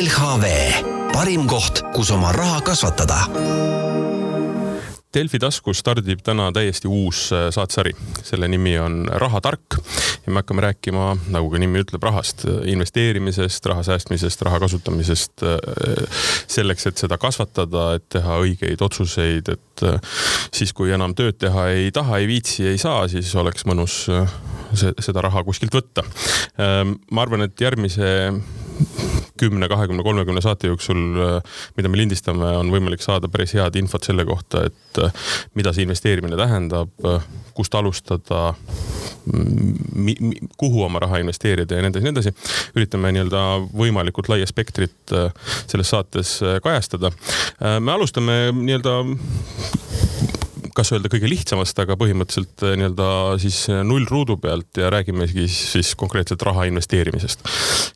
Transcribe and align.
LHV, 0.00 0.46
parim 1.12 1.42
koht, 1.50 1.82
kus 1.92 2.08
oma 2.14 2.30
raha 2.32 2.62
kasvatada. 2.64 3.18
Delfi 5.12 5.40
taskus 5.42 5.82
stardib 5.82 6.22
täna 6.24 6.46
täiesti 6.56 6.88
uus 6.88 7.26
äh, 7.36 7.50
saatesari, 7.52 7.92
selle 8.24 8.48
nimi 8.48 8.78
on 8.80 9.02
Rahatark 9.12 9.76
ja 9.76 10.32
me 10.32 10.40
hakkame 10.40 10.64
rääkima, 10.64 11.08
nagu 11.34 11.50
ka 11.52 11.60
nimi 11.60 11.82
ütleb, 11.82 12.06
rahast, 12.06 12.46
investeerimisest, 12.48 13.68
raha 13.68 13.84
säästmisest, 13.90 14.46
raha 14.48 14.62
kasutamisest 14.62 15.44
äh, 15.44 16.24
selleks, 16.48 16.88
et 16.88 17.02
seda 17.04 17.20
kasvatada, 17.20 17.90
et 17.98 18.06
teha 18.16 18.38
õigeid 18.46 18.80
otsuseid, 18.86 19.52
et 19.52 19.84
äh, 19.84 20.00
siis, 20.48 20.72
kui 20.72 20.94
enam 20.96 21.12
tööd 21.18 21.36
teha 21.44 21.66
ei 21.74 21.92
taha, 21.92 22.22
ei 22.22 22.30
viitsi, 22.30 22.70
ei 22.72 22.80
saa, 22.80 23.04
siis 23.12 23.34
oleks 23.36 23.68
mõnus 23.68 24.06
seda 24.72 25.26
raha 25.26 25.42
kuskilt 25.44 25.74
võtta. 25.74 26.04
ma 27.10 27.22
arvan, 27.26 27.42
et 27.42 27.60
järgmise 27.60 28.06
kümne, 29.40 29.68
kahekümne, 29.70 30.04
kolmekümne 30.06 30.42
saate 30.44 30.70
jooksul, 30.70 31.00
mida 31.76 31.90
me 31.90 32.00
lindistame, 32.00 32.52
on 32.60 32.72
võimalik 32.72 33.02
saada 33.04 33.30
päris 33.32 33.54
head 33.56 33.78
infot 33.80 34.04
selle 34.06 34.26
kohta, 34.28 34.66
et 34.68 35.00
mida 35.58 35.72
see 35.74 35.86
investeerimine 35.86 36.38
tähendab, 36.40 36.92
kust 37.56 37.74
alustada, 37.74 38.54
kuhu 40.60 40.84
oma 40.84 41.02
raha 41.02 41.20
investeerida 41.22 41.76
ja 41.78 41.84
nii 41.84 41.92
edasi, 41.92 42.06
nii 42.06 42.14
edasi. 42.14 42.34
üritame 42.76 43.12
nii-öelda 43.14 43.44
võimalikult 43.76 44.30
laia 44.32 44.48
spektrit 44.48 45.14
selles 45.66 45.92
saates 45.92 46.38
kajastada. 46.64 47.12
me 47.80 47.92
alustame 47.92 48.40
nii-öelda 48.56 48.96
kas 50.80 50.94
öelda 50.94 51.10
kõige 51.12 51.28
lihtsamast, 51.28 51.76
aga 51.82 51.96
põhimõtteliselt 52.00 52.64
eh, 52.64 52.74
nii-öelda 52.80 53.08
siis 53.42 53.58
eh, 53.68 53.82
nullruudu 53.86 54.38
pealt 54.40 54.80
ja 54.80 54.88
räägimegi 54.92 55.44
siis 55.52 55.92
konkreetselt 55.98 56.42
raha 56.46 56.64
investeerimisest. 56.70 57.44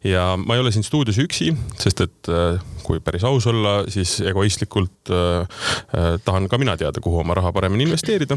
ja 0.04 0.34
ma 0.40 0.56
ei 0.56 0.60
ole 0.60 0.72
siin 0.74 0.84
stuudios 0.84 1.18
üksi, 1.22 1.52
sest 1.80 2.04
et 2.04 2.32
eh, 2.32 2.60
kui 2.84 3.00
päris 3.00 3.24
aus 3.24 3.46
olla, 3.48 3.78
siis 3.88 4.18
egoistlikult 4.28 5.08
äh, 5.08 5.62
tahan 6.24 6.50
ka 6.52 6.58
mina 6.60 6.74
teada, 6.76 7.00
kuhu 7.00 7.22
oma 7.22 7.36
raha 7.38 7.52
paremini 7.56 7.86
investeerida. 7.88 8.36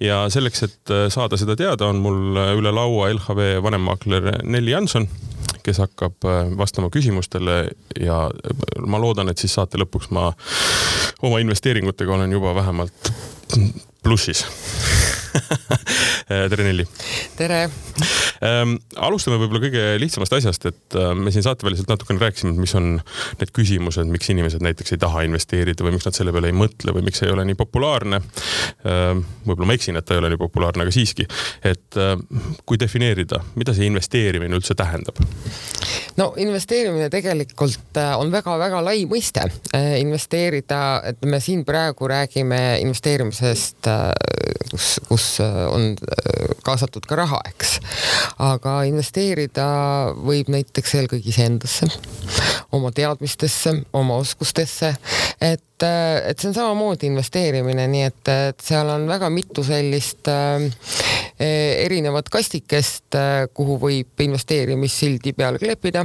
ja 0.00 0.22
selleks, 0.30 0.62
et 0.68 0.94
saada 1.10 1.38
seda 1.40 1.56
teada, 1.58 1.90
on 1.90 1.98
mul 2.04 2.38
üle 2.60 2.70
laua 2.70 3.10
LHV 3.10 3.56
vanemmaakler 3.64 4.30
Nelli 4.46 4.76
Janson 4.76 5.08
kes 5.66 5.80
hakkab 5.82 6.24
vastama 6.56 6.88
küsimustele 6.94 7.56
ja 8.00 8.22
ma 8.86 9.00
loodan, 9.02 9.28
et 9.28 9.42
siis 9.42 9.58
saate 9.58 9.80
lõpuks 9.82 10.08
ma 10.14 10.30
oma 11.26 11.40
investeeringutega 11.42 12.14
olen 12.14 12.32
juba 12.32 12.54
vähemalt 12.56 13.10
plussis 14.02 14.46
tere, 16.50 16.64
Nelli. 16.64 16.86
tere 17.38 17.62
ähm,. 18.44 18.76
alustame 18.96 19.38
võib-olla 19.40 19.62
kõige 19.64 19.84
lihtsamast 20.00 20.34
asjast, 20.38 20.66
et 20.70 20.96
äh, 20.98 21.12
me 21.16 21.32
siin 21.34 21.44
saateväliselt 21.46 21.90
natukene 21.90 22.22
rääkisime, 22.22 22.54
mis 22.60 22.74
on 22.78 22.92
need 23.40 23.52
küsimused, 23.56 24.08
miks 24.10 24.30
inimesed 24.32 24.64
näiteks 24.64 24.94
ei 24.96 25.02
taha 25.02 25.24
investeerida 25.28 25.86
või 25.86 25.96
miks 25.96 26.08
nad 26.08 26.16
selle 26.16 26.34
peale 26.34 26.50
ei 26.52 26.56
mõtle 26.56 26.94
või 26.96 27.04
miks 27.06 27.22
ei 27.24 27.32
ole 27.34 27.44
nii 27.48 27.58
populaarne 27.60 28.20
ähm,. 28.20 29.24
võib-olla 29.46 29.70
ma 29.70 29.78
eksin, 29.78 29.98
et 30.00 30.08
ta 30.08 30.16
ei 30.16 30.22
ole 30.22 30.32
nii 30.32 30.40
populaarne, 30.40 30.86
aga 30.86 30.94
siiski, 30.94 31.26
et 31.64 32.00
äh, 32.00 32.16
kui 32.66 32.80
defineerida, 32.80 33.42
mida 33.60 33.74
see 33.76 33.88
investeerimine 33.90 34.58
üldse 34.58 34.76
tähendab? 34.78 35.20
no 36.20 36.32
investeerimine 36.40 37.10
tegelikult 37.12 38.00
äh, 38.00 38.14
on 38.18 38.32
väga-väga 38.32 38.82
lai 38.84 39.04
mõiste. 39.10 39.46
Äh, 39.76 39.98
investeerida, 40.00 40.80
et 41.12 41.24
me 41.28 41.40
siin 41.42 41.64
praegu 41.68 42.08
räägime 42.10 42.60
investeerimisest, 42.84 43.88
kus, 44.70 44.88
kus 45.08 45.19
on 45.70 45.94
kaasatud 46.64 47.06
ka 47.08 47.18
raha, 47.20 47.40
eks. 47.50 47.78
Aga 48.44 48.80
investeerida 48.88 49.66
võib 50.16 50.50
näiteks 50.52 50.94
eelkõige 51.00 51.32
iseendasse, 51.32 51.88
oma 52.76 52.92
teadmistesse, 52.94 53.74
oma 53.96 54.20
oskustesse, 54.22 54.92
et, 55.40 55.86
et 55.86 56.36
see 56.38 56.50
on 56.50 56.56
samamoodi 56.56 57.10
investeerimine, 57.10 57.86
nii 57.90 58.06
et, 58.08 58.32
et 58.50 58.64
seal 58.64 58.90
on 58.92 59.08
väga 59.10 59.30
mitu 59.32 59.64
sellist 59.66 60.30
äh, 60.30 60.66
erinevat 61.40 62.28
kastikest, 62.32 63.16
kuhu 63.56 63.78
võib 63.80 64.26
investeerimissildi 64.28 65.32
peale 65.36 65.62
kleepida 65.62 66.04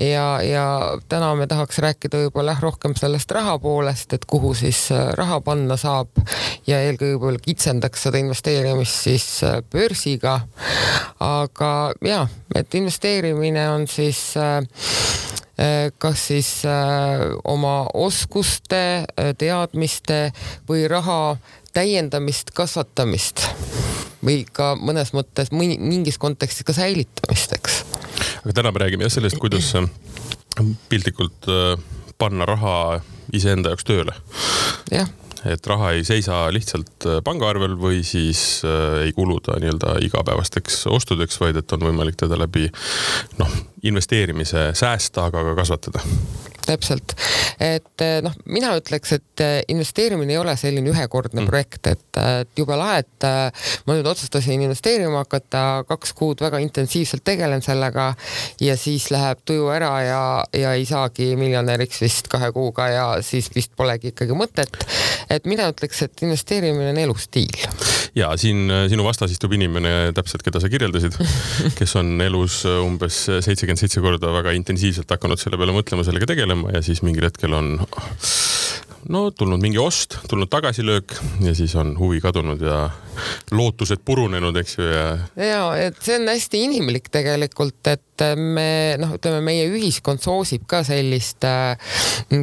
ja, 0.00 0.42
ja 0.42 0.64
täna 1.08 1.34
me 1.36 1.46
tahaks 1.46 1.78
rääkida 1.82 2.24
võib-olla 2.24 2.56
rohkem 2.60 2.94
sellest 2.98 3.30
raha 3.36 3.58
poolest, 3.60 4.12
et 4.16 4.24
kuhu 4.28 4.54
siis 4.56 4.88
raha 5.18 5.40
panna 5.44 5.76
saab. 5.80 6.08
Ja 6.66 6.80
eelkõige 6.80 7.18
võib-olla 7.18 7.42
kitsendaks 7.44 8.06
seda 8.06 8.20
investeerimist 8.22 9.04
siis 9.06 9.28
börsiga. 9.72 10.40
Aga 11.20 11.72
ja, 12.06 12.24
et 12.54 12.74
investeerimine 12.74 13.66
on 13.70 13.86
siis 13.90 14.20
äh, 14.40 14.58
äh, 15.60 15.92
kas 15.98 16.26
siis 16.32 16.52
äh, 16.64 17.26
oma 17.44 17.84
oskuste, 17.94 19.04
teadmiste 19.38 20.30
või 20.68 20.86
raha 20.90 21.36
täiendamist, 21.74 22.54
kasvatamist 22.56 23.46
või 24.24 24.42
ka 24.52 24.72
mõnes 24.78 25.14
mõttes 25.16 25.52
mõni, 25.54 25.78
mingis 25.80 26.18
kontekstis 26.20 26.66
ka 26.66 26.76
säilitamist, 26.76 27.54
eks. 27.56 27.80
aga 28.42 28.56
täna 28.60 28.74
me 28.74 28.84
räägime 28.84 29.08
jah 29.08 29.16
sellest, 29.16 29.40
kuidas 29.40 29.72
piltlikult 30.90 31.48
panna 32.20 32.48
raha 32.48 33.00
iseenda 33.32 33.72
jaoks 33.72 33.86
tööle. 33.88 34.16
jah 34.92 35.08
et 35.48 35.66
raha 35.66 35.92
ei 35.96 36.04
seisa 36.04 36.42
lihtsalt 36.52 37.06
äh, 37.08 37.20
pangaarvel 37.24 37.76
või 37.80 38.02
siis 38.04 38.60
äh, 38.66 39.06
ei 39.06 39.14
kulu 39.16 39.38
ta 39.44 39.56
nii-öelda 39.60 39.96
igapäevasteks 40.04 40.82
ostudeks, 40.92 41.40
vaid 41.40 41.60
et 41.60 41.72
on 41.76 41.86
võimalik 41.88 42.18
teda 42.20 42.38
läbi 42.40 42.68
noh, 43.40 43.54
investeerimise 43.86 44.70
säästa, 44.76 45.30
aga 45.30 45.44
ka 45.50 45.56
kasvatada 45.62 46.04
täpselt, 46.66 47.14
et 47.60 48.04
eh, 48.04 48.18
noh, 48.24 48.34
mina 48.50 48.72
ütleks, 48.78 49.14
et 49.16 49.42
eh, 49.44 49.56
investeerimine 49.72 50.34
ei 50.34 50.40
ole 50.40 50.54
selline 50.60 50.92
ühekordne 50.92 51.42
mm. 51.42 51.50
projekt, 51.50 51.90
et, 51.90 52.20
et 52.20 52.60
jube 52.60 52.76
lahe, 52.78 53.00
et 53.04 53.26
eh, 53.28 53.68
ma 53.86 53.96
nüüd 53.96 54.08
otsustasin 54.10 54.64
investeerima 54.66 55.24
hakata, 55.24 55.84
kaks 55.88 56.14
kuud 56.18 56.42
väga 56.44 56.60
intensiivselt 56.64 57.24
tegelen 57.26 57.64
sellega 57.64 58.10
ja 58.62 58.76
siis 58.80 59.10
läheb 59.14 59.42
tuju 59.48 59.70
ära 59.72 59.92
ja, 60.04 60.22
ja 60.56 60.74
ei 60.78 60.86
saagi 60.88 61.32
miljonäriks 61.40 62.02
vist 62.04 62.30
kahe 62.32 62.52
kuuga 62.56 62.88
ja 62.92 63.06
siis 63.24 63.50
vist 63.54 63.74
polegi 63.76 64.14
ikkagi 64.14 64.36
mõtet. 64.36 64.84
et 65.30 65.46
mina 65.50 65.68
ütleks, 65.72 66.04
et 66.06 66.24
investeerimine 66.26 66.94
on 66.94 67.02
elustiil. 67.04 67.68
ja 68.18 68.32
siin 68.40 68.70
sinu 68.90 69.04
vastas 69.06 69.32
istub 69.34 69.52
inimene 69.56 70.12
täpselt, 70.16 70.44
keda 70.46 70.62
sa 70.62 70.70
kirjeldasid, 70.72 71.16
kes 71.78 71.96
on 72.00 72.16
elus 72.24 72.62
umbes 72.70 73.22
seitsekümmend 73.30 73.80
seitse 73.80 74.02
korda 74.04 74.32
väga 74.34 74.54
intensiivselt 74.56 75.10
hakanud 75.10 75.40
selle 75.40 75.60
peale 75.60 75.74
mõtlema, 75.76 76.04
sellega 76.06 76.28
tegelema 76.30 76.59
tegema 76.60 76.76
ja 76.76 76.82
siis 76.82 77.02
mingil 77.02 77.24
hetkel 77.24 77.54
on 77.54 77.78
no 79.08 79.30
tulnud 79.30 79.60
mingi 79.60 79.78
ost, 79.78 80.18
tulnud 80.28 80.50
tagasilöök 80.50 81.14
ja 81.40 81.54
siis 81.54 81.74
on 81.76 81.98
huvi 81.98 82.20
kadunud 82.20 82.60
ja 82.60 82.90
lootused 83.50 84.02
purunenud, 84.04 84.56
eks 84.56 84.76
ju, 84.78 84.84
ja. 84.84 85.06
ja, 85.36 85.62
et 85.76 85.98
see 86.02 86.18
on 86.20 86.28
hästi 86.28 86.62
inimlik 86.68 87.08
tegelikult, 87.12 87.80
et 87.90 88.24
me 88.36 88.96
noh, 89.00 89.14
ütleme 89.16 89.40
meie 89.44 89.66
ühiskond 89.70 90.22
soosib 90.22 90.66
ka 90.68 90.82
sellist 90.86 91.44
äh, 91.48 91.96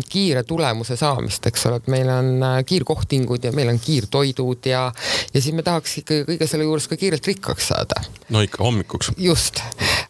kiire 0.09 0.43
tulemuse 0.47 0.97
saamist, 0.99 1.45
eks 1.49 1.67
ole, 1.69 1.79
et 1.81 1.89
meil 1.93 2.09
on 2.11 2.31
äh, 2.41 2.59
kiirkohtingud 2.67 3.47
ja 3.47 3.53
meil 3.55 3.71
on 3.71 3.79
kiirtoidud 3.81 4.69
ja, 4.69 4.87
ja 5.33 5.41
siis 5.41 5.55
me 5.55 5.65
tahaks 5.65 5.99
ikkagi 6.01 6.25
kõige 6.31 6.49
selle 6.49 6.67
juures 6.67 6.89
ka 6.89 6.97
kiirelt 6.99 7.31
rikkaks 7.31 7.71
saada. 7.73 8.01
no 8.33 8.41
ikka 8.45 8.63
hommikuks. 8.65 9.13
just, 9.17 9.61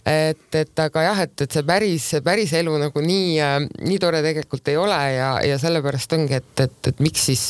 et, 0.07 0.47
et 0.56 0.81
aga 0.81 1.03
jah, 1.09 1.22
et, 1.25 1.34
et 1.44 1.57
see 1.57 1.66
päris, 1.68 2.06
päris 2.25 2.53
elu 2.57 2.73
nagu 2.79 3.03
nii 3.03 3.41
nii 3.88 4.00
tore 4.01 4.22
tegelikult 4.25 4.72
ei 4.72 4.78
ole 4.79 5.00
ja, 5.18 5.31
ja 5.45 5.57
sellepärast 5.62 6.16
ongi, 6.18 6.40
et, 6.40 6.53
et, 6.63 6.78
et 6.91 7.03
miks 7.03 7.28
siis 7.29 7.44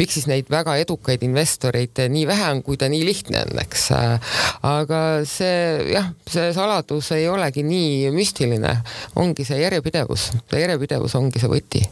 miks 0.00 0.16
siis 0.16 0.28
neid 0.30 0.50
väga 0.52 0.76
edukaid 0.82 1.24
investoreid 1.26 2.06
nii 2.12 2.24
vähe 2.28 2.48
on, 2.54 2.62
kui 2.66 2.80
ta 2.80 2.88
nii 2.92 3.04
lihtne 3.06 3.44
on, 3.44 3.60
eks. 3.62 3.86
Aga 4.66 5.02
see 5.28 5.92
jah, 5.92 6.10
see 6.30 6.50
saladus 6.56 7.12
ei 7.16 7.28
olegi 7.30 7.64
nii 7.66 8.10
müstiline, 8.16 8.78
ongi 9.20 9.46
see 9.48 9.60
järjepidevus, 9.62 10.30
see 10.50 10.64
järjepidevus 10.64 11.16
ongi 11.20 11.42
see 11.42 11.52
võti 11.52 11.84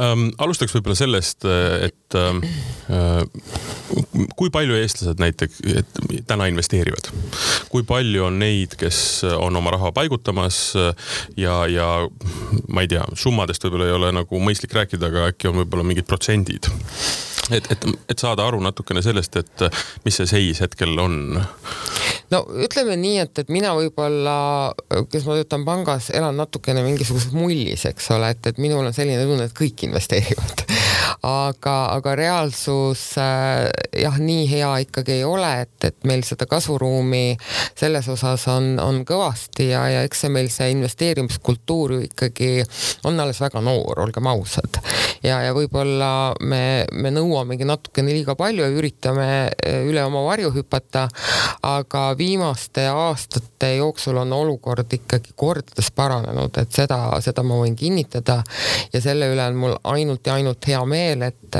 ähm,. 0.00 0.28
alustaks 0.38 0.74
võib-olla 0.76 0.96
sellest, 0.98 1.46
et 1.86 2.18
ähm, 2.18 2.42
äh, 2.92 3.22
kui 4.36 4.50
palju 4.52 4.76
eestlased 4.78 5.20
näiteks 5.22 5.60
täna 6.28 6.48
investeerivad, 6.50 7.10
kui 7.72 7.84
palju 7.88 8.28
on 8.28 8.38
neid, 8.42 8.76
kes 8.80 9.22
on 9.36 9.56
oma 9.58 9.74
raha 9.74 9.92
paigutamas 9.96 10.62
ja, 11.36 11.58
ja 11.70 11.88
ma 12.68 12.84
ei 12.84 12.90
tea, 12.92 13.04
summadest 13.18 13.64
võib-olla 13.66 13.90
ei 13.90 13.98
ole 13.98 14.14
nagu 14.16 14.40
mõistlik 14.42 14.74
rääkida, 14.76 15.12
aga 15.12 15.28
äkki 15.32 15.50
on 15.50 15.60
võib-olla 15.62 15.86
mingid 15.86 16.08
protsendid 16.08 16.70
et, 17.50 17.70
et, 17.72 17.86
et 18.08 18.18
saada 18.18 18.46
aru 18.46 18.60
natukene 18.62 19.02
sellest, 19.04 19.36
et 19.40 19.64
mis 20.06 20.16
see 20.20 20.28
seis 20.30 20.62
hetkel 20.62 20.94
on? 21.02 21.40
No 22.32 22.42
ütleme 22.64 22.96
nii, 23.00 23.18
et, 23.26 23.42
et 23.42 23.52
mina 23.52 23.74
võib-olla, 23.76 24.36
kes 25.12 25.26
ma 25.28 25.38
töötan 25.38 25.66
pangas, 25.68 26.10
elan 26.16 26.38
natukene 26.40 26.84
mingisuguses 26.86 27.34
mullis, 27.36 27.86
eks 27.88 28.10
ole, 28.16 28.32
et, 28.34 28.52
et 28.52 28.62
minul 28.62 28.86
on 28.86 28.96
selline 28.96 29.22
tunne, 29.28 29.48
et 29.48 29.56
kõik 29.56 29.86
investeerivad 29.88 30.66
aga, 31.22 31.74
aga 31.94 32.14
reaalsus 32.18 33.02
äh, 33.20 33.68
jah, 34.02 34.16
nii 34.18 34.46
hea 34.50 34.70
ikkagi 34.86 35.20
ei 35.20 35.24
ole, 35.26 35.50
et, 35.62 35.76
et 35.86 36.08
meil 36.08 36.24
seda 36.26 36.48
kasvuruumi 36.50 37.36
selles 37.78 38.08
osas 38.10 38.48
on, 38.50 38.74
on 38.82 39.02
kõvasti 39.06 39.68
ja, 39.70 39.84
ja 39.92 40.02
eks 40.06 40.24
see 40.24 40.32
meil 40.34 40.50
see 40.50 40.72
investeerimiskultuur 40.74 41.96
ju 41.96 42.00
ikkagi 42.08 42.50
on 43.06 43.20
alles 43.22 43.38
väga 43.42 43.62
noor, 43.62 44.02
olgem 44.02 44.26
ausad. 44.32 44.80
ja, 45.22 45.38
ja 45.46 45.54
võib-olla 45.54 46.34
me, 46.40 46.84
me 46.92 47.14
nõuamegi 47.14 47.68
natukene 47.70 48.14
liiga 48.16 48.34
palju 48.38 48.66
ja 48.66 48.74
üritame 48.74 49.28
äh, 49.46 49.82
üle 49.86 50.02
oma 50.06 50.24
varju 50.26 50.50
hüpata, 50.56 51.06
aga 51.62 52.08
viimaste 52.18 52.88
aastate 52.90 53.76
jooksul 53.76 54.18
on 54.24 54.34
olukord 54.34 54.90
ikkagi 54.98 55.36
kordades 55.38 55.92
paranenud, 55.94 56.58
et 56.58 56.74
seda, 56.74 56.98
seda 57.22 57.46
ma 57.46 57.62
võin 57.62 57.78
kinnitada 57.78 58.40
ja 58.92 59.00
selle 59.04 59.30
üle 59.30 59.46
on 59.46 59.58
mul 59.58 59.78
ainult 59.94 60.26
ja 60.26 60.36
ainult 60.40 60.66
hea 60.66 60.82
meel, 60.88 61.11
et, 61.22 61.58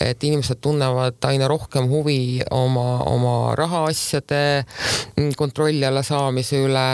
et 0.00 0.24
inimesed 0.24 0.60
tunnevad 0.62 1.18
aina 1.26 1.48
rohkem 1.50 1.88
huvi 1.90 2.40
oma, 2.54 3.02
oma 3.10 3.54
rahaasjade 3.58 4.42
kontrolli 5.36 5.84
alla 5.86 6.04
saamise 6.06 6.62
üle, 6.62 6.86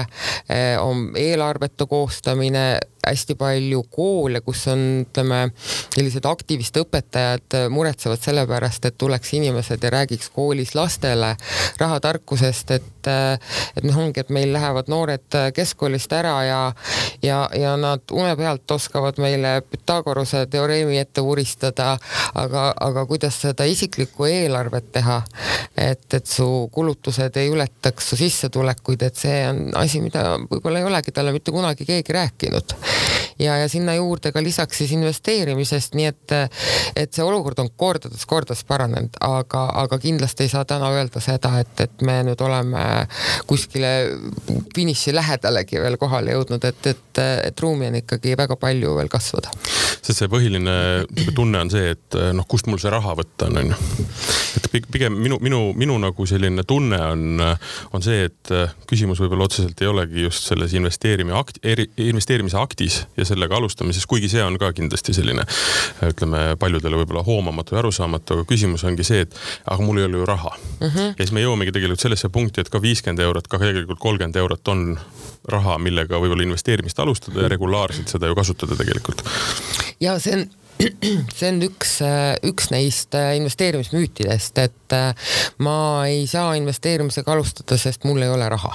eelarvete 0.48 1.86
koostamine 1.90 2.64
hästi 3.06 3.37
palju 3.39 3.85
koole, 3.91 4.41
kus 4.45 4.67
on, 4.73 4.85
ütleme, 5.05 5.41
sellised 5.95 6.27
aktivistõpetajad 6.29 7.59
muretsevad 7.75 8.23
selle 8.25 8.47
pärast, 8.51 8.89
et 8.89 8.99
tuleks 8.99 9.35
inimesed 9.39 9.83
ja 9.83 9.93
räägiks 9.95 10.31
koolis 10.35 10.75
lastele 10.75 11.35
rahatarkusest, 11.81 12.77
et 12.79 12.91
et 13.05 13.85
noh, 13.85 13.99
ongi, 14.01 14.23
et 14.23 14.31
meil 14.33 14.53
lähevad 14.55 14.89
noored 14.89 15.37
keskkoolist 15.53 16.12
ära 16.17 16.35
ja 16.47 16.61
ja, 17.23 17.49
ja 17.53 17.75
nad 17.77 18.01
une 18.12 18.37
pealt 18.37 18.71
oskavad 18.71 19.19
meile 19.23 19.59
Pythagorase 19.71 20.47
teoreemi 20.51 20.99
ette 20.99 21.23
vuristada, 21.23 21.95
aga, 22.35 22.67
aga 22.81 23.06
kuidas 23.06 23.37
seda 23.43 23.67
isiklikku 23.69 24.29
eelarvet 24.29 24.91
teha, 24.93 25.21
et, 25.77 26.06
et 26.15 26.27
su 26.27 26.49
kulutused 26.73 27.37
ei 27.41 27.51
ületaks 27.53 28.11
su 28.11 28.19
sissetulekuid, 28.21 29.03
et 29.09 29.21
see 29.21 29.41
on 29.49 29.65
asi, 29.81 30.01
mida 30.05 30.37
võib-olla 30.51 30.83
ei 30.83 30.89
olegi 30.89 31.15
talle 31.15 31.35
mitte 31.35 31.55
kunagi 31.55 31.87
keegi 31.89 32.17
rääkinud 32.17 32.77
ja, 33.38 33.56
ja 33.58 33.69
sinna 33.69 33.94
juurde 33.94 34.32
ka 34.32 34.42
lisaks 34.42 34.78
siis 34.78 34.92
investeerimisest, 34.96 35.94
nii 35.98 36.06
et, 36.10 36.34
et 36.96 37.12
see 37.14 37.25
olukord 37.25 37.58
on 37.62 37.70
kordades-kordades 37.76 38.64
paranenud, 38.69 39.16
aga, 39.25 39.66
aga 39.84 39.98
kindlasti 40.02 40.46
ei 40.46 40.52
saa 40.52 40.64
täna 40.69 40.90
öelda 40.94 41.22
seda, 41.25 41.54
et, 41.62 41.75
et 41.86 42.04
me 42.06 42.20
nüüd 42.28 42.40
oleme 42.44 42.84
kuskile 43.50 43.92
finiši 44.75 45.14
lähedalegi 45.14 45.81
veel 45.82 45.98
kohale 46.00 46.34
jõudnud, 46.36 46.64
et, 46.69 46.90
et, 46.92 47.22
et 47.48 47.64
ruumi 47.64 47.90
on 47.90 48.00
ikkagi 48.02 48.36
väga 48.38 48.58
palju 48.60 48.96
veel 48.98 49.10
kasvada. 49.12 49.52
sest 50.04 50.20
see 50.20 50.31
põhiline 50.31 50.75
tunne 51.34 51.60
on 51.64 51.72
see, 51.72 51.94
et 51.94 52.19
noh, 52.36 52.46
kust 52.48 52.69
mul 52.70 52.81
see 52.82 52.92
raha 52.92 53.16
võtta 53.19 53.48
on, 53.50 53.60
on 53.62 53.72
ju. 53.72 53.81
et 54.58 54.88
pigem 54.92 55.16
minu, 55.19 55.38
minu, 55.42 55.60
minu 55.76 55.98
nagu 56.02 56.26
selline 56.28 56.64
tunne 56.69 57.00
on, 57.12 57.44
on 57.94 58.04
see, 58.04 58.28
et 58.28 58.54
küsimus 58.90 59.20
võib-olla 59.22 59.48
otseselt 59.48 59.81
ei 59.82 59.90
olegi 59.90 60.26
just 60.26 60.48
selles 60.50 60.75
investeerimi 60.76 61.34
akti, 61.36 61.62
investeerimise 62.04 62.58
aktis 62.60 63.02
ja 63.19 63.24
ja 63.25 63.31
sellega 63.32 63.59
alustamises, 63.59 64.06
kuigi 64.11 64.31
see 64.32 64.44
on 64.44 64.59
ka 64.61 64.71
kindlasti 64.76 65.15
selline 65.17 65.47
ütleme 66.06 66.44
paljudele 66.61 67.00
võib-olla 67.03 67.25
hoomamatu 67.26 67.76
ja 67.76 67.82
arusaamatu, 67.82 68.38
aga 68.38 68.49
küsimus 68.49 68.85
ongi 68.88 69.06
see, 69.06 69.25
et 69.26 69.37
aga 69.65 69.81
mul 69.82 70.03
ei 70.03 70.09
ole 70.09 70.23
ju 70.23 70.29
raha 70.29 70.53
mm. 70.55 70.88
-hmm. 70.88 71.15
ja 71.15 71.25
siis 71.25 71.32
me 71.37 71.44
jõuamegi 71.44 71.75
tegelikult 71.75 72.05
sellesse 72.05 72.29
punkti, 72.29 72.61
et 72.61 72.73
ka 72.73 72.82
viiskümmend 72.82 73.25
eurot, 73.25 73.49
ka 73.49 73.61
tegelikult 73.62 74.03
kolmkümmend 74.03 74.37
eurot 74.37 74.69
on 74.69 74.85
raha, 75.49 75.79
millega 75.79 76.21
võib-olla 76.21 76.47
investeerimist 76.47 77.00
alustada 77.00 77.44
ja 77.44 77.49
regulaarselt 77.53 78.09
seda 78.09 78.31
ju 78.31 78.35
kasutada 78.35 78.76
tegelikult. 78.76 79.25
ja 80.00 80.19
see 80.19 80.38
on 80.38 80.47
see 81.36 81.50
on 81.50 81.62
üks, 81.66 81.96
üks 82.48 82.70
neist 82.75 83.14
investeerimismüütidest, 83.14 84.58
et 84.62 84.96
ma 85.64 85.76
ei 86.10 86.26
saa 86.31 86.54
investeerimisega 86.58 87.32
alustada, 87.32 87.78
sest 87.81 88.04
mul 88.08 88.22
ei 88.22 88.32
ole 88.32 88.48
raha. 88.48 88.75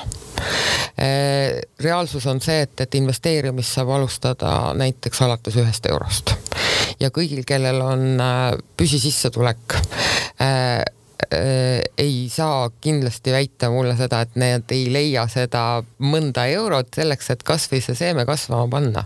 reaalsus 1.80 2.26
on 2.28 2.42
see, 2.44 2.62
et, 2.66 2.76
et 2.82 2.96
investeerimist 3.00 3.78
saab 3.78 3.94
alustada 3.96 4.74
näiteks 4.76 5.22
alates 5.24 5.56
ühest 5.60 5.86
eurost 5.92 6.36
ja 7.00 7.12
kõigil, 7.16 7.46
kellel 7.48 7.82
on 7.84 8.24
püsisissetulek 8.78 9.78
ei 11.98 12.30
saa 12.32 12.70
kindlasti 12.82 13.32
väita 13.32 13.70
mulle 13.70 13.96
seda, 14.00 14.22
et 14.24 14.38
need 14.40 14.72
ei 14.74 14.88
leia 14.92 15.26
seda 15.30 15.82
mõnda 16.00 16.48
eurot 16.50 16.96
selleks, 16.96 17.30
et 17.34 17.44
kasvõi 17.46 17.82
see 17.84 17.98
seeme 17.98 18.26
kasvama 18.26 18.70
panna. 18.72 19.04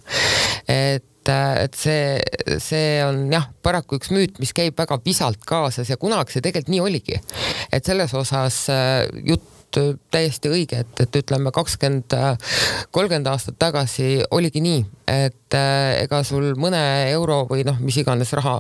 et 0.69 1.03
et 1.31 1.77
see, 1.77 2.19
see 2.63 2.99
on 3.05 3.25
jah, 3.31 3.47
paraku 3.65 3.99
üks 3.99 4.11
müüt, 4.13 4.39
mis 4.43 4.53
käib 4.55 4.77
väga 4.79 4.99
visalt 5.05 5.43
kaasas 5.47 5.89
ja 5.91 5.97
kunagi 6.01 6.35
see 6.35 6.43
tegelikult 6.45 6.73
nii 6.73 6.83
oligi. 6.83 7.19
et 7.71 7.85
selles 7.85 8.13
osas 8.17 8.63
äh, 8.73 9.05
jutt 9.77 10.01
täiesti 10.13 10.51
õige, 10.51 10.83
et, 10.83 11.01
et 11.03 11.15
ütleme 11.21 11.51
kakskümmend, 11.53 12.13
kolmkümmend 12.93 13.29
aastat 13.31 13.57
tagasi 13.61 14.23
oligi 14.31 14.61
nii, 14.63 14.83
et 15.09 15.57
äh, 15.57 16.03
ega 16.03 16.21
sul 16.27 16.53
mõne 16.59 16.81
euro 17.11 17.43
või 17.49 17.65
noh, 17.67 17.79
mis 17.83 17.97
iganes 18.01 18.33
raha 18.37 18.59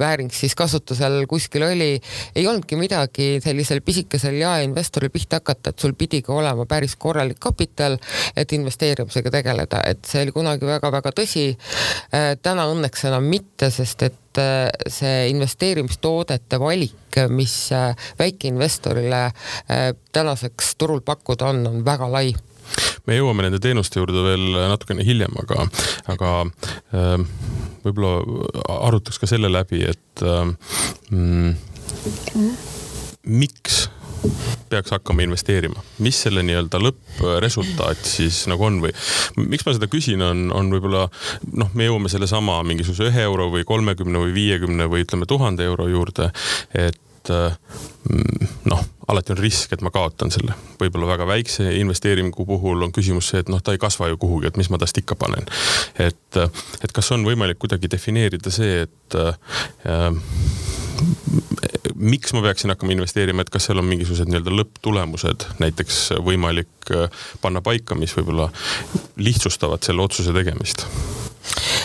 vääring 0.00 0.32
siis 0.34 0.56
kasutusel 0.58 1.24
kuskil 1.30 1.66
oli, 1.66 1.90
ei 2.34 2.46
olnudki 2.48 2.78
midagi 2.80 3.28
sellisel 3.44 3.82
pisikesel 3.84 4.38
jaeinvestoril 4.40 5.12
pihta 5.14 5.42
hakata, 5.42 5.74
et 5.74 5.84
sul 5.84 5.94
pidigi 5.98 6.32
olema 6.32 6.66
päris 6.70 6.96
korralik 6.96 7.40
kapital, 7.42 7.98
et 8.36 8.52
investeerimisega 8.56 9.32
tegeleda, 9.34 9.84
et 9.86 10.04
see 10.08 10.24
oli 10.24 10.34
kunagi 10.34 10.68
väga-väga 10.68 11.14
tõsi. 11.14 11.50
Äh, 12.14 12.34
täna 12.42 12.68
õnneks 12.72 13.08
enam 13.10 13.26
mitte, 13.30 13.70
sest 13.74 14.08
et 14.08 14.20
äh, 14.40 14.68
see 14.88 15.28
investeerimistoodete 15.32 16.60
valik, 16.60 17.20
mis 17.30 17.54
väikeinvestorile 18.18 19.28
tänaseks 20.12 20.72
turul 20.78 21.00
pakkuda 21.06 21.52
on, 21.52 21.66
on 21.70 21.84
väga 21.86 22.08
lai. 22.10 22.32
Me 23.06 23.18
jõuame 23.18 23.44
nende 23.44 23.60
teenuste 23.62 24.00
juurde 24.00 24.22
veel 24.24 24.44
natukene 24.72 25.04
hiljem, 25.06 25.34
aga, 25.42 25.66
aga 26.14 26.30
äh, 26.96 27.16
võib-olla 27.84 28.14
arutaks 28.88 29.20
ka 29.20 29.28
selle 29.30 29.50
läbi, 29.52 29.82
et 29.92 30.24
äh, 30.24 30.48
mm, 31.12 32.54
miks 33.42 33.83
peaks 34.68 34.94
hakkama 34.94 35.24
investeerima, 35.24 35.82
mis 36.04 36.18
selle 36.26 36.42
nii-öelda 36.46 36.80
lõppresultaat 36.82 38.02
siis 38.08 38.44
nagu 38.50 38.66
on 38.66 38.80
või 38.84 38.92
miks 39.40 39.66
ma 39.66 39.74
seda 39.76 39.88
küsin, 39.90 40.22
on, 40.24 40.48
on 40.54 40.72
võib-olla 40.74 41.06
noh, 41.52 41.70
me 41.74 41.88
jõuame 41.88 42.12
sellesama 42.12 42.60
mingisuguse 42.66 43.10
ühe 43.10 43.24
euro 43.28 43.50
või 43.52 43.66
kolmekümne 43.68 44.24
või 44.24 44.34
viiekümne 44.36 44.88
või 44.90 45.04
ütleme 45.06 45.28
tuhande 45.30 45.66
euro 45.68 45.88
juurde, 45.90 46.30
et 46.74 46.98
mm, 47.30 48.48
noh, 48.70 48.84
alati 49.08 49.34
on 49.34 49.40
risk, 49.40 49.72
et 49.72 49.82
ma 49.84 49.92
kaotan 49.94 50.32
selle. 50.34 50.56
võib-olla 50.80 51.12
väga 51.14 51.26
väikse 51.28 51.68
investeeringu 51.78 52.46
puhul 52.48 52.82
on 52.86 52.92
küsimus 52.94 53.30
see, 53.32 53.42
et 53.44 53.52
noh, 53.52 53.62
ta 53.62 53.74
ei 53.74 53.80
kasva 53.82 54.08
ju 54.10 54.18
kuhugi, 54.20 54.48
et 54.50 54.60
mis 54.60 54.70
ma 54.72 54.80
tast 54.80 54.98
ikka 55.00 55.16
panen. 55.20 55.48
et, 55.98 56.40
et 56.82 56.92
kas 56.92 57.12
on 57.16 57.26
võimalik 57.26 57.60
kuidagi 57.62 57.90
defineerida 57.90 58.52
see, 58.54 58.84
et 58.86 59.18
äh, 59.20 60.12
miks 61.94 62.32
ma 62.34 62.42
peaksin 62.44 62.72
hakkama 62.72 62.94
investeerima, 62.96 63.44
et 63.44 63.52
kas 63.52 63.68
seal 63.68 63.80
on 63.82 63.88
mingisugused 63.88 64.30
nii-öelda 64.30 64.54
lõpptulemused 64.54 65.48
näiteks 65.62 66.00
võimalik 66.24 66.94
äh, 66.94 67.26
panna 67.42 67.62
paika, 67.64 67.98
mis 67.98 68.14
võib-olla 68.16 68.50
lihtsustavad 69.20 69.84
selle 69.86 70.04
otsuse 70.06 70.34
tegemist? 70.36 70.86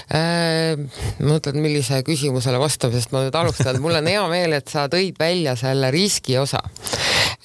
Äh, 0.09 0.73
mõtled, 1.21 1.59
millise 1.61 1.99
küsimusele 2.05 2.57
vastamisest 2.61 3.11
ma 3.13 3.27
nüüd 3.27 3.35
alustan, 3.37 3.77
mul 3.83 3.99
on 3.99 4.09
hea 4.09 4.23
meel, 4.31 4.55
et 4.57 4.71
sa 4.71 4.87
tõid 4.89 5.19
välja 5.21 5.53
selle 5.59 5.91
riski 5.93 6.39
osa. 6.41 6.63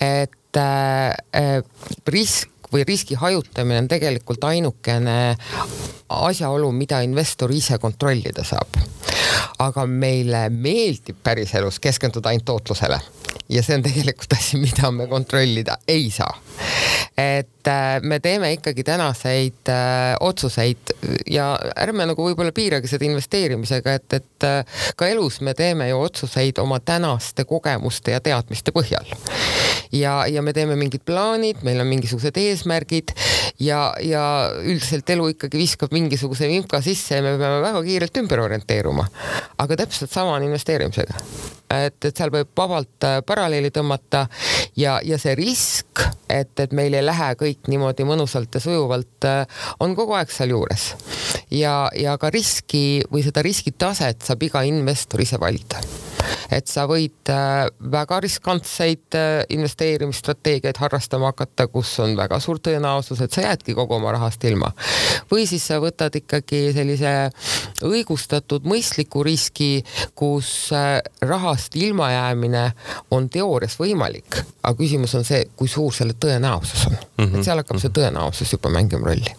et 0.00 0.56
äh, 0.56 1.60
risk 2.08 2.53
või 2.74 2.84
riski 2.88 3.14
hajutamine 3.14 3.84
on 3.84 3.88
tegelikult 3.88 4.44
ainukene 4.50 5.18
asjaolu, 6.08 6.72
mida 6.74 7.00
investor 7.06 7.52
ise 7.54 7.78
kontrollida 7.78 8.44
saab. 8.44 8.82
aga 9.58 9.86
meile 9.86 10.48
meeldib 10.50 11.16
päriselus 11.22 11.78
keskenduda 11.80 12.28
ainult 12.28 12.44
tootlusele 12.44 12.98
ja 13.48 13.62
see 13.62 13.76
on 13.78 13.84
tegelikult 13.84 14.32
asi, 14.36 14.58
mida 14.58 14.90
me 14.90 15.06
kontrollida 15.06 15.76
ei 15.88 16.10
saa. 16.10 16.32
et 17.18 17.68
äh, 17.68 18.00
me 18.02 18.18
teeme 18.20 18.52
ikkagi 18.52 18.84
tänaseid 18.84 19.68
äh, 19.68 20.16
otsuseid 20.20 20.94
ja 21.30 21.58
ärme 21.76 22.06
nagu 22.10 22.26
võib-olla 22.26 22.52
piiragi 22.52 22.90
seda 22.90 23.06
investeerimisega, 23.06 23.94
et, 23.94 24.18
et 24.18 24.48
äh, 24.48 24.82
ka 24.96 25.06
elus 25.06 25.40
me 25.40 25.54
teeme 25.54 25.88
ju 25.88 26.00
otsuseid 26.00 26.58
oma 26.58 26.80
tänaste 26.80 27.44
kogemuste 27.44 28.16
ja 28.16 28.20
teadmiste 28.20 28.74
põhjal. 28.74 29.14
Ja, 29.92 30.26
ja 30.30 30.42
me 30.42 30.52
teeme 30.56 30.76
mingid 30.80 31.04
plaanid, 31.06 31.62
meil 31.66 31.80
on 31.82 31.90
mingisugused 31.90 32.38
eesmärgid 32.40 33.14
ja, 33.62 33.92
ja 34.02 34.24
üldiselt 34.62 35.10
elu 35.10 35.32
ikkagi 35.34 35.60
viskab 35.60 35.94
mingisuguse 35.94 36.48
vimka 36.50 36.80
sisse 36.84 37.20
ja 37.20 37.24
me 37.24 37.36
peame 37.40 37.60
väga 37.64 37.82
kiirelt 37.86 38.22
ümber 38.22 38.44
orienteeruma. 38.46 39.06
aga 39.58 39.76
täpselt 39.84 40.12
sama 40.12 40.36
on 40.38 40.48
investeerimisega 40.48 41.18
et, 41.74 41.98
et 42.04 42.16
seal 42.16 42.32
võib 42.34 42.50
vabalt 42.56 43.06
äh, 43.06 43.18
paralleeli 43.26 43.70
tõmmata 43.74 44.26
ja, 44.78 44.98
ja 45.04 45.18
see 45.20 45.34
risk, 45.38 46.04
et, 46.28 46.54
et 46.60 46.72
meil 46.76 46.94
ei 46.94 47.04
lähe 47.04 47.32
kõik 47.40 47.70
niimoodi 47.72 48.06
mõnusalt 48.08 48.54
ja 48.54 48.62
sujuvalt, 48.62 49.28
on 49.80 49.94
kogu 49.98 50.16
aeg 50.18 50.32
sealjuures. 50.32 50.88
ja, 51.50 51.88
ja 51.98 52.18
ka 52.18 52.30
riski 52.34 53.02
või 53.10 53.24
seda 53.26 53.44
riskitaset 53.44 54.24
saab 54.24 54.42
iga 54.46 54.64
investor 54.68 55.22
ise 55.24 55.40
valida 55.40 55.82
et 56.52 56.70
sa 56.70 56.86
võid 56.90 57.30
äh, 57.32 57.66
väga 57.92 58.20
riskantseid 58.24 59.16
äh, 59.18 59.44
investeerimisstrateegiaid 59.54 60.78
harrastama 60.80 61.32
hakata, 61.32 61.66
kus 61.72 61.92
on 62.04 62.16
väga 62.18 62.40
suur 62.42 62.60
tõenäosus, 62.64 63.22
et 63.24 63.34
sa 63.34 63.46
jäädki 63.46 63.76
kogu 63.76 63.98
oma 63.98 64.12
rahast 64.14 64.44
ilma. 64.44 64.72
või 65.30 65.46
siis 65.50 65.66
sa 65.66 65.80
võtad 65.82 66.14
ikkagi 66.18 66.72
sellise 66.76 67.14
õigustatud 67.84 68.66
mõistliku 68.68 69.24
riski, 69.26 69.84
kus 70.14 70.72
äh, 70.72 70.98
rahast 71.22 71.76
ilmajäämine 71.76 72.64
on 73.10 73.28
teoorias 73.28 73.78
võimalik, 73.80 74.42
aga 74.62 74.76
küsimus 74.78 75.14
on 75.18 75.24
see, 75.24 75.44
kui 75.56 75.68
suur 75.68 75.94
selle 75.94 76.16
tõenäosus 76.20 76.86
on 76.88 76.96
mm. 76.96 77.24
-hmm. 77.24 77.38
et 77.38 77.44
seal 77.44 77.62
hakkab 77.62 77.80
see 77.82 77.94
tõenäosus 77.94 78.56
juba 78.56 78.72
mängima 78.72 79.10
rolli 79.10 79.34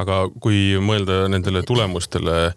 aga 0.00 0.26
kui 0.42 0.76
mõelda 0.82 1.26
nendele 1.30 1.62
tulemustele, 1.66 2.52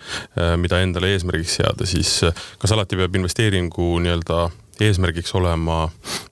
mida 0.62 0.81
endale 0.83 1.12
eesmärgiks 1.15 1.57
seada, 1.59 1.88
siis 1.89 2.17
kas 2.62 2.74
alati 2.75 2.97
peab 3.00 3.04
investeeringu 3.13 4.00
nii-öelda 4.01 4.50
eesmärgiks 4.81 5.35
olema, 5.35 5.85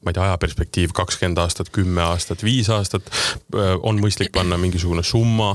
ma 0.04 0.12
ei 0.12 0.16
tea, 0.16 0.24
ajaperspektiiv 0.24 0.96
kakskümmend 0.96 1.40
aastat, 1.40 1.70
kümme 1.72 2.02
aastat, 2.04 2.44
viis 2.44 2.70
aastat, 2.74 3.08
äh, 3.56 3.76
on 3.84 4.02
mõistlik 4.02 4.34
panna 4.36 4.58
mingisugune 4.58 5.04
summa 5.04 5.54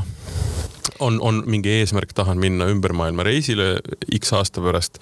on, 0.99 1.21
on 1.21 1.43
mingi 1.47 1.71
eesmärk, 1.81 2.13
tahan 2.17 2.39
minna 2.39 2.69
ümber 2.73 2.93
maailma 2.97 3.27
reisile 3.27 3.79
X 4.21 4.33
aasta 4.37 4.63
pärast. 4.65 4.99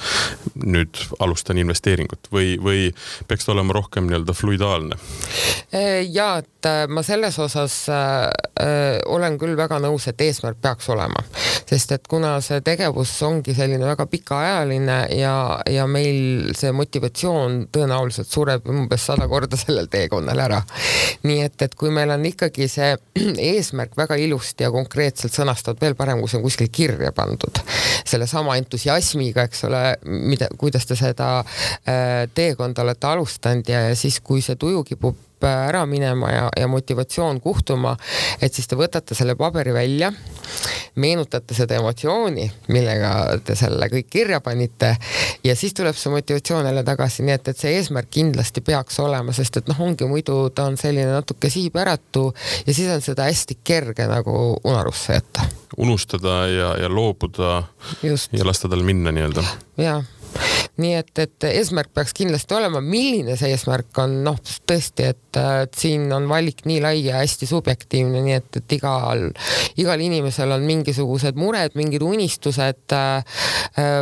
nüüd 0.67 0.99
alustan 1.21 1.59
investeeringut 1.59 2.31
või, 2.33 2.57
või 2.63 2.89
peaks 3.29 3.47
ta 3.47 3.53
olema 3.53 3.75
rohkem 3.77 4.09
nii-öelda 4.09 4.35
fluidaalne? 4.37 4.99
ja, 6.11 6.29
et 6.39 6.67
äh, 6.67 6.87
ma 6.89 7.03
selles 7.03 7.39
osas 7.39 7.89
äh, 7.89 8.27
äh, 8.61 8.99
olen 9.07 9.39
küll 9.39 9.57
väga 9.59 9.79
nõus, 9.83 10.07
et 10.09 10.21
eesmärk 10.21 10.59
peaks 10.63 10.89
olema, 10.93 11.23
sest 11.69 11.93
et 11.97 12.09
kuna 12.09 12.37
see 12.45 12.61
tegevus 12.65 13.13
ongi 13.27 13.55
selline 13.57 13.85
väga 13.87 14.07
pikaajaline 14.11 14.99
ja, 15.17 15.37
ja 15.71 15.87
meil 15.91 16.53
see 16.57 16.73
motivatsioon 16.77 17.67
tõenäoliselt 17.75 18.31
sureb 18.31 18.69
umbes 18.71 19.07
sada 19.11 19.29
korda 19.29 19.59
sellel 19.61 19.91
teekonnal 19.93 20.41
ära. 20.47 20.63
nii 21.27 21.43
et, 21.45 21.63
et 21.63 21.75
kui 21.75 21.91
meil 21.95 22.11
on 22.15 22.25
ikkagi 22.27 22.69
see 22.71 22.95
eesmärk 23.53 23.97
väga 23.99 24.19
ilusti 24.21 24.67
ja 24.67 24.73
konkreetselt 24.75 25.35
sõnastatud, 25.37 25.76
veel 25.81 25.97
parem, 25.99 26.21
kui 26.23 26.31
see 26.31 26.41
on 26.41 26.47
kuskil 26.47 26.71
kirja 26.73 27.13
pandud. 27.17 27.63
sellesama 28.07 28.57
entusiasmiga, 28.61 29.47
eks 29.49 29.65
ole, 29.69 29.83
mida, 30.07 30.49
kuidas 30.59 30.87
te 30.87 30.97
seda 30.99 31.31
äh, 31.43 32.27
teekonda 32.35 32.85
olete 32.87 33.07
alustanud 33.07 33.69
ja, 33.69 33.89
ja 33.91 33.97
siis, 33.97 34.21
kui 34.21 34.43
see 34.45 34.59
tuju 34.61 34.85
kipub 34.87 35.26
ära 35.45 35.85
minema 35.87 36.31
ja, 36.31 36.49
ja 36.57 36.69
motivatsioon 36.69 37.41
kuhtuma, 37.41 37.97
et 38.41 38.55
siis 38.55 38.69
te 38.69 38.79
võtate 38.79 39.15
selle 39.15 39.37
paberi 39.37 39.75
välja, 39.75 40.13
meenutate 40.97 41.55
seda 41.55 41.77
emotsiooni, 41.77 42.47
millega 42.73 43.13
te 43.45 43.57
selle 43.59 43.91
kõik 43.93 44.09
kirja 44.11 44.41
panite 44.41 44.95
ja 45.45 45.57
siis 45.57 45.75
tuleb 45.77 45.97
see 45.99 46.13
motivatsioon 46.15 46.67
jälle 46.71 46.85
tagasi, 46.87 47.27
nii 47.27 47.37
et, 47.37 47.53
et 47.53 47.61
see 47.61 47.77
eesmärk 47.77 48.11
kindlasti 48.17 48.65
peaks 48.65 49.01
olema, 49.05 49.35
sest 49.37 49.61
et 49.61 49.69
noh, 49.69 49.81
ongi 49.85 50.09
muidu 50.09 50.39
ta 50.57 50.71
on 50.71 50.81
selline 50.81 51.13
natuke 51.13 51.51
siipäratu 51.53 52.31
ja 52.67 52.75
siis 52.75 52.91
on 52.93 53.05
seda 53.05 53.29
hästi 53.29 53.61
kerge 53.65 54.09
nagu 54.11 54.57
unarusse 54.65 55.21
jätta 55.21 55.47
unustada 55.77 56.47
ja, 56.49 56.75
ja 56.81 56.89
loobuda 56.89 57.63
Just. 58.03 58.33
ja 58.33 58.47
lasta 58.47 58.69
tal 58.69 58.83
minna 58.87 59.13
nii-öelda. 59.13 59.45
jaa 59.77 60.03
nii 60.83 60.93
et, 60.99 61.13
et 61.23 61.47
eesmärk 61.49 61.93
peaks 61.97 62.13
kindlasti 62.17 62.55
olema, 62.57 62.83
milline 62.85 63.37
see 63.39 63.53
eesmärk 63.55 63.97
on, 64.03 64.19
noh, 64.27 64.37
tõesti, 64.69 65.07
et, 65.13 65.39
siin 65.77 66.07
on 66.17 66.27
valik 66.29 66.63
nii 66.69 66.81
lai 66.85 67.01
ja 67.05 67.21
hästi 67.21 67.49
subjektiivne, 67.49 68.21
nii 68.25 68.37
et, 68.37 68.61
et 68.61 68.75
igal, 68.77 69.27
igal 69.81 70.05
inimesel 70.05 70.53
on 70.57 70.65
mingisugused 70.69 71.39
mured, 71.41 71.77
mingid 71.79 72.05
unistused 72.05 72.97
äh,. 72.97 73.41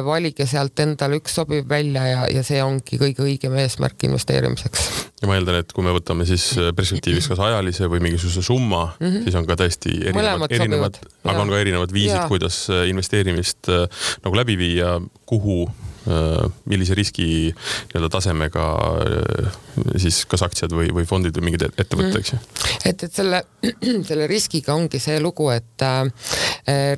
valige 0.06 0.46
sealt 0.46 0.78
endale 0.82 1.18
üks 1.18 1.34
sobiv 1.34 1.66
välja 1.68 2.04
ja, 2.06 2.26
ja 2.30 2.42
see 2.46 2.60
ongi 2.62 2.98
kõige 3.00 3.24
õigem 3.24 3.54
eesmärk 3.58 4.06
investeerimiseks. 4.06 4.84
ja 5.22 5.30
ma 5.30 5.38
eeldan, 5.38 5.60
et 5.62 5.72
kui 5.74 5.86
me 5.86 5.94
võtame 5.94 6.26
siis 6.28 6.46
perspektiivis 6.76 7.28
kas 7.30 7.42
ajalise 7.42 7.88
või 7.90 8.02
mingisuguse 8.04 8.42
summa 8.46 8.84
mm, 8.98 9.06
-hmm. 9.06 9.24
siis 9.26 9.38
on 9.38 9.48
ka 9.48 9.58
täiesti 9.62 9.96
erinevad, 10.10 10.50
erinevad, 10.50 11.00
aga 11.24 11.40
on 11.40 11.54
ka 11.54 11.62
erinevad 11.62 11.94
viisid, 11.94 12.26
kuidas 12.30 12.66
investeerimist 12.90 13.70
äh, 13.70 14.06
nagu 14.26 14.38
läbi 14.38 14.58
viia, 14.58 15.00
kuhu 15.26 15.64
Äh, 15.66 15.83
millise 16.04 16.94
riski 16.94 17.26
nii-öelda 17.54 18.10
tasemega 18.12 18.64
äh, 19.00 19.54
siis 19.98 20.22
kas 20.30 20.44
aktsiad 20.46 20.72
või, 20.74 20.90
või 20.94 21.06
fondid 21.08 21.36
või 21.38 21.48
mingid 21.48 21.66
ettevõtted, 21.68 22.18
eks 22.20 22.34
ju. 22.34 22.38
Mm. 22.38 22.88
et, 22.90 23.04
et 23.06 23.20
selle, 23.20 23.40
selle 24.08 24.28
riskiga 24.30 24.74
ongi 24.76 25.00
see 25.02 25.18
lugu, 25.22 25.48
et 25.54 25.84
äh, 25.84 26.04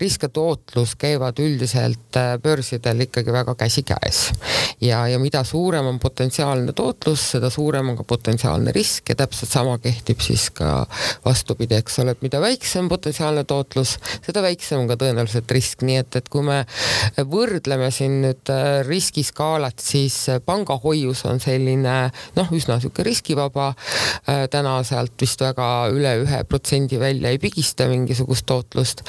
risk 0.00 0.26
ja 0.26 0.30
tootlus 0.32 0.96
käivad 1.00 1.38
üldiselt 1.42 2.18
äh, 2.18 2.34
börsidel 2.42 3.06
ikkagi 3.06 3.34
väga 3.34 3.54
käsikäes 3.58 4.22
ja, 4.80 5.04
ja 5.08 5.18
mida 5.22 5.44
suurem 5.44 5.86
on 5.86 6.00
potentsiaalne 6.02 6.75
tootlus, 6.76 7.30
seda 7.36 7.50
suurem 7.50 7.92
on 7.92 8.00
ka 8.00 8.06
potentsiaalne 8.08 8.75
risk 8.76 9.12
ja 9.12 9.18
täpselt 9.22 9.52
sama 9.52 9.78
kehtib 9.82 10.20
siis 10.25 10.48
ka 10.54 10.86
vastupidi, 11.25 11.78
eks 11.78 12.00
ole, 12.02 12.16
et 12.16 12.25
mida 12.26 12.40
väiksem 12.42 12.90
potentsiaalne 12.92 13.44
tootlus, 13.48 13.96
seda 14.26 14.42
väiksem 14.44 14.82
on 14.82 14.90
ka 14.90 14.98
tõenäoliselt 15.00 15.56
risk, 15.56 15.84
nii 15.86 16.00
et, 16.02 16.20
et 16.20 16.28
kui 16.32 16.44
me 16.46 16.62
võrdleme 17.16 17.90
siin 17.94 18.20
nüüd 18.25 18.54
riskiskaalat, 18.96 19.78
siis 19.82 20.16
pangahoius 20.46 21.24
on 21.28 21.40
selline 21.42 21.96
noh, 22.36 22.52
üsna 22.56 22.78
niisugune 22.78 23.08
riskivaba. 23.10 23.70
Äh, 24.26 24.46
täna 24.52 24.78
sealt 24.86 25.14
vist 25.20 25.42
väga 25.42 25.68
üle 25.94 26.16
ühe 26.24 26.42
protsendi 26.48 27.00
välja 27.00 27.32
ei 27.32 27.40
pigista 27.42 27.88
mingisugust 27.90 28.46
tootlust. 28.46 29.04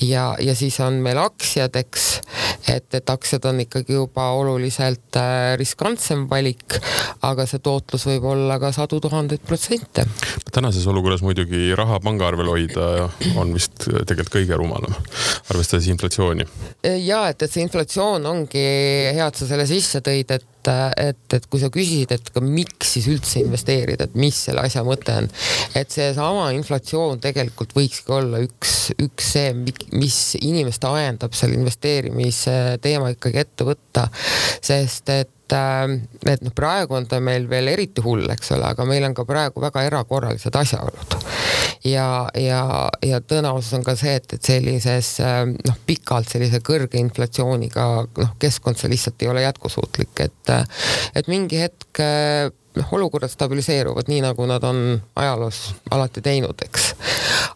ja, 0.00 0.32
ja 0.40 0.54
siis 0.58 0.78
on 0.80 1.00
meil 1.04 1.18
aktsiad, 1.22 1.76
eks, 1.76 2.06
et, 2.68 2.88
et 2.94 3.10
aktsiad 3.10 3.44
on 3.48 3.62
ikkagi 3.64 3.96
juba 3.96 4.30
oluliselt 4.38 5.18
äh, 5.20 5.54
riskantsem 5.60 6.26
valik, 6.30 6.78
aga 7.26 7.46
see 7.48 7.62
tootlus 7.62 8.06
võib 8.08 8.26
olla 8.32 8.58
ka 8.62 8.72
sadu 8.74 9.00
tuhandeid 9.02 9.44
protsente. 9.46 10.06
tänases 10.52 10.86
olukorras 10.86 11.22
muidugi 11.24 11.72
raha 11.78 12.00
pangaarvel 12.04 12.50
hoida 12.52 13.08
on 13.40 13.54
vist 13.54 13.86
tegelikult 13.86 14.32
kõige 14.32 14.58
rumalam, 14.58 14.94
arvestades 15.52 15.88
inflatsiooni. 15.92 16.46
ja 17.04 17.24
et, 17.30 17.42
et 17.42 17.50
see 17.50 17.64
inflatsioon 17.64 18.26
ongi 18.26 18.64
hea 19.16 19.21
hea, 19.22 19.30
et 19.30 19.40
sa 19.40 19.48
selle 19.48 19.66
sisse 19.70 20.02
tõid, 20.04 20.32
et, 20.34 20.70
et, 21.00 21.36
et 21.38 21.46
kui 21.50 21.62
sa 21.62 21.70
küsisid, 21.72 22.14
et 22.14 22.30
ka 22.34 22.42
miks 22.44 22.94
siis 22.96 23.08
üldse 23.12 23.42
investeerida, 23.42 24.08
et 24.08 24.16
mis 24.18 24.36
selle 24.48 24.64
asja 24.66 24.84
mõte 24.86 25.14
on, 25.22 25.28
et 25.78 25.94
seesama 25.94 26.50
inflatsioon 26.56 27.22
tegelikult 27.22 27.74
võikski 27.78 28.16
olla 28.18 28.42
üks, 28.44 28.92
üks 29.02 29.32
see, 29.36 29.52
mis 29.94 30.18
inimest 30.42 30.84
ajendab 30.88 31.36
selle 31.38 31.58
investeerimise 31.60 32.56
teema 32.82 33.12
ikkagi 33.14 33.44
ette 33.44 33.68
võtta, 33.68 34.08
sest 34.62 35.14
et 35.14 35.38
et 35.52 36.44
noh, 36.44 36.54
praegu 36.54 36.96
on 36.98 37.06
ta 37.08 37.20
meil 37.20 37.48
veel 37.50 37.72
eriti 37.72 38.04
hull, 38.04 38.28
eks 38.32 38.54
ole, 38.56 38.70
aga 38.72 38.86
meil 38.88 39.04
on 39.08 39.16
ka 39.16 39.26
praegu 39.28 39.62
väga 39.62 39.84
erakorralised 39.88 40.56
asjaolud. 40.62 41.16
Ja, 41.88 42.28
ja, 42.38 42.62
ja 43.02 43.18
tõenäosus 43.26 43.74
on 43.74 43.84
ka 43.86 43.96
see, 43.98 44.14
et, 44.20 44.36
et 44.36 44.50
sellises 44.52 45.16
noh, 45.20 45.78
pikalt 45.86 46.30
sellise 46.30 46.62
kõrge 46.64 47.00
inflatsiooniga 47.00 47.86
noh, 48.06 48.34
keskkond 48.42 48.78
see 48.78 48.92
lihtsalt 48.92 49.22
ei 49.24 49.32
ole 49.32 49.42
jätkusuutlik, 49.46 50.26
et, 50.28 50.52
et 51.18 51.30
mingi 51.32 51.64
hetk 51.64 52.02
noh, 52.76 52.92
olukorrad 52.96 53.30
stabiliseeruvad 53.30 54.08
nii, 54.08 54.20
nagu 54.24 54.46
nad 54.48 54.64
on 54.64 55.00
ajaloos 55.16 55.60
alati 55.90 56.22
teinud, 56.24 56.64
eks. 56.64 56.92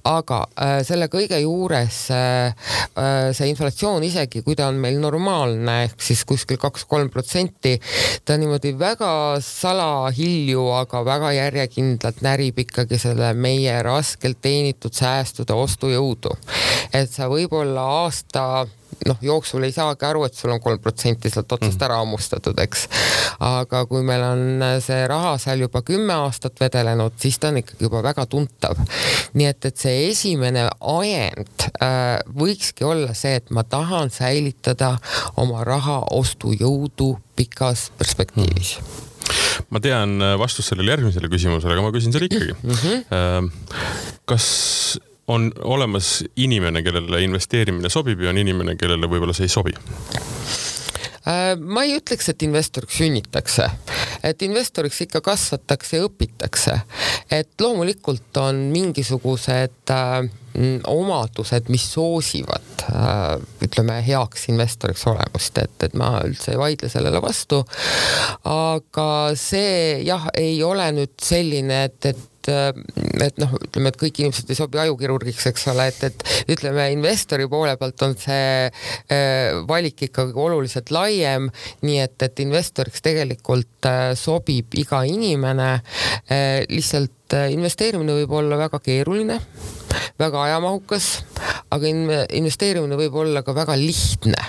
aga 0.07 0.43
äh, 0.61 0.75
selle 0.87 1.09
kõige 1.13 1.39
juures 1.43 1.99
äh, 2.15 2.53
äh, 2.99 3.31
see 3.37 3.51
inflatsioon, 3.51 4.05
isegi 4.07 4.43
kui 4.47 4.57
ta 4.59 4.69
on 4.71 4.81
meil 4.83 5.01
normaalne 5.03 5.79
ehk 5.87 6.05
siis 6.05 6.25
kuskil 6.29 6.61
kaks-kolm 6.63 7.11
protsenti, 7.15 7.77
ta 8.25 8.39
niimoodi 8.41 8.75
väga 8.79 9.11
salahilju, 9.45 10.69
aga 10.81 11.05
väga 11.07 11.33
järjekindlalt 11.41 12.23
närib 12.27 12.65
ikkagi 12.67 13.01
selle 13.01 13.33
meie 13.35 13.79
raskelt 13.87 14.43
teenitud 14.45 14.95
säästude 14.97 15.57
ostujõudu. 15.57 16.37
et 16.93 17.11
sa 17.11 17.29
võib-olla 17.31 17.87
aasta 18.03 18.67
noh, 19.07 19.19
jooksul 19.23 19.67
ei 19.67 19.75
saagi 19.75 20.07
aru, 20.09 20.25
et 20.27 20.35
sul 20.35 20.53
on 20.55 20.61
kolm 20.63 20.81
protsenti 20.83 21.31
sealt 21.33 21.53
otsast 21.53 21.77
mhm. 21.77 21.85
ära 21.89 22.01
hammustatud, 22.01 22.59
eks. 22.65 22.87
aga 23.45 23.85
kui 23.91 24.05
meil 24.07 24.25
on 24.27 24.67
see 24.85 25.07
raha 25.11 25.37
seal 25.43 25.67
juba 25.67 25.83
kümme 25.87 26.15
aastat 26.27 26.61
vedelenud, 26.61 27.17
siis 27.21 27.39
ta 27.41 27.53
on 27.53 27.61
ikkagi 27.63 27.89
juba 27.89 28.03
väga 28.07 28.27
tuntav. 28.31 28.81
nii 29.37 29.49
et, 29.51 29.71
et 29.71 29.87
see 29.87 30.07
esimene 30.11 30.69
ajend 30.81 31.69
äh, 31.83 32.19
võikski 32.37 32.87
olla 32.89 33.15
see, 33.15 33.37
et 33.41 33.51
ma 33.51 33.67
tahan 33.67 34.13
säilitada 34.15 34.97
oma 35.37 35.65
raha 35.67 36.03
ostujõudu 36.17 37.15
pikas 37.37 37.91
perspektiivis 37.99 38.79
mm 38.81 39.07
ma 39.73 39.83
tean 39.83 40.21
vastust 40.41 40.73
sellele 40.73 40.95
järgmisele 40.95 41.31
küsimusele, 41.33 41.75
aga 41.75 41.85
ma 41.87 41.93
küsin 41.95 42.15
selle 42.15 42.29
ikkagi 42.29 42.55
mm. 42.55 42.79
-hmm. 42.79 43.51
kas 44.31 44.47
on 45.29 45.53
olemas 45.65 46.25
inimene, 46.37 46.83
kellele 46.83 47.23
investeerimine 47.23 47.91
sobib 47.91 48.21
ja 48.21 48.31
on 48.31 48.39
inimene, 48.39 48.77
kellele 48.77 49.11
võib-olla 49.11 49.35
see 49.35 49.49
ei 49.49 49.53
sobi? 49.53 49.75
Äh, 51.27 51.57
ma 51.59 51.83
ei 51.83 51.97
ütleks, 51.99 52.29
et 52.31 52.43
investoriks 52.47 53.01
sünnitakse, 53.01 53.67
et 54.23 54.43
investoriks 54.47 55.01
ikka 55.09 55.21
kasvatakse 55.27 55.99
ja 55.99 56.07
õpitakse. 56.07 56.79
et 57.31 57.61
loomulikult 57.61 58.37
on 58.39 58.61
mingisugused 58.71 59.91
äh, 59.91 60.29
omadused, 60.87 61.67
mis 61.69 61.89
soosivad 61.93 62.85
äh, 62.87 63.43
ütleme 63.67 63.99
heaks 64.07 64.47
investoriks 64.53 65.03
olemust, 65.11 65.59
et, 65.59 65.75
et 65.83 65.99
ma 65.99 66.21
üldse 66.23 66.55
ei 66.55 66.63
vaidle 66.63 66.89
sellele 66.89 67.23
vastu. 67.23 67.65
aga 68.45 69.11
see 69.35 70.05
jah, 70.07 70.31
ei 70.39 70.63
ole 70.63 70.93
nüüd 70.95 71.19
selline, 71.19 71.85
et, 71.91 72.13
et 72.15 72.25
et 72.49 73.41
noh, 73.43 73.57
ütleme, 73.59 73.93
et 73.93 73.99
kõik 74.01 74.23
inimesed 74.23 74.51
ei 74.53 74.59
sobi 74.59 74.81
ajukirurgiks, 74.83 75.49
eks 75.51 75.67
ole, 75.73 75.89
et, 75.93 76.03
et 76.11 76.53
ütleme, 76.57 76.89
investori 76.95 77.49
poole 77.51 77.77
pealt 77.81 78.07
on 78.07 78.17
see 78.21 78.69
äh, 78.69 79.57
valik 79.69 80.07
ikkagi 80.09 80.37
oluliselt 80.47 80.93
laiem, 80.95 81.51
nii 81.87 82.01
et, 82.05 82.17
et 82.29 82.45
investoriks 82.45 83.05
tegelikult 83.05 83.91
äh, 83.91 84.13
sobib 84.19 84.77
iga 84.79 85.03
inimene, 85.09 85.71
lihtsalt 86.71 87.16
investeerimine 87.51 88.21
võib 88.21 88.37
olla 88.39 88.59
väga 88.59 88.79
keeruline 88.85 89.41
väga 90.19 90.43
ajamahukas, 90.49 91.09
aga 91.75 91.91
investeerimine 91.91 92.99
võib 92.99 93.17
olla 93.21 93.43
ka 93.45 93.55
väga 93.57 93.77
lihtne 93.79 94.41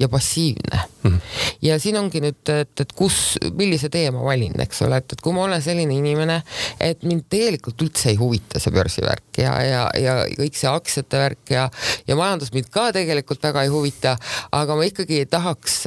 ja 0.00 0.08
passiivne 0.08 0.80
mm. 1.02 1.10
-hmm. 1.10 1.20
ja 1.62 1.78
siin 1.78 1.96
ongi 2.00 2.22
nüüd, 2.24 2.40
et, 2.48 2.80
et 2.80 2.92
kus, 2.96 3.36
millise 3.52 3.90
tee 3.92 4.10
ma 4.10 4.22
valin, 4.24 4.56
eks 4.64 4.82
ole, 4.86 4.96
et, 4.96 5.12
et 5.12 5.20
kui 5.20 5.34
ma 5.36 5.44
olen 5.44 5.62
selline 5.62 5.94
inimene, 5.94 6.40
et 6.80 7.02
mind 7.04 7.26
tegelikult 7.28 7.82
üldse 7.84 8.08
ei 8.08 8.16
huvita 8.16 8.62
see 8.62 8.72
börsivärk 8.72 9.42
ja, 9.44 9.52
ja, 9.62 9.82
ja 10.00 10.16
kõik 10.38 10.56
see 10.56 10.72
aktsiate 10.72 11.20
värk 11.20 11.52
ja, 11.52 11.68
ja 12.08 12.16
majandus 12.16 12.54
mind 12.56 12.72
ka 12.72 12.88
tegelikult 12.96 13.44
väga 13.44 13.66
ei 13.66 13.72
huvita, 13.74 14.16
aga 14.56 14.76
ma 14.76 14.88
ikkagi 14.88 15.26
tahaks 15.30 15.82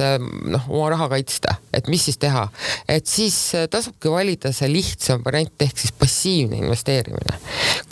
noh, 0.46 0.70
oma 0.70 0.92
raha 0.94 1.10
kaitsta, 1.16 1.58
et 1.76 1.88
mis 1.92 2.04
siis 2.08 2.18
teha, 2.20 2.46
et 2.88 3.06
siis 3.08 3.36
tasubki 3.70 4.12
valida 4.12 4.52
see 4.54 4.70
lihtsam 4.72 5.24
variant 5.24 5.66
ehk 5.66 5.78
siis 5.78 5.94
passiivne 5.98 6.60
investeerimine, 6.62 7.38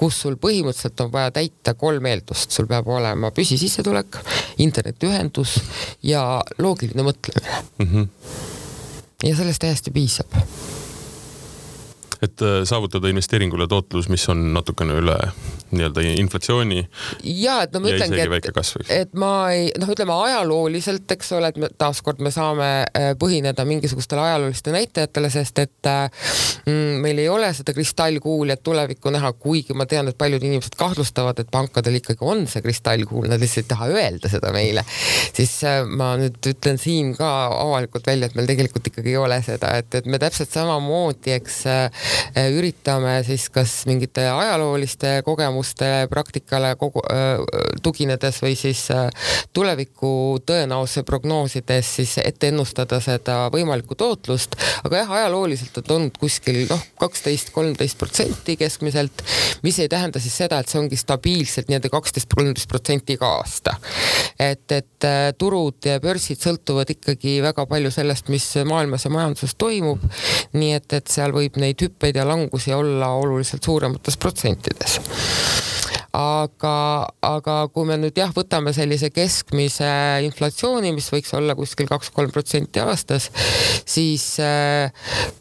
kus 0.00 0.22
sul 0.24 0.38
põhimõtteliselt 0.42 1.04
on 1.04 1.12
vaja 1.12 1.32
täita 1.38 1.74
kolm 1.78 2.06
eeldust, 2.10 2.50
sul 2.50 2.68
peab 2.70 2.88
olema 2.88 3.32
püsisissetulek, 3.34 4.20
internetiühendus 4.62 5.58
ja 6.06 6.24
loogiline 6.58 7.06
mõtlemine 7.06 7.62
mm. 7.78 7.88
-hmm. 7.88 8.08
ja 9.28 9.36
sellest 9.36 9.66
täiesti 9.66 9.90
piisab 9.90 10.40
et 12.22 12.42
äh, 12.42 12.62
saavutada 12.64 13.10
investeeringule 13.10 13.66
tootlus, 13.68 14.08
mis 14.08 14.28
on 14.28 14.52
natukene 14.54 14.94
üle 15.00 15.16
nii-öelda 15.72 16.04
inflatsiooni. 16.20 16.82
ja 17.24 17.58
et 17.64 17.74
no 17.74 17.82
ma 17.82 17.92
ütlengi, 17.92 18.20
et, 18.20 18.88
et 18.96 19.14
ma 19.18 19.32
ei 19.54 19.70
noh, 19.80 19.90
ütleme 19.92 20.14
ajalooliselt, 20.26 21.10
eks 21.16 21.32
ole, 21.36 21.52
et 21.52 21.60
me 21.60 21.70
taaskord 21.78 22.22
me 22.24 22.32
saame 22.34 22.68
äh, 22.84 23.12
põhineda 23.18 23.64
mingisugustele 23.68 24.24
ajalooliste 24.26 24.74
näitajatele, 24.74 25.30
sest 25.32 25.62
et 25.64 25.90
äh, 25.90 26.28
mm, 26.66 27.00
meil 27.04 27.22
ei 27.22 27.28
ole 27.32 27.50
seda 27.56 27.74
kristallkuuli, 27.76 28.54
et 28.54 28.64
tulevikku 28.64 29.12
näha, 29.14 29.32
kuigi 29.42 29.76
ma 29.76 29.86
tean, 29.90 30.10
et 30.10 30.18
paljud 30.18 30.42
inimesed 30.42 30.76
kahtlustavad, 30.78 31.42
et 31.42 31.50
pankadel 31.52 32.00
ikkagi 32.00 32.24
on 32.26 32.46
see 32.50 32.64
kristallkuul, 32.64 33.28
nad 33.32 33.42
lihtsalt 33.42 33.66
ei 33.66 33.70
taha 33.74 33.90
öelda 33.92 34.32
seda 34.32 34.52
meile. 34.54 34.84
siis 35.32 35.58
ma 35.96 36.14
nüüd 36.20 36.38
ütlen 36.52 36.80
siin 36.80 37.14
ka 37.16 37.30
avalikult 37.56 38.06
välja, 38.06 38.28
et 38.28 38.38
meil 38.38 38.48
tegelikult 38.50 38.92
ikkagi 38.92 39.14
ei 39.14 39.20
ole 39.20 39.38
seda, 39.44 39.76
et, 39.80 39.94
et 40.00 40.08
me 40.10 40.20
täpselt 40.22 40.52
samamoodi, 40.52 41.36
eks 41.36 41.62
Äh, 42.32 42.48
üritame 42.56 43.18
siis 43.26 43.48
kas 43.52 43.82
mingite 43.88 44.24
ajalooliste 44.30 45.20
kogemuste 45.62 46.08
praktikale 46.10 46.74
kogu, 46.76 47.00
tuginedes 47.82 48.40
või 48.42 48.56
siis 48.58 48.88
tuleviku 49.52 50.40
tõenäosuse 50.46 51.04
prognoosides 51.06 51.94
siis 51.96 52.18
ette 52.24 52.48
ennustada 52.48 53.00
seda 53.00 53.48
võimalikku 53.52 53.94
tootlust, 53.94 54.56
aga 54.84 55.02
jah, 55.02 55.10
ajalooliselt 55.10 55.78
on 55.78 55.94
olnud 55.96 56.18
kuskil 56.18 56.66
noh, 56.68 56.82
kaksteist, 56.98 57.52
kolmteist 57.54 57.98
protsenti 57.98 58.56
keskmiselt, 58.56 59.22
mis 59.62 59.78
ei 59.78 59.88
tähenda 59.88 60.20
siis 60.20 60.36
seda, 60.36 60.58
et 60.58 60.68
see 60.68 60.80
ongi 60.80 60.98
stabiilselt 60.98 61.70
nii-öelda 61.70 61.90
kaksteist, 61.92 62.30
kolmteist 62.34 62.68
protsenti 62.68 63.16
iga 63.16 63.32
aasta. 63.38 63.76
et, 64.38 64.66
et 64.72 65.08
turud 65.38 65.86
ja 65.86 65.98
börsid 66.00 66.42
sõltuvad 66.42 66.90
ikkagi 66.90 67.40
väga 67.42 67.66
palju 67.66 67.90
sellest, 67.94 68.28
mis 68.32 68.48
maailmas 68.66 69.06
ja 69.06 69.14
majanduses 69.14 69.54
toimub. 69.58 70.02
nii 70.52 70.74
et, 70.76 70.92
et 70.92 71.08
seal 71.08 71.32
võib 71.32 71.56
neid 71.60 71.80
hüppe 71.80 71.92
hüppeid 71.92 72.16
ja 72.16 72.24
langusi 72.28 72.72
olla 72.72 73.08
oluliselt 73.08 73.62
suuremates 73.62 74.16
protsentides 74.16 75.00
aga, 76.12 77.08
aga 77.24 77.56
kui 77.72 77.88
me 77.88 77.96
nüüd 78.00 78.18
jah, 78.20 78.32
võtame 78.36 78.74
sellise 78.76 79.08
keskmise 79.14 79.88
inflatsiooni, 80.26 80.92
mis 80.92 81.08
võiks 81.12 81.32
olla 81.36 81.56
kuskil 81.56 81.88
kaks-kolm 81.88 82.32
protsenti 82.34 82.82
aastas, 82.84 83.30
siis 83.88 84.26
äh, 84.44 84.92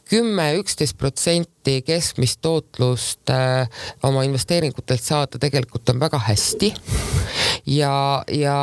kümme, 0.09 0.47
üksteist 0.61 0.97
protsenti 0.99 1.60
keskmist 1.85 2.41
tootlust 2.41 3.29
äh, 3.33 3.67
oma 4.07 4.23
investeeringutelt 4.27 5.03
saada 5.03 5.39
tegelikult 5.41 5.89
on 5.93 5.99
väga 6.01 6.19
hästi. 6.27 6.73
ja, 7.65 8.23
ja 8.27 8.57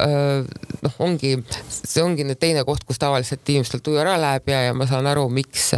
äh, 0.00 0.44
noh, 0.82 0.98
ongi, 0.98 1.36
see 1.70 2.02
ongi 2.04 2.26
nüüd 2.28 2.40
teine 2.42 2.64
koht, 2.68 2.84
kus 2.84 3.00
tavaliselt 3.02 3.48
inimestel 3.48 3.82
tuju 3.84 4.02
ära 4.02 4.16
läheb 4.20 4.52
ja, 4.52 4.64
ja 4.68 4.76
ma 4.76 4.88
saan 4.90 5.08
aru, 5.10 5.28
miks 5.32 5.70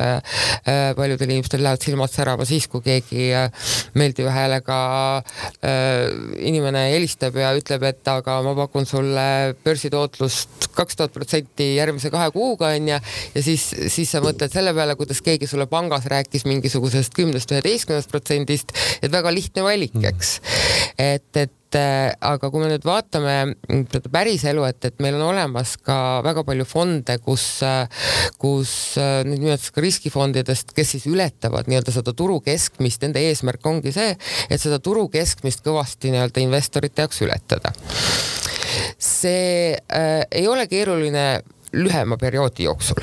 paljudel 0.96 1.30
inimestel 1.30 1.62
lähevad 1.62 1.84
silmad 1.84 2.12
särama 2.12 2.44
siis, 2.48 2.66
kui 2.70 2.82
keegi 2.84 3.30
meeldiva 3.94 4.32
häälega 4.34 4.76
Äh, 5.66 6.10
inimene 6.46 6.82
helistab 6.92 7.36
ja 7.40 7.50
ütleb, 7.56 7.84
et 7.88 8.08
aga 8.10 8.36
ma 8.44 8.52
pakun 8.58 8.86
sulle 8.88 9.54
börsitootlust 9.64 10.68
kaks 10.76 10.98
tuhat 10.98 11.14
protsenti 11.14 11.70
järgmise 11.78 12.10
kahe 12.12 12.28
kuuga 12.34 12.70
onju 12.76 12.96
ja 12.96 13.42
siis, 13.42 13.64
siis 13.92 14.12
sa 14.12 14.20
mõtled 14.24 14.52
selle 14.52 14.74
peale, 14.76 14.96
kuidas 14.98 15.22
keegi 15.24 15.48
sulle 15.48 15.68
pangas 15.70 16.06
rääkis 16.12 16.46
mingisugusest 16.56 17.14
kümnest, 17.16 17.52
üheteistkümnest 17.52 18.10
protsendist, 18.12 18.74
et 19.02 19.12
väga 19.12 19.32
lihtne 19.34 19.64
valik, 19.66 19.94
eks. 20.10 20.36
et, 20.98 21.28
et 21.36 21.78
äh, 21.78 22.10
aga 22.24 22.50
kui 22.52 22.62
me 22.62 22.70
nüüd 22.70 22.86
vaatame 22.86 23.36
seda 23.92 24.12
päris 24.12 24.46
elu, 24.48 24.64
et, 24.68 24.80
et 24.88 25.02
meil 25.04 25.18
on 25.18 25.28
olemas 25.30 25.76
ka 25.84 26.20
väga 26.26 26.44
palju 26.48 26.66
fonde, 26.68 27.18
kus, 27.24 27.46
äh, 27.66 27.88
kus 28.42 28.72
äh, 29.00 29.20
nüüd 29.28 29.44
nimetatakse 29.44 29.74
ka 29.76 29.84
riskifondidest, 29.84 30.76
kes 30.76 30.94
siis 30.96 31.08
ületavad 31.10 31.70
nii-öelda 31.70 31.94
seda 31.94 32.14
turu 32.16 32.38
keskmist, 32.44 33.04
nende 33.04 33.24
eesmärk 33.28 33.66
ongi 33.68 33.94
see, 33.96 34.14
et 34.48 34.62
seda 34.62 34.80
turu 34.82 35.08
keskmist 35.12 35.64
kõvasti 35.66 36.14
nii-öelda 36.14 36.44
investorite 36.44 37.06
jaoks 37.06 37.22
ületada. 37.26 37.74
see 38.98 39.76
äh, 39.76 40.22
ei 40.30 40.48
ole 40.48 40.66
keeruline 40.68 41.26
lühema 41.76 42.16
perioodi 42.16 42.64
jooksul 42.64 43.02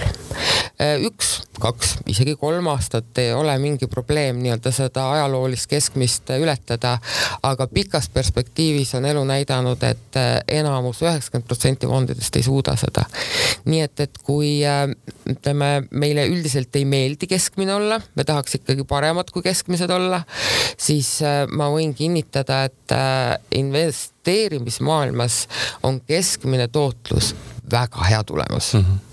Äh, 0.81 0.97
üks, 1.05 1.43
kaks, 1.63 1.97
isegi 2.11 2.35
kolm 2.39 2.67
aastat 2.71 3.17
ei 3.21 3.31
ole 3.33 3.55
mingi 3.61 3.87
probleem 3.91 4.39
nii-öelda 4.43 4.71
seda 4.75 5.05
ajaloolist 5.15 5.69
keskmist 5.71 6.33
ületada, 6.35 6.97
aga 7.43 7.67
pikas 7.71 8.09
perspektiivis 8.13 8.93
on 8.99 9.07
elu 9.09 9.23
näidanud, 9.29 9.83
et 9.87 10.19
äh, 10.19 10.31
enamus, 10.59 11.01
üheksakümmend 11.05 11.47
protsenti 11.47 11.89
fondidest 11.89 12.35
ei 12.39 12.45
suuda 12.45 12.75
seda. 12.79 13.05
nii 13.65 13.81
et, 13.85 13.99
et 14.07 14.19
kui 14.23 14.57
äh, 14.67 14.85
ütleme, 15.29 15.71
meile 15.91 16.27
üldiselt 16.31 16.75
ei 16.75 16.85
meeldi 16.89 17.29
keskmine 17.31 17.75
olla, 17.75 18.01
me 18.15 18.27
tahaks 18.27 18.59
ikkagi 18.59 18.83
paremat 18.87 19.31
kui 19.31 19.45
keskmised 19.45 19.91
olla, 19.93 20.23
siis 20.77 21.15
ma 21.51 21.69
võin 21.71 21.93
kinnitada, 21.95 22.63
et 22.67 22.93
investeerimismaailmas 23.55 25.47
on 25.87 26.01
keskmine 26.07 26.67
tootlus 26.67 27.33
väga 27.71 28.03
hea 28.09 28.23
tulemus 28.23 28.73
mm. 28.73 28.85
-hmm 28.85 29.12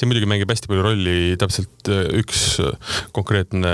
siin 0.00 0.08
muidugi 0.08 0.28
mängib 0.30 0.50
hästi 0.50 0.70
palju 0.70 0.84
rolli 0.84 1.16
täpselt 1.40 1.90
äh, 1.92 2.06
üks 2.20 2.44
äh, 2.64 2.96
konkreetne 3.16 3.72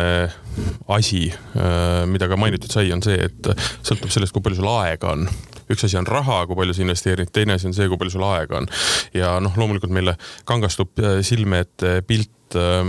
asi, 0.90 1.28
äh, 1.30 2.02
mida 2.10 2.30
ka 2.30 2.38
mainitud 2.40 2.72
sai, 2.72 2.90
on 2.94 3.04
see, 3.04 3.18
et 3.28 3.50
sõltub 3.86 4.10
sellest, 4.10 4.34
kui 4.34 4.44
palju 4.44 4.58
sul 4.58 4.72
aega 4.74 5.14
on 5.14 5.28
üks 5.70 5.82
asi 5.86 5.98
on 5.98 6.06
raha, 6.06 6.44
kui 6.46 6.58
palju 6.58 6.76
sa 6.76 6.84
investeerid, 6.84 7.30
teine 7.34 7.56
asi 7.56 7.66
on 7.70 7.74
see, 7.74 7.88
kui 7.90 7.98
palju 7.98 8.16
sul 8.16 8.26
aega 8.26 8.60
on. 8.60 8.70
ja 9.14 9.36
noh, 9.42 9.54
loomulikult 9.58 9.94
meile 9.94 10.16
kangastub 10.46 10.94
silme 11.26 11.64
ette 11.66 12.00
pilt 12.06 12.32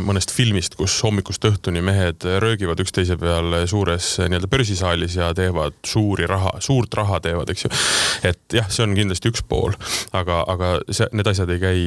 mõnest 0.06 0.30
filmist, 0.30 0.76
kus 0.78 0.94
hommikust 1.02 1.42
õhtuni 1.50 1.82
mehed 1.82 2.22
röögivad 2.44 2.78
üksteise 2.84 3.18
peal 3.18 3.56
suures 3.66 4.12
nii-öelda 4.22 4.50
börsisaalis 4.54 5.18
ja 5.18 5.32
teevad 5.34 5.80
suuri 5.82 6.30
raha, 6.30 6.54
suurt 6.62 6.94
raha 6.94 7.18
teevad, 7.26 7.50
eks 7.50 7.66
ju. 7.66 7.72
et 8.30 8.58
jah, 8.60 8.70
see 8.70 8.86
on 8.86 8.94
kindlasti 8.98 9.34
üks 9.34 9.42
pool, 9.50 9.74
aga, 10.14 10.44
aga 10.54 10.76
see, 10.92 11.10
need 11.18 11.34
asjad 11.34 11.50
ei 11.56 11.64
käi 11.66 11.82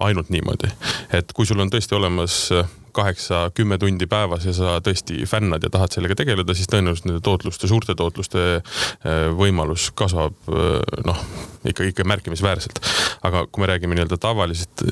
ainult 0.00 0.30
niimoodi, 0.32 0.70
et 1.14 1.32
kui 1.34 1.46
sul 1.48 1.60
on 1.62 1.70
tõesti 1.72 1.96
olemas 1.98 2.36
äh, 2.54 2.68
kaheksa, 2.98 3.50
kümme 3.54 3.78
tundi 3.78 4.08
päevas 4.10 4.46
ja 4.48 4.54
sa 4.56 4.78
tõesti 4.82 5.22
fännad 5.28 5.62
ja 5.62 5.70
tahad 5.70 5.92
sellega 5.94 6.16
tegeleda, 6.18 6.54
siis 6.56 6.70
tõenäoliselt 6.72 7.06
nende 7.10 7.22
tootluste, 7.24 7.70
suurte 7.70 7.94
tootluste 7.98 8.44
äh, 8.58 9.28
võimalus 9.38 9.90
kasvab 9.98 10.50
äh, 10.50 11.02
noh, 11.06 11.20
ikka, 11.68 11.90
ikka 11.92 12.06
märkimisväärselt. 12.08 12.80
aga 13.28 13.44
kui 13.50 13.62
me 13.62 13.68
räägime 13.70 13.98
nii-öelda 13.98 14.18
tavalisest, 14.22 14.84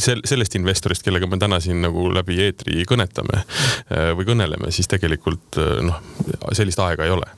sellest 0.00 0.56
investorist, 0.58 1.04
kellega 1.04 1.28
me 1.30 1.38
täna 1.40 1.60
siin 1.60 1.82
nagu 1.84 2.06
läbi 2.12 2.38
eetri 2.40 2.86
kõnetame 2.88 3.42
või 4.16 4.24
kõneleme, 4.26 4.70
siis 4.72 4.88
tegelikult 4.90 5.58
noh, 5.84 6.00
sellist 6.56 6.80
aega 6.80 7.04
ei 7.04 7.12
ole. 7.12 7.28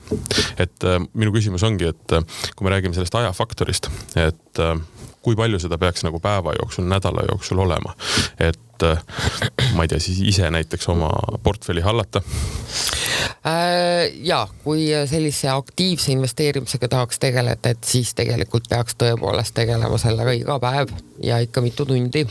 et 0.62 0.86
minu 1.12 1.34
küsimus 1.34 1.66
ongi, 1.66 1.90
et 1.90 2.16
kui 2.54 2.66
me 2.66 2.72
räägime 2.72 2.94
sellest 2.94 3.18
ajafaktorist, 3.18 3.90
et 4.22 4.62
kui 5.26 5.34
palju 5.38 5.58
seda 5.58 5.78
peaks 5.82 6.04
nagu 6.06 6.20
päeva 6.22 6.54
jooksul, 6.54 6.86
nädala 6.86 7.26
jooksul 7.26 7.58
olema. 7.66 7.96
et 8.38 8.60
äh, 8.82 9.00
ma 9.74 9.86
ei 9.86 9.88
tea, 9.88 10.00
siis 10.02 10.20
ise 10.20 10.50
näiteks 10.50 10.88
oma 10.92 11.10
portfelli 11.42 11.80
hallata? 11.84 12.22
Äh, 13.46 14.10
ja 14.26 14.46
kui 14.64 14.88
sellise 15.06 15.48
aktiivse 15.52 16.12
investeerimisega 16.12 16.88
tahaks 16.88 17.18
tegeleda, 17.22 17.72
et 17.72 17.84
siis 17.84 18.14
tegelikult 18.18 18.68
peaks 18.68 18.98
tõepoolest 18.98 19.54
tegelema 19.54 19.98
sellega 20.02 20.34
iga 20.34 20.58
päev 20.62 20.90
ja 21.22 21.38
ikka 21.38 21.60
mitu 21.60 21.86
tundi. 21.86 22.26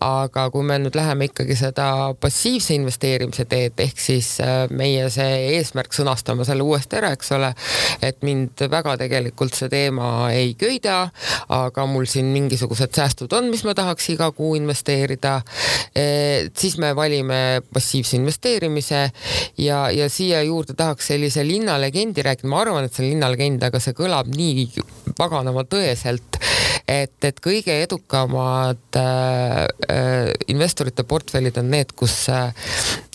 aga 0.00 0.50
kui 0.50 0.62
me 0.62 0.76
nüüd 0.78 0.94
läheme 0.94 1.26
ikkagi 1.26 1.56
seda 1.56 2.14
passiivse 2.20 2.74
investeerimise 2.76 3.44
teed, 3.48 3.74
ehk 3.80 4.00
siis 4.00 4.36
äh, 4.44 4.68
meie 4.70 5.08
see 5.10 5.56
eesmärk 5.56 5.94
sõnastame 5.96 6.44
selle 6.46 6.62
uuesti 6.62 7.00
ära, 7.00 7.10
eks 7.16 7.32
ole, 7.36 7.52
et 8.04 8.22
mind 8.26 8.66
väga 8.70 8.96
tegelikult 9.00 9.56
see 9.56 9.70
teema 9.72 10.30
ei 10.32 10.54
köida, 10.58 11.08
aga 11.52 11.86
mul 11.90 12.06
siin 12.10 12.30
mingisugused 12.34 12.94
säästud 12.96 13.32
on, 13.36 13.50
mis 13.50 13.64
ma 13.66 13.74
tahaks 13.74 14.10
iga 14.14 14.30
kuu 14.36 14.54
investeerida. 14.60 15.40
Siis 16.56 16.76
me 16.78 16.90
valime 16.96 17.62
passiivse 17.72 18.16
investeerimise 18.18 19.02
ja, 19.58 19.86
ja 19.90 20.08
siia 20.12 20.42
juurde 20.46 20.76
tahaks 20.76 21.08
sellise 21.12 21.44
linnalegendi 21.46 22.24
rääkida, 22.26 22.50
ma 22.50 22.60
arvan, 22.64 22.86
et 22.86 22.94
see 22.94 23.06
on 23.06 23.12
linnalegend, 23.14 23.64
aga 23.66 23.80
see 23.82 23.96
kõlab 23.96 24.28
nii 24.32 24.66
paganama 25.16 25.64
tõeselt, 25.68 26.38
et, 26.88 27.16
et 27.24 27.40
kõige 27.42 27.78
edukamad 27.86 29.00
äh, 29.00 29.64
äh, 29.90 30.30
investorite 30.52 31.06
portfellid 31.08 31.56
on 31.62 31.72
need, 31.72 31.96
kus 31.96 32.26
äh, 32.32 32.52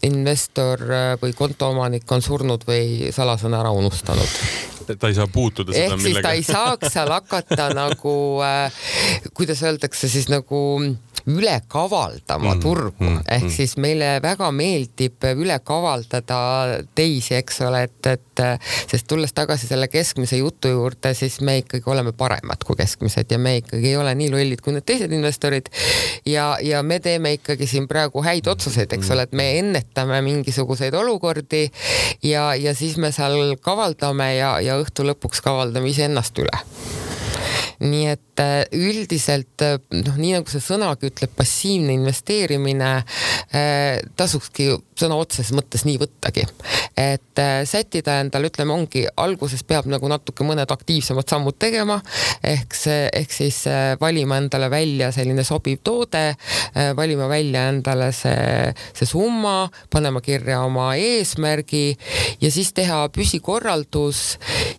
investor 0.07 0.81
äh, 0.89 1.13
või 1.21 1.35
kontoomanik 1.37 2.09
on 2.11 2.25
surnud 2.25 2.65
või 2.67 3.13
salasõna 3.13 3.61
ära 3.61 3.73
unustanud 3.77 4.69
ta 4.99 5.07
ei 5.07 5.15
saa 5.15 5.27
puutuda 5.31 5.71
seda 5.71 5.93
ehk 5.93 6.01
millega. 6.01 6.25
ta 6.25 6.33
ei 6.35 6.43
saaks 6.43 6.93
seal 6.93 7.11
hakata 7.13 7.69
nagu 7.75 8.15
äh,, 8.43 8.81
kuidas 9.37 9.61
öeldakse 9.63 10.09
siis 10.11 10.27
nagu 10.31 10.59
üle 11.29 11.57
kavaldama 11.67 12.55
mm, 12.55 12.61
turgu 12.63 13.05
mm, 13.05 13.19
ehk 13.27 13.45
mm. 13.45 13.53
siis 13.53 13.75
meile 13.81 14.13
väga 14.23 14.49
meeldib 14.55 15.27
üle 15.35 15.57
kavaldada 15.65 16.39
teisi, 16.97 17.35
eks 17.37 17.61
ole, 17.67 17.83
et, 17.87 18.09
et 18.09 18.43
sest 18.89 19.07
tulles 19.09 19.33
tagasi 19.37 19.69
selle 19.69 19.87
keskmise 19.91 20.39
jutu 20.39 20.71
juurde, 20.73 21.13
siis 21.17 21.39
me 21.45 21.59
ikkagi 21.61 21.89
oleme 21.91 22.13
paremad 22.17 22.65
kui 22.65 22.79
keskmised 22.79 23.31
ja 23.31 23.39
me 23.41 23.57
ikkagi 23.61 23.93
ei 23.93 23.99
ole 23.99 24.15
nii 24.17 24.31
lollid 24.33 24.63
kui 24.63 24.75
need 24.75 24.87
teised 24.87 25.13
investorid. 25.13 25.69
ja, 26.25 26.55
ja 26.61 26.83
me 26.83 26.99
teeme 26.99 27.35
ikkagi 27.37 27.67
siin 27.67 27.87
praegu 27.91 28.23
häid 28.25 28.47
otsuseid, 28.47 28.91
eks 28.97 29.13
ole, 29.13 29.27
et 29.27 29.37
me 29.37 29.47
ennetame 29.59 30.21
mingisuguseid 30.25 30.93
olukordi 30.97 31.67
ja, 32.23 32.51
ja 32.55 32.75
siis 32.75 32.97
me 32.97 33.11
seal 33.11 33.55
kavaldame 33.61 34.35
ja, 34.35 34.57
ja 34.63 34.79
õhtu 34.81 35.05
lõpuks 35.07 35.43
kavaldame 35.45 35.93
iseennast 35.93 36.37
üle 36.41 37.10
nii 37.81 38.07
et 38.11 38.41
äh, 38.41 38.63
üldiselt 38.77 39.63
äh, 39.65 39.77
noh, 40.05 40.17
nii 40.19 40.35
nagu 40.37 40.51
see 40.51 40.61
sõnagi 40.63 41.09
ütleb, 41.09 41.33
passiivne 41.37 41.95
investeerimine 41.97 42.91
äh, 43.01 44.01
tasukski 44.17 44.69
sõna 45.01 45.17
otseses 45.17 45.53
mõttes 45.57 45.85
nii 45.87 45.97
võttagi. 46.01 46.45
et 47.01 47.39
sättida 47.65 48.19
endale, 48.21 48.51
ütleme, 48.51 48.73
ongi 48.75 49.01
alguses 49.17 49.63
peab 49.65 49.87
nagu 49.89 50.05
natuke 50.11 50.45
mõned 50.45 50.69
aktiivsemad 50.69 51.25
sammud 51.31 51.55
tegema, 51.57 51.95
ehk 52.45 52.75
see, 52.77 53.07
ehk 53.17 53.33
siis 53.33 53.63
valima 54.01 54.37
endale 54.37 54.69
välja 54.69 55.09
selline 55.15 55.41
sobiv 55.47 55.79
toode, 55.83 56.35
valima 56.97 57.25
välja 57.31 57.63
endale 57.71 58.11
see, 58.13 58.69
see 58.93 59.09
summa, 59.09 59.71
panema 59.89 60.21
kirja 60.21 60.59
oma 60.67 60.91
eesmärgi 60.99 61.95
ja 62.43 62.51
siis 62.53 62.69
teha 62.77 63.07
püsikorraldus 63.15 64.21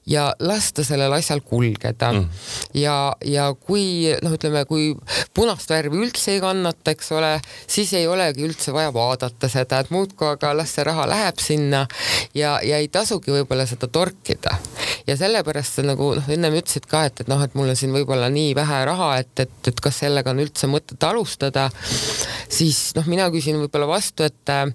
ja 0.07 0.29
lasta 0.39 0.85
sellel 0.87 1.19
asjal 1.19 1.43
kulgeda 1.43 2.13
mm. 2.13 2.47
ja 2.79 2.92
ja, 2.93 3.17
ja 3.25 3.47
kui 3.55 4.13
noh, 4.23 4.35
ütleme, 4.37 4.65
kui 4.69 4.93
punast 5.35 5.71
värvi 5.73 6.01
üldse 6.05 6.37
ei 6.37 6.43
kannata, 6.43 6.95
eks 6.95 7.13
ole, 7.17 7.33
siis 7.71 7.93
ei 7.99 8.07
olegi 8.11 8.45
üldse 8.47 8.75
vaja 8.75 8.93
vaadata 8.95 9.51
seda, 9.53 9.83
et 9.83 9.93
muudkui 9.95 10.29
aga 10.33 10.53
las 10.57 10.75
see 10.77 10.87
raha 10.87 11.07
läheb 11.11 11.41
sinna 11.43 11.85
ja, 12.39 12.57
ja 12.65 12.81
ei 12.83 12.91
tasugi 12.93 13.35
võib-olla 13.35 13.67
seda 13.69 13.89
torkida. 13.93 14.57
ja 15.07 15.17
sellepärast 15.19 15.83
nagu 15.87 16.13
noh, 16.19 16.31
ennem 16.33 16.59
ütlesid 16.61 16.87
ka, 16.91 17.05
et, 17.09 17.25
et 17.25 17.33
noh, 17.33 17.43
et 17.45 17.57
mul 17.59 17.73
on 17.73 17.79
siin 17.79 17.95
võib-olla 17.95 18.31
nii 18.33 18.55
vähe 18.59 18.83
raha, 18.89 19.13
et, 19.23 19.47
et, 19.47 19.57
et 19.73 19.83
kas 19.85 20.03
sellega 20.05 20.35
on 20.35 20.43
üldse 20.45 20.71
mõtet 20.71 21.09
alustada, 21.09 21.69
siis 22.53 22.93
noh, 22.99 23.09
mina 23.11 23.29
küsin 23.35 23.61
võib-olla 23.63 23.91
vastu, 23.95 24.27
et 24.29 24.53
äh, 24.53 24.67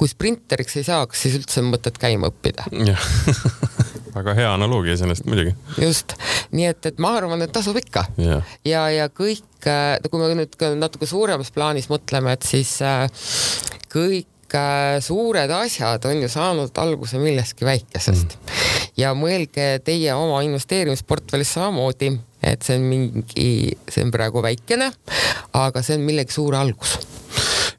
kui 0.00 0.10
sprinteriks 0.10 0.80
ei 0.80 0.86
saaks, 0.88 1.26
siis 1.26 1.38
üldse 1.40 1.62
on 1.62 1.72
mõtet 1.74 2.00
käima 2.00 2.32
õppida 2.32 2.68
väga 4.14 4.34
hea 4.34 4.52
analoogia 4.54 4.94
iseenesest 4.96 5.26
muidugi. 5.28 5.54
just, 5.78 6.14
nii 6.56 6.66
et, 6.70 6.90
et 6.90 7.00
ma 7.02 7.14
arvan, 7.18 7.42
et 7.44 7.52
tasub 7.54 7.78
ikka 7.80 8.04
yeah. 8.20 8.54
ja, 8.66 8.84
ja 8.94 9.08
kõik, 9.12 9.46
äh, 9.68 9.96
kui 10.10 10.22
me 10.22 10.32
nüüd 10.38 10.56
natuke 10.80 11.08
suuremas 11.08 11.52
plaanis 11.54 11.90
mõtleme, 11.92 12.34
et 12.36 12.46
siis 12.46 12.72
äh, 12.86 13.06
kõik 13.92 14.56
äh, 14.58 14.98
suured 15.04 15.54
asjad 15.60 16.08
on 16.10 16.24
ju 16.24 16.32
saanud 16.32 16.82
alguse 16.82 17.20
millestki 17.22 17.68
väikesest 17.68 18.36
mm. 18.36 18.66
ja 19.00 19.14
mõelge 19.18 19.70
teie 19.86 20.16
oma 20.16 20.42
investeerimisportfellis 20.46 21.54
samamoodi, 21.58 22.12
et 22.42 22.66
see 22.66 22.80
on 22.80 22.90
mingi, 22.90 23.48
see 23.88 24.04
on 24.06 24.12
praegu 24.14 24.42
väikene, 24.44 24.92
aga 25.60 25.84
see 25.86 26.00
on 26.00 26.06
millegi 26.08 26.40
suur 26.40 26.58
algus 26.58 26.98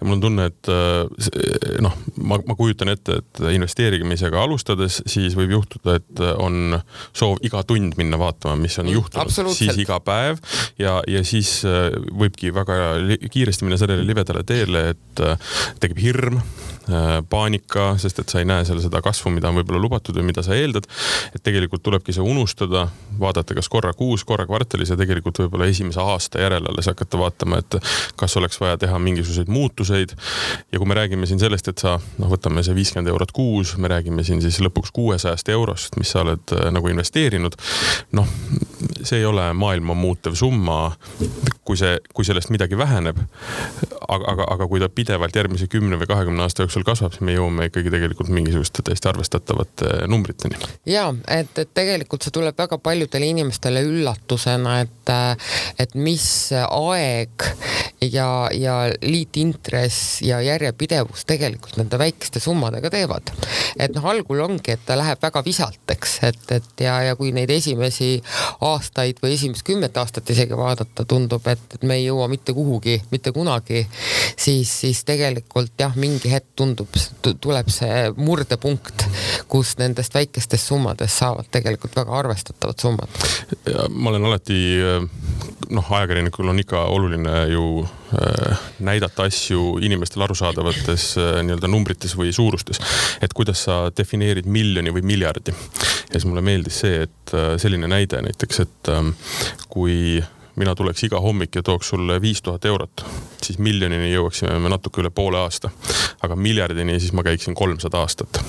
ja 0.02 0.08
mul 0.08 0.18
on 0.18 0.24
tunne, 0.24 0.48
et 0.50 0.70
äh, 0.74 1.78
noh, 1.86 1.94
ma, 2.26 2.40
ma 2.48 2.56
kujutan 2.58 2.90
ette, 2.90 3.20
et 3.22 3.42
investeerimisega 3.54 4.42
alustades, 4.42 5.02
siis 5.06 5.36
võib 5.38 5.54
juhtuda, 5.60 6.00
et 6.02 6.24
on 6.42 6.80
soov 7.14 7.38
iga 7.46 7.62
tund 7.68 7.94
minna 8.02 8.18
vaatama, 8.22 8.58
mis 8.60 8.80
on 8.82 8.90
mm, 8.90 8.96
juhtunud, 8.98 9.54
siis 9.56 9.78
iga 9.84 10.00
päev 10.04 10.42
ja, 10.82 10.98
ja 11.08 11.22
siis 11.28 11.60
äh, 11.70 11.92
võibki 12.18 12.50
väga 12.56 12.82
kiiresti 13.30 13.68
minna 13.68 13.78
sellele 13.82 14.08
libedale 14.08 14.44
teele, 14.48 14.88
et 14.96 15.24
äh, 15.24 15.54
tekib 15.84 16.02
hirm 16.02 16.42
paanika, 17.30 17.96
sest 18.02 18.20
et 18.20 18.32
sa 18.32 18.39
ei 18.41 18.48
näe 18.50 18.65
seal 18.65 18.80
seda 18.82 19.02
kasvu, 19.06 19.30
mida 19.34 19.50
on 19.52 19.60
võib-olla 19.60 19.82
lubatud 19.84 20.17
või 20.17 20.26
mida 20.32 20.41
sa 20.46 20.56
eeldad. 20.58 20.88
et 21.36 21.44
tegelikult 21.44 21.84
tulebki 21.84 22.13
see 22.13 22.24
unustada, 22.26 22.88
vaadata 23.20 23.56
kas 23.58 23.70
korra 23.70 23.94
kuus, 23.94 24.24
korra 24.26 24.48
kvartalis 24.50 24.89
ja 24.89 24.98
tegelikult 24.98 25.44
võib-olla 25.44 25.70
esimese 25.70 26.02
aasta 26.02 26.41
järel 26.41 26.65
alles 26.72 26.89
hakata 26.89 27.20
vaatama, 27.22 27.62
et 27.62 27.78
kas 28.15 28.38
oleks 28.38 28.60
vaja 28.62 28.78
teha 28.82 29.00
mingisuguseid 29.00 29.48
muutuseid. 29.48 30.15
ja 30.72 30.80
kui 30.80 30.88
me 30.88 30.98
räägime 30.98 31.30
siin 31.30 31.39
sellest, 31.39 31.67
et 31.67 31.78
sa 31.78 32.00
noh, 32.17 32.32
võtame 32.32 32.63
see 32.65 32.76
viiskümmend 32.76 33.12
eurot 33.13 33.32
kuus, 33.32 33.76
me 33.78 33.91
räägime 33.91 34.24
siin 34.24 34.41
siis 34.41 34.60
lõpuks 34.63 34.91
kuuesajast 34.94 35.50
eurost, 35.50 35.98
mis 36.02 36.12
sa 36.12 36.26
oled 36.26 36.56
äh, 36.58 36.72
nagu 36.74 36.88
investeerinud. 36.88 37.56
noh, 38.12 38.28
see 39.04 39.22
ei 39.22 39.26
ole 39.26 39.52
maailma 39.54 39.94
muutev 39.98 40.36
summa, 40.36 40.91
kui 41.65 41.78
see, 41.80 41.98
kui 42.13 42.26
sellest 42.28 42.52
midagi 42.54 42.78
väheneb. 42.78 43.17
aga, 44.08 44.26
aga, 44.34 44.46
aga 44.56 44.67
kui 44.67 44.80
ta 44.82 44.89
pidevalt 44.89 45.36
järgmise 45.36 45.67
kümne 45.72 46.00
või 46.00 46.10
kahekümne 46.10 46.44
aasta 46.44 46.65
jooksul 46.65 46.81
kasvab, 46.88 47.15
siis 47.15 47.26
me 47.28 47.36
jõuame 47.36 47.70
ikkagi 47.70 47.94
tegelikult 47.94 48.32
mingisuguste 48.34 48.84
täiesti 48.86 49.10
arvestatavate 49.12 50.08
numbriteni. 50.12 50.60
ja 50.89 51.10
et, 51.28 51.54
et 51.58 51.74
tegelikult 51.74 52.26
see 52.26 52.36
tuleb 52.36 52.58
väga 52.58 52.80
paljudele 52.82 53.32
inimestele 53.34 53.84
üllatusena, 53.88 54.80
et, 54.86 55.15
et 55.80 55.96
mis 55.96 56.28
aeg 56.67 57.50
ja, 58.02 58.50
ja 58.54 58.76
liitintress 59.02 60.22
ja 60.22 60.42
järjepidevus 60.42 61.26
tegelikult 61.26 61.78
nende 61.78 62.00
väikeste 62.02 62.40
summadega 62.40 62.90
teevad. 62.90 63.30
et 63.80 63.94
noh, 63.96 64.06
algul 64.10 64.42
ongi, 64.42 64.74
et 64.74 64.82
ta 64.86 64.98
läheb 64.98 65.22
väga 65.22 65.44
visalt, 65.46 65.84
eks, 65.94 66.18
et, 66.26 66.42
et 66.52 66.84
ja, 66.86 66.96
ja 67.06 67.16
kui 67.16 67.32
neid 67.36 67.50
esimesi 67.54 68.16
aastaid 68.66 69.22
või 69.22 69.36
esimest 69.36 69.66
kümmet 69.68 69.98
aastat 69.98 70.30
isegi 70.34 70.58
vaadata, 70.58 71.06
tundub, 71.06 71.46
et, 71.48 71.62
et 71.76 71.86
me 71.86 72.00
ei 72.00 72.08
jõua 72.08 72.28
mitte 72.32 72.56
kuhugi, 72.58 72.98
mitte 73.12 73.32
kunagi, 73.36 73.86
siis, 74.34 74.74
siis 74.82 75.04
tegelikult 75.06 75.78
jah, 75.80 75.94
mingi 75.96 76.34
hetk 76.34 76.56
tundub, 76.56 76.90
tuleb 77.22 77.70
see 77.70 78.10
murdepunkt, 78.18 79.06
kus 79.52 79.76
nendest 79.78 80.18
väikestest 80.18 80.74
summadest 80.74 81.22
saavad 81.22 81.54
tegelikult 81.54 81.96
väga 82.02 82.18
arvestatavad 82.18 82.82
summad. 82.82 83.22
ma 83.90 84.10
olen 84.10 84.26
alati, 84.26 84.60
noh, 85.70 85.96
ajakirjanikul 86.02 86.50
on 86.50 86.66
ikka 86.66 86.86
oluline 86.90 87.46
ju 87.54 87.66
näidata 88.80 89.23
asju 89.23 89.77
inimestele 89.82 90.23
arusaadavates 90.23 91.06
äh, 91.17 91.38
nii-öelda 91.45 91.69
numbrites 91.71 92.15
või 92.17 92.34
suurustes. 92.36 92.80
et 93.21 93.34
kuidas 93.34 93.63
sa 93.63 93.77
defineerid 93.97 94.45
miljoni 94.45 94.91
või 94.91 95.06
miljardi. 95.13 95.54
ja 95.54 96.19
siis 96.19 96.25
mulle 96.25 96.41
meeldis 96.41 96.80
see, 96.84 97.04
et 97.08 97.34
äh, 97.34 97.56
selline 97.58 97.88
näide 97.88 98.21
näiteks, 98.21 98.60
et 98.60 98.91
ähm, 98.91 99.13
kui 99.69 100.23
mina 100.56 100.75
tuleks 100.75 101.04
iga 101.08 101.21
hommik 101.23 101.56
ja 101.56 101.63
tooks 101.63 101.93
sulle 101.93 102.19
viis 102.21 102.41
tuhat 102.41 102.65
eurot, 102.65 103.06
siis 103.43 103.60
miljonini 103.60 104.12
jõuaksime 104.12 104.60
me 104.60 104.69
natuke 104.69 105.01
üle 105.01 105.10
poole 105.10 105.39
aasta. 105.39 105.71
aga 106.21 106.36
miljardini 106.36 106.99
siis 106.99 107.13
ma 107.13 107.23
käiksin 107.23 107.56
kolmsada 107.56 108.04
aastat. 108.04 108.43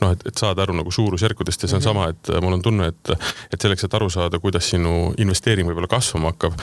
Noh, 0.00 0.14
et, 0.14 0.26
et 0.28 0.38
saada 0.38 0.64
aru 0.64 0.76
nagu 0.76 0.92
suurusjärkudest 0.94 1.66
ja 1.66 1.68
see 1.68 1.76
on 1.76 1.82
mm 1.82 1.86
-hmm. 1.86 2.10
sama, 2.28 2.38
et 2.38 2.42
mul 2.44 2.58
on 2.58 2.62
tunne, 2.62 2.86
et, 2.92 3.10
et 3.52 3.60
selleks, 3.60 3.84
et 3.84 3.94
aru 3.94 4.10
saada, 4.10 4.38
kuidas 4.38 4.70
sinu 4.70 5.14
investeering 5.18 5.68
võib-olla 5.68 5.90
kasvama 5.90 6.32
hakkab, 6.34 6.58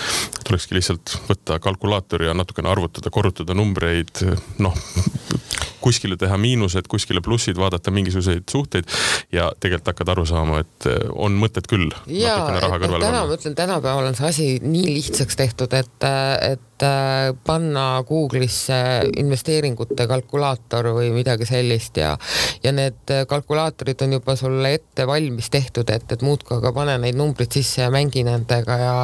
tulekski 0.47 0.75
lihtsalt 0.75 1.17
võtta 1.29 1.59
kalkulaator 1.59 2.23
ja 2.23 2.33
natukene 2.33 2.69
arvutada, 2.69 3.09
korrutada 3.09 3.53
numbreid, 3.53 4.25
noh 4.59 4.75
kuskile 5.81 6.17
teha 6.17 6.37
miinused, 6.37 6.87
kuskile 6.87 7.21
plussid, 7.25 7.57
vaadata 7.57 7.91
mingisuguseid 7.91 8.43
suhteid 8.51 8.89
ja 9.33 9.51
tegelikult 9.59 9.87
hakkad 9.93 10.11
aru 10.13 10.25
saama, 10.29 10.61
et 10.61 10.89
äh, 10.89 10.99
on 11.11 11.37
mõtet 11.41 11.67
küll. 11.69 11.89
ja, 12.07 12.35
et 12.53 12.67
noh, 12.69 12.99
täna 12.99 13.23
ma 13.25 13.37
ütlen, 13.37 13.55
tänapäeval 13.57 14.11
on 14.11 14.17
see 14.19 14.27
asi 14.29 14.49
nii 14.61 14.93
lihtsaks 14.99 15.39
tehtud, 15.39 15.73
et, 15.73 16.09
et 16.51 16.61
Äh, 16.61 16.70
panna 17.45 18.03
Google'isse 18.07 18.77
investeeringute 19.21 20.07
kalkulaator 20.07 20.91
või 20.95 21.11
midagi 21.15 21.45
sellist 21.45 21.97
ja, 22.01 22.15
ja 22.63 22.73
need 22.75 23.13
kalkulaatorid 23.29 24.01
on 24.05 24.17
juba 24.17 24.35
sulle 24.39 24.73
ette 24.77 25.07
valmis 25.07 25.49
tehtud, 25.53 25.89
et, 25.93 26.07
et 26.11 26.25
muudkui 26.25 26.57
aga 26.57 26.73
pane 26.75 26.97
neid 27.03 27.17
numbreid 27.19 27.51
sisse 27.53 27.83
ja 27.83 27.89
mängi 27.93 28.23
nendega 28.27 28.77
ja, 28.81 28.95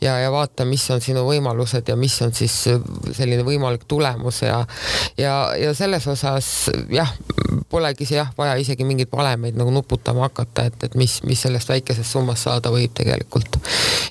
ja, 0.00 0.16
ja 0.24 0.32
vaata, 0.32 0.66
mis 0.68 0.84
on 0.90 1.02
sinu 1.04 1.24
võimalused 1.28 1.88
ja 1.88 1.96
mis 1.98 2.16
on 2.24 2.34
siis 2.36 2.56
selline 3.12 3.44
võimalik 3.46 3.86
tulemus 3.88 4.42
ja, 4.42 4.62
ja, 5.18 5.34
ja 5.58 5.74
selles 5.74 6.06
osas 6.10 6.70
jah, 6.92 7.10
polegi 7.70 8.06
see 8.08 8.18
jah, 8.18 8.30
vaja 8.38 8.56
isegi 8.60 8.84
mingeid 8.86 9.10
valemeid 9.12 9.56
nagu 9.58 9.72
nuputama 9.74 10.26
hakata, 10.26 10.66
et, 10.70 10.88
et 10.88 10.96
mis, 10.98 11.18
mis 11.28 11.40
sellest 11.42 11.70
väikesest 11.72 12.12
summast 12.12 12.46
saada 12.48 12.72
võib 12.72 12.94
tegelikult. 12.96 13.58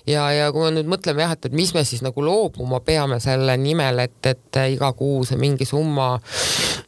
ja, 0.08 0.28
ja 0.34 0.52
kui 0.54 0.66
me 0.66 0.74
nüüd 0.78 0.90
mõtleme 0.92 1.26
jah, 1.26 1.36
et, 1.36 1.50
et 1.50 1.56
mis 1.56 1.74
me 1.76 1.84
siis 1.88 2.04
nagu 2.06 2.24
loobuma 2.26 2.80
peame, 2.86 3.01
peame 3.02 3.20
selle 3.24 3.58
nimel, 3.58 4.06
et, 4.06 4.20
et 4.30 4.62
iga 4.76 4.92
kuu 4.98 5.26
see 5.26 5.40
mingi 5.42 5.66
summa 5.66 6.14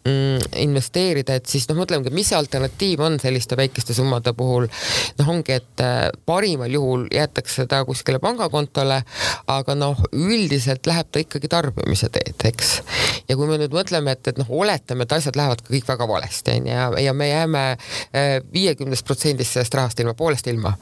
mm, 0.05 0.53
investeerida, 0.63 1.37
et 1.39 1.49
siis 1.49 1.65
noh, 1.69 1.77
mõtlemegi, 1.79 2.13
mis 2.13 2.29
see 2.29 2.37
alternatiiv 2.37 3.01
on 3.03 3.17
selliste 3.21 3.57
väikeste 3.59 3.95
summade 3.97 4.33
puhul. 4.37 4.67
noh, 5.19 5.29
ongi, 5.29 5.57
et 5.57 5.83
äh, 5.83 6.09
parimal 6.25 6.71
juhul 6.71 7.07
jäetakse 7.13 7.65
ta 7.69 7.83
kuskile 7.87 8.19
pangakontole, 8.23 9.01
aga 9.51 9.75
noh, 9.77 9.99
üldiselt 10.11 10.87
läheb 10.89 11.09
ta 11.11 11.23
ikkagi 11.23 11.49
tarbimise 11.51 12.09
teed, 12.13 12.45
eks. 12.51 12.73
ja 13.29 13.37
kui 13.39 13.49
me 13.49 13.57
nüüd 13.61 13.73
mõtleme, 13.73 14.13
et, 14.13 14.33
et 14.33 14.41
noh, 14.41 14.49
oletame, 14.63 15.07
et 15.07 15.17
asjad 15.17 15.39
lähevad 15.39 15.63
kõik 15.67 15.89
väga 15.89 16.07
valesti, 16.09 16.57
onju, 16.59 16.73
ja, 16.73 16.89
ja 17.07 17.17
me 17.17 17.29
jääme 17.29 17.65
äh, 17.73 18.37
viiekümnest 18.53 19.07
protsendist 19.07 19.57
sellest 19.57 19.79
rahast 19.79 20.03
ilma, 20.03 20.15
poolest 20.17 20.47
ilma, 20.51 20.75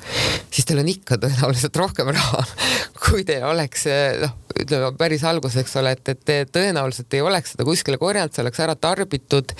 siis 0.51 0.67
teil 0.67 0.83
on 0.83 0.91
ikka 0.91 1.19
tõenäoliselt 1.21 1.81
rohkem 1.81 2.11
raha, 2.15 2.45
kui 3.05 3.25
teil 3.27 3.45
oleks 3.47 3.87
äh, 3.91 4.21
noh, 4.25 4.37
ütleme 4.61 4.91
päris 4.99 5.20
alguses, 5.27 5.61
eks 5.61 5.75
ole, 5.81 5.95
et, 5.97 6.13
et 6.13 6.51
tõenäoliselt 6.53 7.13
ei 7.17 7.23
oleks 7.25 7.55
seda 7.55 7.67
kuskile 7.67 7.99
korjanud, 8.01 8.33
see 8.33 8.43
oleks 8.45 8.61
ära 8.63 8.75
tarbitud 8.75 9.55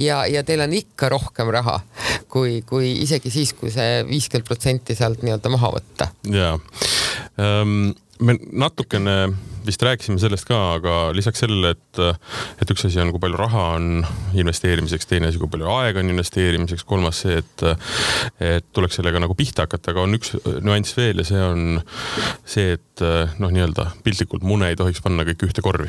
ja, 0.00 0.22
ja 0.30 0.44
teil 0.46 0.64
on 0.64 0.74
ikka 0.76 1.10
rohkem 1.12 1.52
raha 1.54 1.80
kui, 2.32 2.60
kui 2.68 2.92
isegi 3.04 3.32
siis, 3.32 3.54
kui 3.58 3.72
see 3.74 4.02
viiskümmend 4.08 4.48
protsenti 4.48 4.96
sealt 4.98 5.24
nii-öelda 5.24 5.52
maha 5.52 5.72
võtta. 5.76 6.10
ja 6.32 6.54
um, 7.38 7.92
me 8.22 8.38
natukene 8.52 9.16
vist 9.66 9.82
rääkisime 9.82 10.20
sellest 10.22 10.46
ka, 10.48 10.58
aga 10.78 10.96
lisaks 11.16 11.42
sellele, 11.44 11.74
et, 11.76 12.00
et 12.62 12.72
üks 12.74 12.86
asi 12.88 13.00
on, 13.02 13.12
kui 13.14 13.22
palju 13.22 13.38
raha 13.40 13.66
on 13.76 14.02
investeerimiseks, 14.38 15.08
teine 15.08 15.30
asi, 15.30 15.40
kui 15.40 15.50
palju 15.52 15.68
aega 15.72 16.02
on 16.02 16.12
investeerimiseks, 16.12 16.84
kolmas 16.88 17.22
see, 17.24 17.40
et, 17.42 17.66
et 18.42 18.68
tuleks 18.74 18.98
sellega 19.00 19.22
nagu 19.22 19.36
pihta 19.38 19.66
hakata, 19.66 19.94
aga 19.94 20.06
on 20.06 20.18
üks 20.18 20.34
nüanss 20.64 20.96
veel 20.98 21.22
ja 21.22 21.28
see 21.28 21.42
on 21.44 21.82
see, 22.44 22.76
et 22.78 23.04
noh, 23.40 23.50
nii-öelda 23.52 23.88
piltlikult 24.04 24.44
mune 24.46 24.68
ei 24.70 24.76
tohiks 24.78 25.02
panna 25.02 25.24
kõik 25.26 25.46
ühte 25.48 25.64
korvi. 25.64 25.88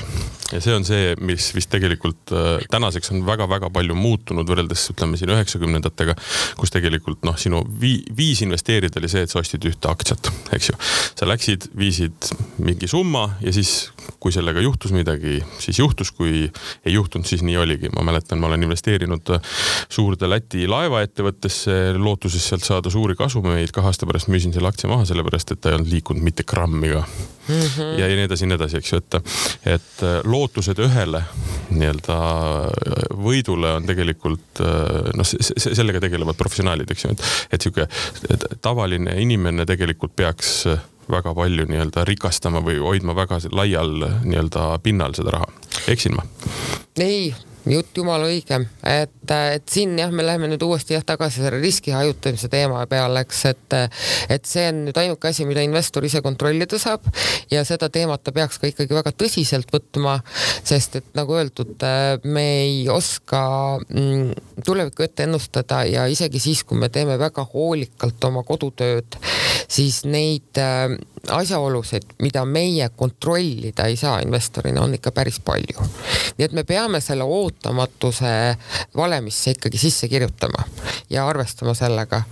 ja 0.52 0.62
see 0.64 0.76
on 0.76 0.86
see, 0.88 1.14
mis 1.22 1.50
vist 1.56 1.72
tegelikult 1.74 2.34
tänaseks 2.72 3.12
on 3.14 3.24
väga-väga 3.28 3.70
palju 3.74 3.96
muutunud 3.98 4.50
võrreldes 4.50 4.86
ütleme 4.94 5.20
siin 5.20 5.34
üheksakümnendatega, 5.34 6.16
kus 6.60 6.74
tegelikult 6.74 7.26
noh, 7.28 7.38
sinu 7.40 7.64
vii, 7.82 8.04
viis 8.18 8.44
investeerida 8.46 9.02
oli 9.02 9.12
see, 9.12 9.26
et 9.26 9.34
sa 9.34 9.42
ostsid 9.42 9.66
ühte 9.70 9.92
aktsiat, 9.92 10.32
eks 10.56 10.72
ju. 10.72 10.78
sa 11.20 11.28
läksid, 11.30 11.70
viisid 11.78 12.32
mingi 12.64 12.90
summa 12.90 13.28
ja 13.44 13.54
siis 13.56 13.63
siis 13.64 13.92
kui 14.20 14.32
sellega 14.32 14.62
juhtus 14.64 14.94
midagi, 14.96 15.40
siis 15.60 15.80
juhtus, 15.80 16.12
kui 16.16 16.46
ei 16.86 16.94
juhtunud, 16.94 17.28
siis 17.28 17.44
nii 17.44 17.58
oligi. 17.60 17.92
ma 17.96 18.04
mäletan, 18.04 18.40
ma 18.40 18.48
olen 18.48 18.64
investeerinud 18.68 19.34
suurde 19.92 20.30
Läti 20.30 20.68
laevaettevõttesse 20.68 21.96
lootuses 21.98 22.48
sealt 22.50 22.64
saada 22.64 22.92
suuri 22.94 23.16
kasumeid. 23.20 23.72
kahe 23.72 23.92
aasta 23.92 24.08
pärast 24.10 24.32
müüsin 24.32 24.54
selle 24.56 24.72
aktsia 24.72 24.90
maha, 24.92 25.06
sellepärast 25.10 25.56
et 25.56 25.62
ta 25.62 25.72
ei 25.72 25.80
olnud 25.80 25.92
liikunud 25.92 26.24
mitte 26.24 26.44
grammi 26.48 26.94
ka 26.94 27.04
mm. 27.04 27.60
-hmm. 27.60 28.00
ja, 28.00 28.08
ja 28.08 28.16
nii 28.16 28.28
edasi 28.30 28.46
ja 28.46 28.52
nii 28.52 28.60
edasi, 28.60 28.78
eks 28.78 28.94
ju, 28.94 29.02
et, 29.04 29.20
et 29.76 30.06
lootused 30.24 30.80
ühele 30.80 31.24
nii-öelda 31.74 32.18
võidule 33.28 33.76
on 33.78 33.86
tegelikult 33.88 34.64
noh, 35.18 35.28
sellega 35.58 36.00
tegelevad 36.04 36.40
professionaalid, 36.40 36.92
eks 36.92 37.06
ju, 37.06 37.12
et, 37.12 37.28
et 37.52 37.68
sihuke 37.68 37.88
tavaline 38.62 39.20
inimene 39.22 39.66
tegelikult 39.66 40.16
peaks 40.16 40.64
väga 41.12 41.34
palju 41.36 41.66
nii-öelda 41.70 42.06
rikastama 42.08 42.62
või 42.64 42.78
hoidma 42.82 43.16
väga 43.16 43.40
laial 43.52 43.96
nii-öelda 44.24 44.68
pinnal 44.84 45.16
seda 45.18 45.38
raha. 45.38 45.50
eksin 45.88 46.16
ma? 46.16 46.24
ei 47.00 47.34
jutt 47.70 47.98
jumala 47.98 48.28
õige, 48.28 48.60
et, 48.88 49.32
et 49.32 49.66
siin 49.72 49.96
jah, 50.00 50.12
me 50.12 50.26
läheme 50.26 50.50
nüüd 50.52 50.64
uuesti 50.66 50.98
jah 50.98 51.06
tagasi 51.08 51.44
selle 51.44 51.62
riski 51.64 51.94
hajutamise 51.96 52.50
teema 52.52 52.84
peale, 52.92 53.24
eks, 53.24 53.44
et, 53.52 53.78
et 54.36 54.50
see 54.50 54.66
on 54.72 54.82
nüüd 54.90 55.00
ainuke 55.00 55.30
asi, 55.30 55.48
mida 55.48 55.64
investor 55.64 56.04
ise 56.06 56.24
kontrollida 56.26 56.80
saab. 56.82 57.08
Ja 57.52 57.64
seda 57.68 57.90
teemat 57.94 58.24
ta 58.24 58.34
peaks 58.36 58.60
ka 58.60 58.70
ikkagi 58.70 58.96
väga 58.98 59.14
tõsiselt 59.16 59.72
võtma, 59.74 60.18
sest 60.66 61.00
et 61.00 61.10
nagu 61.18 61.38
öeldud, 61.38 61.88
me 62.28 62.46
ei 62.66 62.84
oska 62.92 63.44
mm, 63.88 64.62
tulevikku 64.66 65.08
ette 65.08 65.28
ennustada 65.28 65.84
ja 65.90 66.08
isegi 66.12 66.42
siis, 66.44 66.66
kui 66.68 66.80
me 66.80 66.92
teeme 66.94 67.18
väga 67.22 67.46
hoolikalt 67.54 68.30
oma 68.30 68.44
kodutööd, 68.48 69.20
siis 69.72 70.04
neid 70.08 70.64
asjaolusid, 71.32 72.04
mida 72.20 72.44
meie 72.46 72.90
kontrollida 72.96 73.86
ei 73.88 73.96
saa 73.96 74.18
investorina, 74.20 74.82
on 74.82 74.94
ikka 74.98 75.12
päris 75.12 75.40
palju. 75.40 75.86
nii 76.38 76.46
et 76.46 76.52
me 76.52 76.64
peame 76.68 77.00
selle 77.02 77.24
ootamatuse 77.24 78.32
valemisse 78.98 79.54
ikkagi 79.56 79.78
sisse 79.78 80.08
kirjutama 80.08 80.66
ja 81.10 81.28
arvestama 81.28 81.74
sellega. 81.74 82.24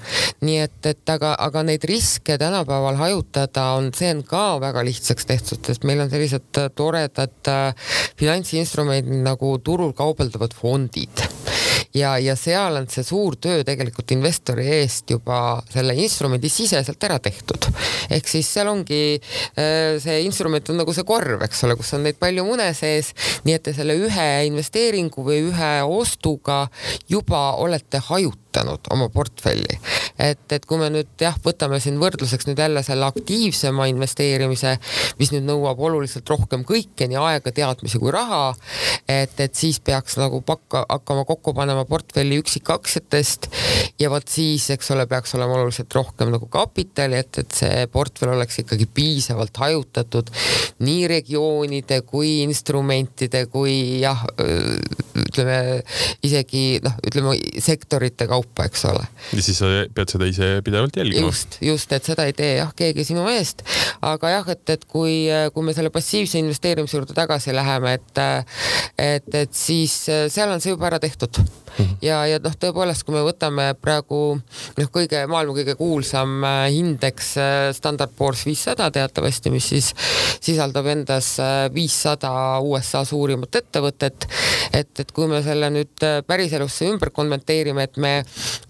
nii 0.41 0.57
et, 0.59 0.85
et 0.85 1.09
aga, 1.09 1.35
aga 1.39 1.63
neid 1.63 1.83
riske 1.87 2.37
tänapäeval 2.37 2.99
hajutada 2.99 3.65
on, 3.79 3.91
see 3.95 4.11
on 4.11 4.23
ka 4.27 4.59
väga 4.59 4.83
lihtsaks 4.85 5.25
tehtud, 5.25 5.63
sest 5.65 5.87
meil 5.87 6.03
on 6.03 6.11
sellised 6.11 6.61
toredad 6.75 7.47
äh, 7.47 7.75
finantsinstrumendid 8.19 9.23
nagu 9.23 9.57
turul 9.63 9.95
kaubeldavad 9.95 10.53
fondid 10.57 11.23
ja, 11.93 12.15
ja 12.19 12.35
seal 12.39 12.77
on 12.79 12.87
see 12.91 13.05
suur 13.05 13.37
töö 13.41 13.63
tegelikult 13.67 14.11
investori 14.15 14.67
eest 14.79 15.11
juba 15.11 15.61
selle 15.71 15.95
instrumendi 15.99 16.49
siseselt 16.51 17.03
ära 17.03 17.19
tehtud. 17.19 17.67
ehk 18.09 18.27
siis 18.27 18.49
seal 18.53 18.71
ongi 18.71 19.01
äh, 19.17 19.97
see 20.01 20.21
instrument 20.25 20.69
on 20.71 20.81
nagu 20.83 20.95
see 20.95 21.07
korv, 21.07 21.43
eks 21.47 21.65
ole, 21.67 21.77
kus 21.79 21.93
on 21.97 22.05
neid 22.07 22.19
palju 22.21 22.45
mune 22.47 22.69
sees, 22.77 23.13
nii 23.47 23.57
et 23.57 23.65
te 23.67 23.75
selle 23.77 23.97
ühe 23.99 24.29
investeeringu 24.49 25.25
või 25.25 25.41
ühe 25.49 25.73
ostuga 25.87 26.63
juba 27.11 27.51
olete 27.61 28.01
hajutanud 28.11 28.40
oma 28.91 29.09
portfelli. 29.09 29.79
et, 30.19 30.45
et 30.51 30.65
kui 30.65 30.79
me 30.81 30.89
nüüd 30.93 31.09
jah, 31.19 31.35
võtame 31.43 31.79
siin 31.81 31.99
võrdluseks 32.01 32.47
nüüd 32.49 32.59
jälle 32.59 32.83
selle 32.83 33.07
aktiivsema 33.07 33.87
investeerimise, 33.91 34.75
mis 35.19 35.31
nüüd 35.33 35.47
nõuab 35.47 35.79
oluliselt 35.79 36.29
rohkem 36.29 36.65
kõike, 36.67 37.07
nii 37.09 37.19
aega, 37.21 37.53
teadmisi 37.55 37.99
kui 38.01 38.11
raha, 38.13 38.53
et, 39.07 39.39
et 39.39 39.55
siis 39.55 39.79
peaks 39.83 40.17
nagu 40.21 40.41
pakka, 40.45 40.85
hakkama 40.89 41.25
kokku 41.29 41.53
panema 41.57 41.85
portfelli 41.89 42.39
üksikaktsiatest 42.41 43.49
ja 44.01 44.11
vot 44.13 44.27
siis, 44.27 44.69
eks 44.73 44.91
ole, 44.95 45.07
peaks 45.09 45.35
olema 45.37 45.59
oluliselt 45.59 45.93
rohkem 45.95 46.31
nagu 46.33 46.47
kapitali, 46.51 47.19
et, 47.21 47.41
et 47.43 47.57
see 47.61 47.87
portfell 47.91 48.35
oleks 48.35 48.61
ikkagi 48.63 48.87
piisavalt 48.93 49.57
hajutatud 49.61 50.31
nii 50.85 51.07
regioonide 51.11 52.01
kui 52.07 52.41
instrumentide 52.45 53.45
kui 53.51 54.01
jah, 54.01 54.23
ütleme 55.21 55.57
isegi 56.25 56.79
noh, 56.83 56.97
ütleme 57.07 57.35
sektorite 57.61 58.27
kaupa, 58.29 58.40
eks 58.65 58.85
ole. 58.89 59.05
ja 59.31 59.45
siis 59.45 59.61
sa 59.61 59.71
pead 59.95 60.13
seda 60.13 60.29
ise 60.29 60.51
pidevalt 60.65 60.97
jälgima. 60.97 61.27
just, 61.27 61.57
just, 61.61 61.91
et 61.91 62.07
seda 62.11 62.27
ei 62.29 62.35
tee 62.37 62.55
jah 62.59 62.73
keegi 62.77 63.05
sinu 63.11 63.27
eest, 63.31 63.65
aga 64.01 64.35
jah, 64.35 64.51
et, 64.55 64.63
et 64.75 64.85
kui, 64.85 65.25
kui 65.53 65.67
me 65.67 65.75
selle 65.77 65.93
passiivse 65.93 66.41
investeerimise 66.41 66.97
juurde 66.97 67.17
tagasi 67.17 67.55
läheme, 67.55 67.97
et 67.99 68.23
et, 69.01 69.35
et 69.43 69.53
siis 69.55 69.93
seal 70.05 70.51
on 70.51 70.61
see 70.61 70.73
juba 70.73 70.89
ära 70.91 70.99
tehtud 71.01 71.41
Mhm. 71.79 71.97
ja, 72.03 72.19
ja 72.27 72.39
noh, 72.43 72.53
tõepoolest, 72.59 73.05
kui 73.07 73.15
me 73.15 73.21
võtame 73.23 73.69
praegu 73.79 74.19
noh, 74.35 74.89
kõige 74.91 75.21
maailma 75.31 75.55
kõige 75.55 75.75
kuulsam 75.79 76.43
äh, 76.43 76.65
indeks 76.75 77.31
äh, 77.39 77.69
Standard 77.75 78.11
Poor's 78.17 78.43
viissada 78.47 78.89
teatavasti, 78.91 79.51
mis 79.53 79.69
siis 79.71 79.91
sisaldab 80.43 80.89
endas 80.91 81.33
äh, 81.39 81.69
viissada 81.73 82.33
USA 82.65 83.05
suurimat 83.07 83.55
ettevõtet. 83.61 84.27
et, 84.73 84.91
et 84.99 85.11
kui 85.15 85.29
me 85.31 85.41
selle 85.45 85.71
nüüd 85.71 86.05
päriselusse 86.27 86.89
ümber 86.91 87.11
konverteerime, 87.15 87.87
et 87.87 87.97
me 87.97 88.13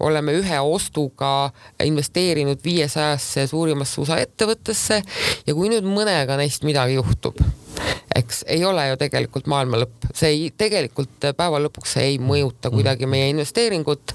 oleme 0.00 0.36
ühe 0.40 0.60
ostuga 0.60 1.50
investeerinud 1.84 2.62
viiesajasse 2.64 3.46
suurimasse 3.50 4.00
USA 4.00 4.20
ettevõttesse 4.22 5.02
ja 5.46 5.54
kui 5.54 5.72
nüüd 5.72 5.86
mõnega 5.88 6.38
neist 6.40 6.66
midagi 6.68 6.98
juhtub 7.00 7.40
eks 8.16 8.44
ei 8.46 8.64
ole 8.64 8.84
ju 8.88 8.98
tegelikult 9.00 9.48
maailma 9.50 9.80
lõpp, 9.82 10.08
see 10.14 10.30
ei, 10.32 10.48
tegelikult 10.58 11.30
päeva 11.36 11.60
lõpuks 11.62 11.96
see 11.96 12.12
ei 12.12 12.18
mõjuta 12.22 12.68
mm. 12.68 12.76
kuidagi 12.76 13.08
meie 13.10 13.30
investeeringut. 13.32 14.14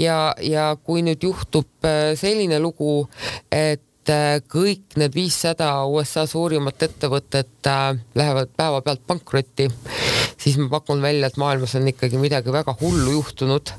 ja, 0.00 0.34
ja 0.42 0.70
kui 0.82 1.04
nüüd 1.06 1.22
juhtub 1.24 1.86
äh, 1.86 2.14
selline 2.18 2.60
lugu, 2.62 3.08
et 3.52 3.85
äh, 4.12 4.38
kõik 4.42 4.96
need 5.00 5.14
viissada 5.16 5.70
USA 5.90 6.26
suurimat 6.28 6.82
ettevõtet 6.82 7.68
äh, 7.70 7.98
lähevad 8.18 8.52
päevapealt 8.56 9.02
pankrotti, 9.06 9.68
siis 10.38 10.58
ma 10.60 10.68
pakun 10.76 11.02
välja, 11.04 11.30
et 11.30 11.38
maailmas 11.40 11.76
on 11.78 11.88
ikkagi 11.90 12.20
midagi 12.20 12.52
väga 12.54 12.76
hullu 12.80 13.18
juhtunud. 13.18 13.72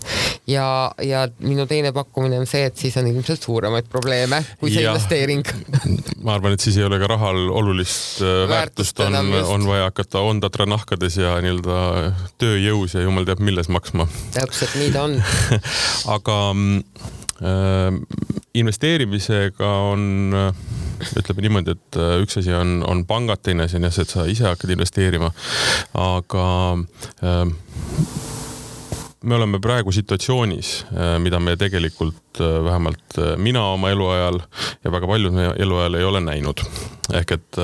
Ja, 0.48 0.94
ja 1.04 1.26
minu 1.44 1.66
teine 1.68 1.92
pakkumine 1.92 2.38
on 2.40 2.48
see, 2.48 2.63
et 2.70 2.80
siis 2.80 2.96
on 3.00 3.08
ilmselt 3.10 3.44
suuremaid 3.44 3.90
probleeme 3.92 4.40
kui 4.62 4.72
see 4.72 4.86
ja, 4.86 4.94
investeering. 4.94 5.44
Ma 6.24 6.38
arvan, 6.38 6.56
et 6.56 6.63
siis 6.63 6.78
ei 6.80 6.86
ole 6.88 7.02
ka 7.02 7.10
rahal 7.12 7.50
olulist 7.52 8.22
äh, 8.24 8.46
väärtust, 8.48 9.02
on, 9.04 9.18
on 9.44 9.68
vaja 9.68 9.90
hakata 9.90 10.24
Ondatra 10.24 10.68
nahkades 10.70 11.20
ja 11.20 11.36
nii-öelda 11.44 11.82
tööjõus 12.40 12.96
ja 12.96 13.04
jumal 13.04 13.28
teab 13.28 13.44
milles 13.44 13.68
maksma. 13.72 14.08
täpselt 14.36 14.78
nii 14.80 14.94
ta 14.96 15.08
on. 15.10 15.20
Aga 16.16 16.40
äh, 17.44 18.37
investeerimisega 18.58 19.70
on 19.91 20.36
ütleme 21.17 21.46
niimoodi, 21.46 21.76
et 21.78 22.00
äh, 22.00 22.15
üks 22.24 22.39
asi 22.41 22.54
on, 22.56 22.82
on 22.88 23.04
pangad, 23.10 23.41
teine 23.43 23.67
asi 23.67 23.78
on 23.78 23.88
jah 23.88 23.93
see, 23.93 24.08
et 24.08 24.13
sa 24.13 24.26
ise 24.30 24.48
hakkad 24.48 24.74
investeerima. 24.74 25.32
aga 25.98 26.46
äh, 27.24 27.43
me 29.28 29.36
oleme 29.36 29.60
praegu 29.63 29.91
situatsioonis, 29.91 30.74
äh, 30.93 31.17
mida 31.24 31.39
me 31.39 31.58
tegelikult 31.60 32.41
äh, 32.41 32.58
vähemalt 32.65 33.20
mina 33.38 33.65
oma 33.74 33.91
eluajal 33.93 34.41
ja 34.84 34.93
väga 34.93 35.08
paljud 35.08 35.41
eluajal 35.58 36.00
ei 36.00 36.08
ole 36.12 36.22
näinud. 36.22 36.65
ehk 37.13 37.32
et 37.32 37.58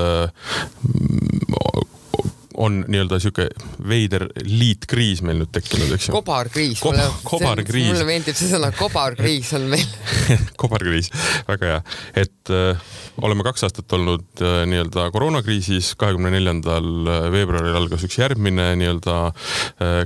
on 2.60 2.82
nii-öelda 2.88 3.18
sihuke 3.22 3.48
veider 3.88 4.26
liitkriis 4.44 5.22
meil 5.26 5.40
nüüd 5.42 5.52
tekkinud, 5.54 5.92
eks 5.96 6.08
ju. 6.08 6.14
kobarkriis 6.14 6.82
Kob. 6.82 6.98
kobarkriis. 7.26 7.90
mulle 7.90 8.06
meeldib 8.08 8.38
see 8.38 8.50
sõna, 8.52 8.70
kobarkriis 8.76 9.52
on 9.58 9.66
meil 9.72 9.86
kobarkriis, 10.60 11.10
väga 11.48 11.72
hea, 11.72 11.82
et 12.24 12.54
äh, 12.54 12.86
oleme 13.24 13.46
kaks 13.46 13.66
aastat 13.68 13.96
olnud 13.98 14.44
äh, 14.44 14.62
nii-öelda 14.70 15.08
koroonakriisis, 15.14 15.94
kahekümne 16.00 16.32
neljandal 16.34 16.90
äh, 17.02 17.28
veebruaril 17.34 17.78
algas 17.82 18.06
üks 18.06 18.18
järgmine 18.20 18.72
nii-öelda 18.80 19.20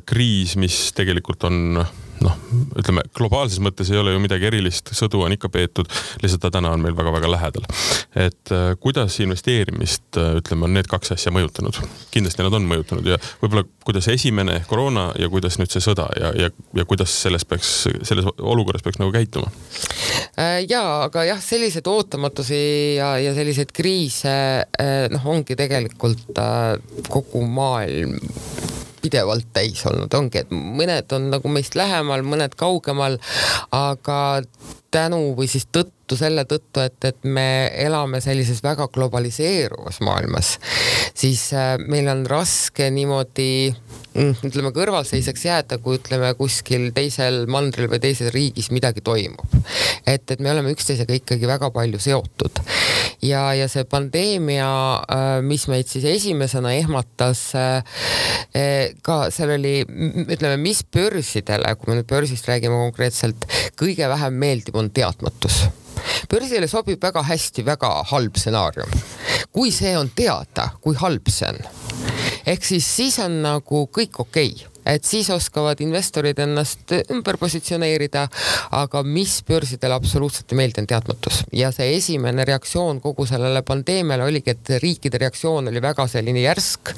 kriis, 0.09 0.57
mis 0.61 0.77
tegelikult 0.97 1.45
on 1.49 1.81
noh, 2.25 2.35
ütleme 2.79 3.05
globaalses 3.17 3.61
mõttes 3.63 3.91
ei 3.93 3.99
ole 4.01 4.15
ju 4.15 4.23
midagi 4.23 4.49
erilist, 4.49 4.93
sõdu 4.97 5.23
on 5.25 5.35
ikka 5.35 5.51
peetud, 5.53 5.91
lihtsalt 6.23 6.43
ta 6.45 6.51
täna 6.55 6.73
on 6.75 6.83
meil 6.85 6.97
väga-väga 6.97 7.31
lähedal. 7.31 7.67
et 8.15 8.53
äh, 8.53 8.73
kuidas 8.81 9.19
investeerimist, 9.21 10.17
äh, 10.17 10.39
ütleme, 10.41 10.65
on 10.69 10.75
need 10.75 10.89
kaks 10.91 11.13
asja 11.17 11.33
mõjutanud? 11.35 11.81
kindlasti 12.15 12.45
nad 12.47 12.57
on 12.57 12.67
mõjutanud 12.71 13.07
ja 13.07 13.19
võib-olla 13.43 13.65
kuidas 13.85 14.09
esimene 14.09 14.63
koroona 14.69 15.13
ja 15.19 15.29
kuidas 15.29 15.59
nüüd 15.59 15.73
see 15.73 15.85
sõda 15.85 16.09
ja, 16.21 16.33
ja, 16.37 16.51
ja 16.77 16.85
kuidas 16.89 17.15
selles 17.23 17.45
peaks, 17.49 17.89
selles 18.03 18.27
olukorras 18.39 18.83
peaks 18.83 19.01
nagu 19.01 19.13
käituma? 19.15 19.53
Äh, 20.39 20.65
ja, 20.69 20.85
aga 21.09 21.25
jah, 21.29 21.43
selliseid 21.43 21.87
ootamatusi 21.87 22.61
ja, 22.99 23.15
ja 23.23 23.35
selliseid 23.37 23.73
kriise 23.77 24.37
noh, 25.13 25.25
ongi 25.31 25.57
tegelikult 25.59 26.39
kogu 27.09 27.43
maailm 27.47 28.19
pidevalt 29.03 29.49
täis 29.53 29.85
olnud, 29.89 30.13
ongi, 30.15 30.43
et 30.43 30.51
mõned 30.53 31.15
on 31.17 31.31
nagu 31.35 31.53
meist 31.53 31.79
lähemal, 31.79 32.25
mõned 32.27 32.57
kaugemal, 32.59 33.19
aga 33.75 34.19
tänu 34.95 35.35
või 35.37 35.49
siis 35.51 35.69
tõttu 35.73 36.17
selle 36.17 36.45
tõttu, 36.49 36.81
et, 36.81 36.99
et 37.05 37.25
me 37.25 37.69
elame 37.85 38.23
sellises 38.25 38.63
väga 38.65 38.89
globaliseeruvas 38.93 40.01
maailmas, 40.05 40.57
siis 41.15 41.51
äh, 41.53 41.77
meil 41.85 42.09
on 42.13 42.25
raske 42.29 42.89
niimoodi 42.95 43.75
ütleme 44.19 44.73
kõrvalseisjaks 44.75 45.45
jääda, 45.47 45.79
kui 45.83 45.99
ütleme 45.99 46.33
kuskil 46.39 46.89
teisel 46.97 47.45
mandril 47.51 47.89
või 47.91 48.01
teises 48.03 48.33
riigis 48.35 48.71
midagi 48.75 49.03
toimub. 49.05 49.57
et, 50.07 50.31
et 50.31 50.41
me 50.41 50.51
oleme 50.53 50.73
üksteisega 50.75 51.17
ikkagi 51.19 51.49
väga 51.49 51.71
palju 51.75 52.01
seotud. 52.03 52.63
Ja, 53.25 53.49
ja 53.57 53.67
see 53.71 53.85
pandeemia, 53.89 54.69
äh, 55.11 55.27
mis 55.43 55.67
meid 55.71 55.91
siis 55.91 56.07
esimesena 56.09 56.73
ehmatas, 56.79 57.49
äh, 57.59 57.83
äh, 58.57 58.95
ka 59.03 59.29
seal 59.35 59.57
oli, 59.59 59.83
ütleme, 60.29 60.57
mis 60.63 60.85
börsidele, 60.85 61.75
kui 61.79 61.93
me 61.93 62.01
nüüd 62.01 62.09
börsist 62.11 62.49
räägime 62.51 62.79
konkreetselt, 62.87 63.49
kõige 63.79 64.09
vähem 64.11 64.39
meeldib, 64.39 64.79
on 64.79 64.91
teadmatus 64.95 65.67
börsile 66.31 66.69
sobib 66.69 67.03
väga 67.03 67.23
hästi 67.23 67.65
väga 67.67 67.93
halb 68.11 68.37
stsenaarium. 68.37 68.91
kui 69.53 69.73
see 69.73 69.97
on 69.99 70.11
teada, 70.17 70.71
kui 70.81 70.97
halb 70.97 71.29
see 71.29 71.49
on 71.49 71.63
ehk 72.47 72.65
siis 72.65 72.97
siis 72.97 73.19
on 73.25 73.43
nagu 73.43 73.87
kõik 73.93 74.21
okei 74.25 74.53
okay 74.55 74.68
et 74.89 75.05
siis 75.05 75.29
oskavad 75.31 75.81
investorid 75.85 76.39
ennast 76.43 76.95
ümber 77.13 77.39
positsioneerida, 77.41 78.27
aga 78.79 79.03
mis 79.07 79.39
börsidele 79.49 79.97
absoluutselt 79.97 80.53
ei 80.53 80.61
meeldi, 80.63 80.83
on 80.83 80.89
teadmatus 80.91 81.43
ja 81.53 81.71
see 81.75 81.93
esimene 81.97 82.45
reaktsioon 82.49 83.03
kogu 83.05 83.27
sellele 83.29 83.63
pandeemiale 83.67 84.27
oligi, 84.29 84.55
et 84.55 84.73
riikide 84.83 85.21
reaktsioon 85.21 85.71
oli 85.71 85.83
väga 85.83 86.07
selline 86.11 86.43
järsk. 86.45 86.95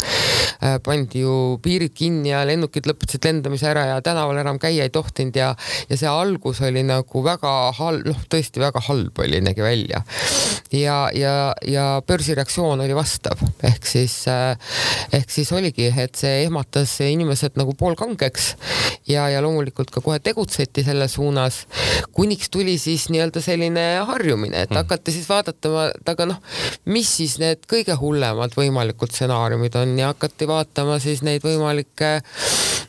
Äh, 0.60 0.76
pandi 0.84 1.22
ju 1.24 1.58
piirid 1.62 1.94
kinni 1.96 2.32
ja 2.32 2.42
lennukid 2.46 2.86
lõpetasid 2.88 3.24
lendamise 3.24 3.70
ära 3.70 3.86
ja 3.94 4.00
tänaval 4.04 4.42
enam 4.42 4.58
käia 4.60 4.84
ei 4.84 4.92
tohtinud 4.92 5.36
ja, 5.36 5.54
ja 5.88 5.96
see 5.96 6.10
algus 6.10 6.60
oli 6.66 6.82
nagu 6.86 7.24
väga 7.24 7.54
halb, 7.78 8.10
noh, 8.10 8.20
tõesti 8.30 8.62
väga 8.62 8.82
halb 8.90 9.22
oli, 9.24 9.40
nägi 9.44 9.64
välja. 9.64 10.02
ja, 10.72 10.98
ja, 11.16 11.34
ja 11.66 11.86
börsireaktsioon 12.06 12.84
oli 12.84 12.96
vastav 12.96 13.40
ehk 13.66 13.86
siis, 13.86 14.14
äh, 14.30 14.56
ehk 15.16 15.30
siis 15.30 15.50
oligi, 15.52 15.90
et 15.90 16.16
see 16.18 16.44
ehmatas 16.44 16.96
inimesed 17.04 17.58
nagu 17.60 17.74
poolkangeks 17.78 18.54
ja, 19.10 19.26
ja 19.32 19.42
loomulikult 19.44 19.92
ka 19.92 20.02
kohe 20.04 20.20
tegutseti 20.22 20.84
selle 20.86 21.08
suunas, 21.08 21.64
kuniks 22.16 22.50
tuli 22.52 22.76
siis 22.80 23.08
nii-öelda 23.12 23.42
selline 23.44 23.86
harjumine, 24.08 24.64
et 24.64 24.72
mm. 24.72 24.82
hakati 24.82 25.14
siis 25.14 25.28
vaatama, 25.30 25.88
et 25.94 26.12
aga 26.14 26.28
noh, 26.32 26.40
mis 26.90 27.10
siis 27.20 27.38
need 27.42 27.66
kõige 27.70 27.96
hullemad 28.00 28.54
võimalikud 28.56 29.12
stsenaariumid 29.12 29.76
on 29.80 29.96
ja 29.98 30.12
hakati 30.14 30.48
vaatama 30.50 30.98
siis 31.02 31.24
neid 31.26 31.44
võimalikke 31.44 32.12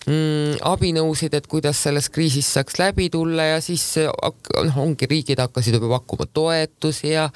mm, 0.07 0.61
abinõusid, 0.71 1.35
et 1.37 1.47
kuidas 1.51 1.81
sellest 1.85 2.11
kriisist 2.15 2.55
saaks 2.55 2.79
läbi 2.81 3.09
tulla 3.13 3.51
ja 3.53 3.61
siis 3.63 3.83
noh, 4.01 4.81
ongi 4.83 5.09
riigid 5.09 5.41
hakkasid 5.41 5.77
juba 5.77 5.97
pakkuma 5.97 6.27
toetusi 6.31 7.13
ja 7.15 7.29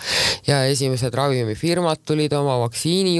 ja 0.47 0.63
esimesed 0.69 1.13
ravimifirmad 1.13 2.03
tulid 2.05 2.33
oma 2.37 2.57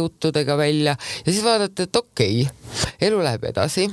vaktsiinijuttudega 0.06 0.58
välja 0.58 0.96
ja 1.26 1.32
siis 1.32 1.44
vaadati, 1.44 1.84
et 1.84 1.96
okei 1.96 2.42
okay,, 2.42 2.92
elu 3.02 3.24
läheb 3.24 3.44
edasi 3.44 3.90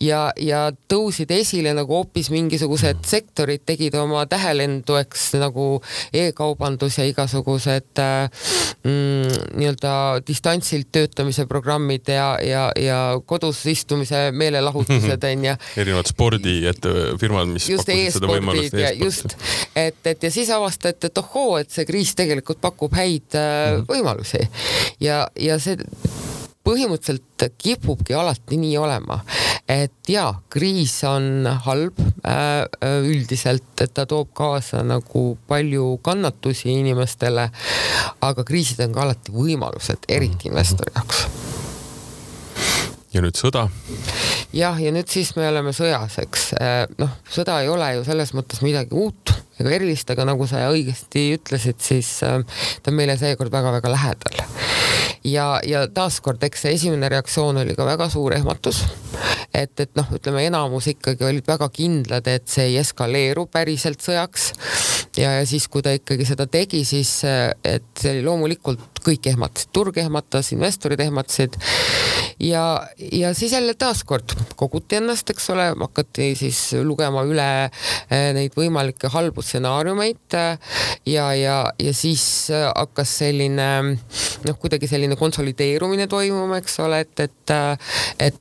ja, 0.00 0.32
ja 0.36 0.70
tõusid 0.88 1.30
esile 1.30 1.74
nagu 1.74 1.94
hoopis 1.94 2.30
mingisugused 2.30 3.04
sektorid 3.06 3.62
tegid 3.66 3.94
oma 3.94 4.24
tähelendu, 4.26 4.96
eks 5.00 5.32
nagu 5.40 5.82
e-kaubandus 6.12 6.98
ja 6.98 7.06
igasugused 7.08 8.00
äh, 8.02 8.30
mm, 8.84 9.56
nii-öelda 9.58 10.22
distantsilt 10.26 10.90
töötamise 10.92 11.46
programmid 11.46 12.08
ja, 12.08 12.36
ja, 12.42 12.70
ja 12.76 12.98
kodus 13.26 13.64
istumise 13.66 14.30
meelelahutused 14.32 15.24
onju. 15.32 15.56
erinevad 15.76 16.10
spordifirmad, 16.10 17.52
mis 17.52 17.68
just 17.70 17.86
pakkusid 17.86 18.18
seda 18.18 18.32
võimalust. 18.32 18.78
just, 18.98 19.36
et, 19.76 20.00
et 20.06 20.22
ja 20.22 20.32
siis 20.34 20.50
avastati, 20.50 21.10
et 21.10 21.22
ohoo, 21.22 21.58
et 21.60 21.70
see 21.70 21.86
kriis 21.88 22.14
tegelikult 22.18 22.60
pakub 22.62 22.94
häid 22.96 23.38
äh, 23.38 23.78
mm. 23.78 23.86
võimalusi 23.90 24.42
ja, 25.02 25.26
ja 25.38 25.51
see 25.60 25.76
põhimõtteliselt 26.62 27.58
kipubki 27.58 28.14
alati 28.14 28.56
nii 28.60 28.76
olema, 28.78 29.18
et 29.68 30.10
jaa, 30.10 30.30
kriis 30.52 30.94
on 31.08 31.46
halb 31.66 31.98
äh, 32.26 32.62
üldiselt, 33.02 33.74
et 33.82 33.94
ta 33.94 34.06
toob 34.06 34.30
kaasa 34.36 34.84
nagu 34.86 35.24
palju 35.50 35.96
kannatusi 36.04 36.70
inimestele, 36.78 37.48
aga 38.22 38.46
kriisid 38.46 38.82
on 38.86 38.94
ka 38.94 39.06
alati 39.06 39.34
võimalused, 39.34 40.06
eriti 40.08 40.50
investori 40.52 40.94
jaoks. 40.94 41.24
ja 43.12 43.24
nüüd 43.24 43.38
sõda? 43.38 43.66
jah, 44.54 44.78
ja 44.78 44.94
nüüd 44.94 45.10
siis 45.10 45.34
me 45.36 45.48
oleme 45.50 45.74
sõjas, 45.76 46.20
eks 46.22 46.52
äh, 46.60 46.84
noh, 47.02 47.18
sõda 47.30 47.62
ei 47.64 47.72
ole 47.72 47.96
ju 47.98 48.06
selles 48.06 48.34
mõttes 48.38 48.62
midagi 48.62 48.94
uut 48.94 49.34
ega 49.60 49.74
erilist, 49.76 50.10
aga 50.12 50.26
nagu 50.28 50.46
sa 50.48 50.64
õigesti 50.72 51.28
ütlesid, 51.36 51.80
siis 51.84 52.14
äh, 52.26 52.40
ta 52.82 52.92
on 52.92 52.98
meile 52.98 53.18
seekord 53.20 53.52
väga-väga 53.52 53.92
lähedal 53.92 54.42
ja, 55.24 55.46
ja 55.66 55.86
taaskord, 55.94 56.42
eks 56.46 56.64
see 56.64 56.76
esimene 56.76 57.10
reaktsioon 57.12 57.62
oli 57.62 57.76
ka 57.78 57.86
väga 57.86 58.08
suur 58.12 58.34
ehmatus. 58.36 58.82
et, 59.54 59.74
et 59.80 59.90
noh, 59.98 60.08
ütleme 60.16 60.46
enamus 60.48 60.88
ikkagi 60.94 61.26
olid 61.28 61.46
väga 61.46 61.68
kindlad, 61.72 62.28
et 62.28 62.48
see 62.48 62.70
ei 62.70 62.78
eskaleeru 62.82 63.46
päriselt 63.52 64.02
sõjaks. 64.02 64.52
ja, 65.16 65.36
ja 65.38 65.46
siis, 65.46 65.68
kui 65.68 65.82
ta 65.84 65.94
ikkagi 65.94 66.26
seda 66.28 66.46
tegi, 66.50 66.84
siis 66.88 67.20
et 67.24 67.86
see 67.98 68.16
oli 68.16 68.24
loomulikult 68.26 69.02
kõik 69.02 69.26
ehmatasid, 69.32 69.72
turg 69.74 69.98
ehmatas, 69.98 70.52
investorid 70.54 71.00
ehmatasid 71.02 71.58
ja, 72.42 72.88
ja 73.12 73.34
siis 73.34 73.52
jälle 73.52 73.74
taaskord 73.74 74.34
koguti 74.56 74.96
ennast, 74.96 75.30
eks 75.30 75.50
ole, 75.54 75.68
hakati 75.80 76.32
siis 76.38 76.60
lugema 76.86 77.24
üle 77.28 77.48
eh, 77.66 78.30
neid 78.36 78.56
võimalikke 78.58 79.10
halbu 79.12 79.44
stsenaariumeid 79.52 80.38
ja, 81.06 81.26
ja, 81.36 81.56
ja 81.78 81.94
siis 81.96 82.24
hakkas 82.50 83.18
selline 83.22 83.68
noh, 83.92 84.58
kuidagi 84.58 84.88
selline 84.90 85.16
konsolideerumine 85.20 86.08
toimuma, 86.10 86.60
eks 86.62 86.80
ole, 86.82 87.02
et, 87.04 87.26
et, 87.26 87.56
et 88.18 88.40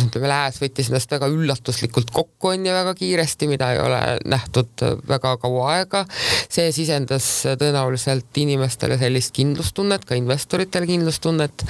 ütleme, 0.00 0.28
lääs 0.30 0.58
võttis 0.62 0.90
ennast 0.90 1.10
väga 1.12 1.28
üllatuslikult 1.30 2.10
kokku 2.14 2.52
on 2.52 2.66
ju 2.66 2.74
väga 2.74 2.94
kiiresti, 2.98 3.48
mida 3.50 3.72
ei 3.74 3.80
ole 3.82 4.00
nähtud 4.30 4.84
väga 5.08 5.36
kaua 5.42 5.66
aega. 5.76 6.04
see 6.48 6.70
sisendas 6.74 7.28
tõenäoliselt 7.60 8.40
inimestele 8.42 8.98
sellist 9.00 9.34
kindlustunnet, 9.36 10.04
ka 10.04 10.18
investoritele 10.18 10.88
kindlustunnet. 10.90 11.66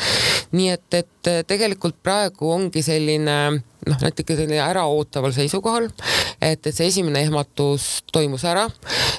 nii 0.52 0.70
et, 0.76 0.88
et 0.94 1.32
tegelikult 1.46 1.98
praegu 2.02 2.52
ongi 2.52 2.82
selline 2.82 3.36
noh, 3.88 3.98
natuke 4.02 4.36
selline 4.36 4.60
äraootaval 4.64 5.34
seisukohal, 5.36 5.88
et, 6.40 6.60
et 6.60 6.72
see 6.74 6.88
esimene 6.90 7.22
ehmatus 7.24 7.88
toimus 8.12 8.44
ära, 8.48 8.66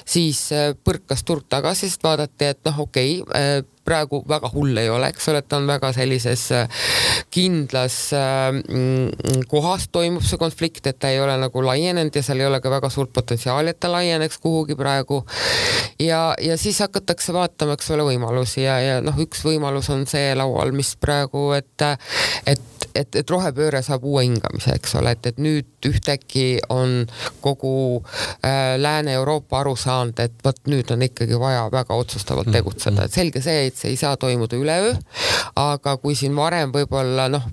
siis 0.04 0.48
põrkas 0.84 1.24
turg 1.26 1.46
tagasi, 1.50 1.90
sest 1.90 2.04
vaadati, 2.06 2.52
et 2.52 2.62
noh, 2.68 2.82
okei 2.86 3.20
okay,, 3.24 3.64
praegu 3.84 4.22
väga 4.28 4.50
hull 4.54 4.76
ei 4.78 4.90
ole, 4.92 5.10
eks 5.12 5.28
ole, 5.32 5.42
et 5.42 5.48
ta 5.50 5.58
on 5.60 5.68
väga 5.70 5.92
sellises 5.96 6.44
äh, 6.56 6.82
kindlas 7.32 7.96
äh, 8.16 8.58
kohas 9.50 9.88
toimub 9.92 10.24
see 10.26 10.40
konflikt, 10.40 10.86
et 10.86 10.98
ta 11.02 11.12
ei 11.12 11.20
ole 11.22 11.36
nagu 11.40 11.64
laienenud 11.66 12.14
ja 12.14 12.24
seal 12.24 12.42
ei 12.42 12.48
ole 12.50 12.60
ka 12.62 12.72
väga 12.72 12.90
suurt 12.92 13.12
potentsiaali, 13.12 13.72
et 13.74 13.80
ta 13.80 13.92
laieneks 13.92 14.38
kuhugi 14.42 14.76
praegu. 14.78 15.22
ja, 16.00 16.34
ja 16.40 16.56
siis 16.56 16.80
hakatakse 16.84 17.34
vaatama, 17.34 17.78
eks 17.78 17.90
ole, 17.94 18.06
võimalusi 18.12 18.66
ja, 18.66 18.78
ja 18.82 19.00
noh, 19.04 19.18
üks 19.22 19.44
võimalus 19.46 19.90
on 19.92 20.06
see 20.10 20.34
laual, 20.38 20.72
mis 20.76 20.94
praegu, 21.00 21.50
et, 21.58 21.88
et 22.46 22.68
et, 22.94 23.16
et 23.16 23.30
rohepööre 23.30 23.82
saab 23.84 24.04
uue 24.04 24.26
hingamise, 24.26 24.76
eks 24.76 24.96
ole, 25.00 25.14
et, 25.16 25.32
et 25.32 25.38
nüüd 25.42 25.68
ühtäkki 25.88 26.58
on 26.72 27.06
kogu 27.40 27.74
äh, 28.44 28.76
Lääne-Euroopa 28.78 29.60
aru 29.60 29.76
saanud, 29.76 30.18
et 30.22 30.34
vot 30.44 30.58
nüüd 30.70 30.90
on 30.94 31.02
ikkagi 31.08 31.38
vaja 31.40 31.66
väga 31.72 31.94
otsustavalt 31.94 32.50
mm. 32.50 32.58
tegutseda, 32.58 33.06
et 33.06 33.16
selge 33.16 33.42
see, 33.44 33.66
et 33.68 33.78
see 33.78 33.92
ei 33.94 34.00
saa 34.00 34.16
toimuda 34.16 34.58
üleöö. 34.58 34.94
aga 35.56 35.96
kui 35.96 36.14
siin 36.18 36.36
varem 36.36 36.72
võib-olla 36.74 37.28
noh, 37.32 37.48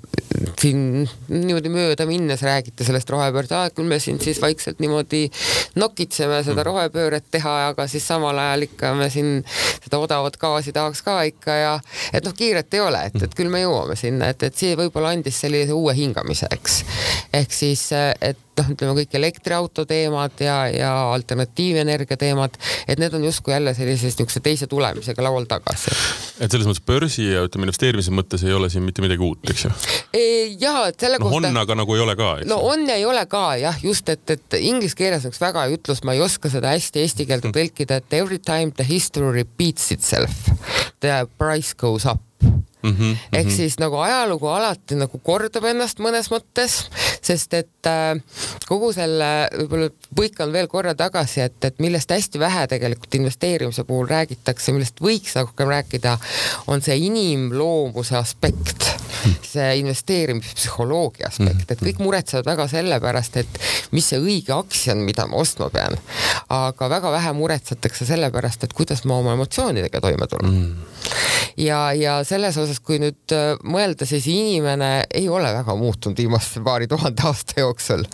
siin 0.60 1.07
niimoodi 1.30 1.72
mööda 1.72 2.05
minnes 2.10 2.41
räägiti 2.43 2.86
sellest 2.88 3.10
rohepöörde, 3.14 3.62
küll 3.76 3.88
me 3.89 3.99
siin 3.99 4.20
siis 4.22 4.41
vaikselt 4.41 4.82
niimoodi 4.84 5.26
nokitseme 5.80 6.41
seda 6.43 6.60
mm. 6.62 6.68
rohepööret 6.68 7.30
teha, 7.32 7.55
aga 7.70 7.88
siis 7.91 8.07
samal 8.07 8.38
ajal 8.38 8.68
ikka 8.68 8.93
me 8.97 9.10
siin 9.14 9.39
seda 9.84 10.01
odavat 10.01 10.38
gaasi 10.41 10.74
tahaks 10.76 11.03
ka 11.05 11.22
ikka 11.30 11.55
ja 11.62 11.74
et 12.14 12.26
noh, 12.26 12.36
kiiret 12.36 12.74
ei 12.74 12.84
ole, 12.84 13.05
et, 13.10 13.24
et 13.24 13.38
küll 13.38 13.51
me 13.51 13.64
jõuame 13.64 13.97
sinna, 13.99 14.32
et, 14.34 14.43
et 14.43 14.55
see 14.55 14.76
võib-olla 14.80 15.14
andis 15.16 15.39
sellise 15.45 15.76
uue 15.76 15.95
hingamise, 15.97 16.49
eks. 16.51 16.84
ehk 17.41 17.55
siis, 17.55 17.89
et 17.93 18.43
noh, 18.60 18.70
ütleme 18.74 18.95
kõik 18.97 19.16
elektriauto 19.20 19.86
teemad 19.89 20.43
ja, 20.43 20.57
ja 20.74 20.91
alternatiivenergia 21.14 22.20
teemad, 22.20 22.57
et 22.88 23.01
need 23.01 23.16
on 23.16 23.26
justkui 23.28 23.55
jälle 23.55 23.74
sellise 23.78 24.10
niisuguse 24.10 24.43
teise 24.43 24.68
tulemisega 24.70 25.24
laual 25.24 25.47
tagasi. 25.49 25.93
et 26.39 26.51
selles 26.51 26.68
mõttes 26.70 26.86
börsi 26.86 27.30
ja 27.30 27.43
ütleme 27.47 27.70
investeerimise 27.70 28.14
mõttes 28.16 28.45
ei 28.45 28.55
ole 28.55 28.70
siin 28.72 28.86
mitte 28.86 29.03
midagi 29.05 29.26
uut, 29.26 29.43
eks 29.49 29.68
ju? 29.68 29.74
ja, 30.60 30.76
et 30.89 30.99
selle 30.99 31.20
no, 31.20 31.28
kohta. 31.28 31.49
on, 31.51 31.62
aga 31.64 31.80
nagu 31.82 31.97
ei 31.97 32.05
ole 32.05 32.16
ka, 32.20 32.32
eks 32.41 32.51
no 32.51 32.62
on 32.70 32.88
ja 32.89 32.99
ei 32.99 33.05
ole 33.07 33.26
ka 33.32 33.43
jah, 33.62 33.84
just, 33.84 34.10
et, 34.12 34.26
et 34.36 34.60
inglise 34.62 34.97
keeles 34.99 35.26
on 35.26 35.34
üks 35.34 35.41
väga 35.41 35.66
hea 35.66 35.78
ütlus, 35.80 36.03
ma 36.07 36.18
ei 36.18 36.24
oska 36.26 36.51
seda 36.51 36.74
hästi 36.76 37.05
eesti 37.05 37.28
keelde 37.30 37.53
tõlkida, 37.55 38.01
et 38.03 38.18
every 38.22 38.39
time 38.39 38.74
the 38.76 38.88
history 38.88 39.32
repeats 39.41 39.91
itself, 39.95 40.49
the 41.03 41.24
price 41.38 41.76
goes 41.78 42.07
up 42.10 42.28
Mm 42.84 42.95
-hmm, 42.95 43.17
ehk 43.34 43.45
mm 43.45 43.51
-hmm. 43.51 43.55
siis 43.55 43.80
nagu 43.80 43.95
ajalugu 43.97 44.47
alati 44.47 44.95
nagu 44.95 45.19
kordab 45.23 45.63
ennast 45.63 45.99
mõnes 45.99 46.30
mõttes, 46.32 46.88
sest 47.21 47.53
et 47.53 47.88
äh, 47.88 48.21
kogu 48.67 48.93
selle, 48.93 49.49
võib-olla 49.57 49.89
põikan 50.15 50.51
veel 50.51 50.67
korra 50.67 50.95
tagasi, 50.95 51.41
et, 51.41 51.65
et 51.65 51.80
millest 51.80 52.11
hästi 52.11 52.39
vähe 52.39 52.67
tegelikult 52.67 53.15
investeerimise 53.15 53.84
puhul 53.84 54.07
räägitakse, 54.07 54.71
millest 54.71 55.01
võiks 55.01 55.36
rohkem 55.36 55.67
rääkida, 55.67 56.17
on 56.67 56.82
see 56.82 56.97
inimloomuse 56.97 58.15
aspekt, 58.15 58.98
see 59.45 59.70
investeerimispsühholoogia 59.82 61.30
aspekt, 61.30 61.72
et 61.72 61.84
kõik 61.84 62.01
muretsevad 62.03 62.47
väga 62.49 62.68
selle 62.72 62.99
pärast, 63.03 63.39
et 63.41 63.60
mis 63.95 64.05
see 64.12 64.20
õige 64.22 64.53
aktsia 64.55 64.95
on, 64.95 65.03
mida 65.07 65.26
ma 65.30 65.39
ostma 65.41 65.70
pean. 65.74 65.97
aga 66.49 66.89
väga 66.89 67.12
vähe 67.14 67.34
muretsetakse 67.38 68.05
selle 68.10 68.32
pärast, 68.34 68.64
et 68.64 68.74
kuidas 68.74 69.03
ma 69.10 69.20
oma 69.22 69.36
emotsioonidega 69.38 70.01
toime 70.01 70.28
tulen 70.30 70.55
mm. 70.55 70.89
ja, 71.62 71.82
ja 71.97 72.20
selles 72.28 72.57
osas 72.62 72.80
kui 72.84 72.99
nüüd 73.01 73.36
äh, 73.36 73.53
mõelda, 73.64 74.07
siis 74.10 74.28
inimene 74.32 74.91
ei 75.14 75.30
ole 75.30 75.51
väga 75.55 75.76
muutunud 75.80 76.20
viimase 76.20 76.64
paari 76.66 76.88
tuhande 76.89 77.26
aasta 77.28 77.60
jooksul. 77.62 78.05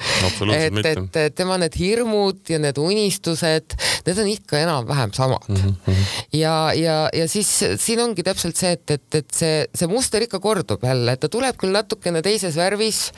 et, 0.56 0.80
et 0.86 1.36
tema 1.36 1.58
need 1.62 1.76
hirmud 1.80 2.44
ja 2.50 2.60
need 2.62 2.80
unistused, 2.82 3.78
need 4.06 4.22
on 4.22 4.32
ikka 4.32 4.60
enam-vähem 4.64 5.14
samad 5.16 5.50
mm. 5.50 5.76
-hmm. 5.86 6.04
ja, 6.34 6.74
ja, 6.74 6.98
ja 7.14 7.28
siis 7.30 7.52
siin 7.80 8.00
ongi 8.00 8.24
täpselt 8.24 8.56
see, 8.56 8.72
et, 8.76 8.92
et, 8.92 9.16
et 9.16 9.32
see, 9.34 9.66
see 9.76 9.88
muster 9.92 10.24
ikka 10.26 10.40
kordub 10.40 10.84
jälle, 10.84 10.95
et 11.12 11.22
ta 11.24 11.32
tuleb 11.32 11.58
küll 11.60 11.76
natukene 11.76 12.24
teises 12.26 12.58
värvis, 12.60 13.10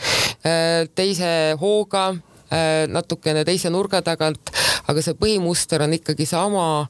äh, 0.46 0.88
teise 0.96 1.30
hooga 1.62 2.10
Äh, 2.48 2.86
natukene 2.88 3.42
teise 3.44 3.68
nurga 3.68 4.00
tagant, 4.00 4.54
aga 4.88 5.02
see 5.04 5.18
põhimuster 5.20 5.82
on 5.84 5.92
ikkagi 5.98 6.24
sama 6.30 6.86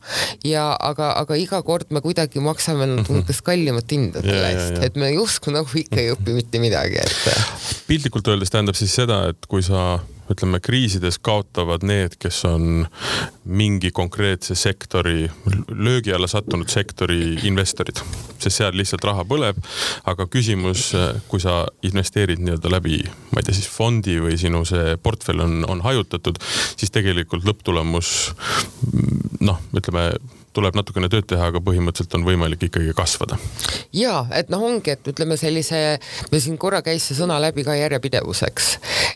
ja 0.45 0.67
aga, 0.77 1.15
aga 1.17 1.37
iga 1.41 1.63
kord 1.65 1.89
me 1.89 2.03
kuidagi 2.05 2.43
maksame 2.45 2.85
mhm. 2.85 3.31
kallimat 3.41 3.89
hinda 3.89 4.21
selle 4.21 4.51
eest, 4.51 4.77
et 4.85 4.99
me 5.01 5.09
justkui 5.15 5.55
nagu 5.55 5.79
ikka 5.81 5.97
ei 6.03 6.11
õpi 6.13 6.35
mitte 6.37 6.61
midagi, 6.61 7.01
et. 7.01 7.81
piltlikult 7.89 8.29
öeldes 8.29 8.53
tähendab 8.53 8.77
siis 8.77 8.93
seda, 8.99 9.23
et 9.33 9.49
kui 9.49 9.65
sa 9.65 9.97
ütleme, 10.31 10.59
kriisides 10.63 11.19
kaotavad 11.23 11.85
need, 11.87 12.17
kes 12.21 12.43
on 12.49 12.85
mingi 13.47 13.91
konkreetse 13.95 14.55
sektori, 14.55 15.27
löögi 15.69 16.13
alla 16.13 16.27
sattunud 16.27 16.69
sektori 16.71 17.37
investorid, 17.47 18.01
sest 18.37 18.61
seal 18.61 18.77
lihtsalt 18.77 19.05
raha 19.07 19.25
põleb. 19.27 19.59
aga 20.07 20.27
küsimus, 20.31 20.91
kui 21.27 21.41
sa 21.43 21.65
investeerid 21.85 22.41
nii-öelda 22.43 22.71
läbi, 22.71 23.01
ma 23.31 23.41
ei 23.41 23.47
tea, 23.47 23.57
siis 23.57 23.69
fondi 23.71 24.17
või 24.23 24.37
sinu 24.39 24.63
see 24.67 24.97
portfell 25.03 25.43
on, 25.43 25.61
on 25.67 25.83
hajutatud, 25.85 26.39
siis 26.75 26.91
tegelikult 26.93 27.47
lõpptulemus 27.47 28.13
noh, 29.39 29.61
ütleme 29.75 30.11
tuleb 30.57 30.77
natukene 30.77 31.09
tööd 31.11 31.27
teha, 31.29 31.51
aga 31.51 31.61
põhimõtteliselt 31.63 32.15
on 32.17 32.25
võimalik 32.27 32.67
ikkagi 32.69 32.95
kasvada. 32.97 33.37
ja 33.95 34.23
et 34.35 34.49
noh, 34.53 34.63
ongi, 34.69 34.95
et 34.95 35.11
ütleme 35.11 35.37
sellise, 35.39 35.81
meil 36.31 36.43
siin 36.43 36.57
korra 36.61 36.81
käis 36.85 37.05
see 37.07 37.17
sõna 37.19 37.39
läbi 37.41 37.65
ka 37.67 37.75
järjepidevuseks, 37.77 38.69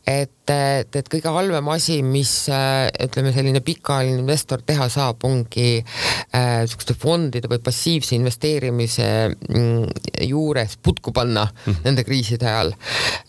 et, 0.06 0.54
et, 0.54 1.00
et 1.02 1.12
kõige 1.12 1.34
halvem 1.34 1.72
asi, 1.74 2.02
mis 2.06 2.34
ütleme, 2.52 3.34
selline 3.36 3.64
pikaajaline 3.66 4.22
investor 4.22 4.64
teha 4.66 4.88
saab, 4.92 5.24
ongi 5.28 5.82
niisuguste 5.82 6.96
äh, 6.96 7.02
fondide 7.02 7.50
või 7.52 7.62
passiivse 7.64 8.16
investeerimise 8.18 9.10
mm, 9.32 10.22
juures 10.28 10.78
putku 10.84 11.14
panna 11.16 11.48
mm 11.48 11.72
-hmm. 11.72 11.84
nende 11.88 12.06
kriiside 12.08 12.48
ajal. 12.48 12.74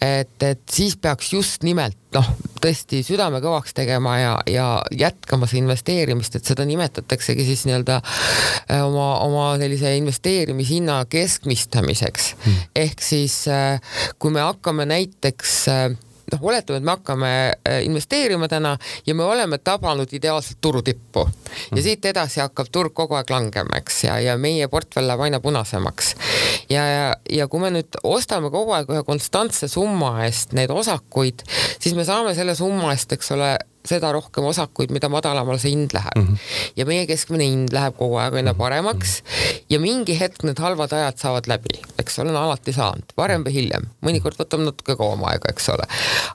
et, 0.00 0.36
et 0.42 0.62
siis 0.70 0.96
peaks 0.96 1.32
just 1.32 1.62
nimelt 1.62 1.96
noh, 2.14 2.28
tõesti 2.62 3.02
südame 3.06 3.40
kõvaks 3.42 3.74
tegema 3.76 4.16
ja, 4.20 4.32
ja 4.50 4.66
jätkama 4.94 5.48
seda 5.50 5.62
investeerimist, 5.62 6.36
et 6.36 6.48
seda 6.48 6.66
nimetataksegi 6.68 7.46
siis 7.46 7.64
nii-öelda 7.68 7.98
äh, 8.02 8.82
oma, 8.84 9.08
oma 9.24 9.48
sellise 9.60 9.96
investeerimishinna 9.98 11.02
keskmistamiseks. 11.12 12.32
Hmm.. 12.44 12.62
ehk 12.84 13.04
siis 13.04 13.42
äh, 13.50 13.80
kui 14.18 14.34
me 14.34 14.44
hakkame 14.44 14.86
näiteks 14.88 15.58
äh, 15.72 15.90
noh, 16.32 16.42
oletame, 16.50 16.80
et 16.80 16.86
me 16.86 16.94
hakkame 16.94 17.32
äh, 17.52 17.80
investeerima 17.86 18.48
täna 18.48 18.76
ja 19.06 19.14
me 19.14 19.24
oleme 19.24 19.58
tabanud 19.58 20.12
ideaalselt 20.12 20.60
turu 20.60 20.82
tippu 20.82 21.26
ja 21.26 21.76
mm. 21.76 21.82
siit 21.82 22.04
edasi 22.12 22.42
hakkab 22.42 22.70
turg 22.72 22.94
kogu 22.96 23.16
aeg 23.18 23.30
langema, 23.30 23.78
eks, 23.80 24.04
ja, 24.08 24.18
ja 24.22 24.36
meie 24.40 24.68
portfell 24.72 25.06
läheb 25.08 25.26
aina 25.26 25.40
punasemaks. 25.40 26.14
ja, 26.70 26.86
ja, 26.86 27.08
ja 27.30 27.48
kui 27.48 27.62
me 27.62 27.72
nüüd 27.74 28.00
ostame 28.02 28.50
kogu 28.50 28.76
aeg 28.76 28.90
ühe 28.92 29.04
konstantse 29.06 29.68
summa 29.68 30.14
eest 30.26 30.56
neid 30.56 30.70
osakuid, 30.70 31.44
siis 31.78 31.96
me 31.98 32.06
saame 32.08 32.34
selle 32.38 32.56
summa 32.58 32.92
eest, 32.94 33.12
eks 33.16 33.32
ole, 33.36 33.54
seda 33.86 34.12
rohkem 34.14 34.46
osakuid, 34.46 34.92
mida 34.94 35.08
madalamal 35.10 35.58
see 35.60 35.72
hind 35.74 35.94
läheb 35.94 36.18
mm. 36.18 36.26
-hmm. 36.26 36.72
ja 36.76 36.86
meie 36.86 37.06
keskmine 37.06 37.46
hind 37.48 37.72
läheb 37.74 37.96
kogu 37.98 38.18
aeg 38.22 38.36
aina 38.38 38.54
paremaks 38.54 39.22
mm 39.22 39.28
-hmm. 39.28 39.64
ja 39.70 39.80
mingi 39.80 40.18
hetk 40.20 40.44
need 40.46 40.58
halvad 40.58 40.92
ajad 40.92 41.18
saavad 41.18 41.48
läbi, 41.50 41.80
eks 41.98 42.18
ole, 42.18 42.30
on 42.30 42.36
alati 42.36 42.72
saanud, 42.72 43.14
varem 43.16 43.44
või 43.44 43.52
hiljem, 43.52 43.88
mõnikord 44.06 44.38
võtab 44.38 44.62
natuke 44.62 44.96
kauem 44.96 45.24
aega, 45.24 45.50
eks 45.50 45.68
ole. 45.68 45.86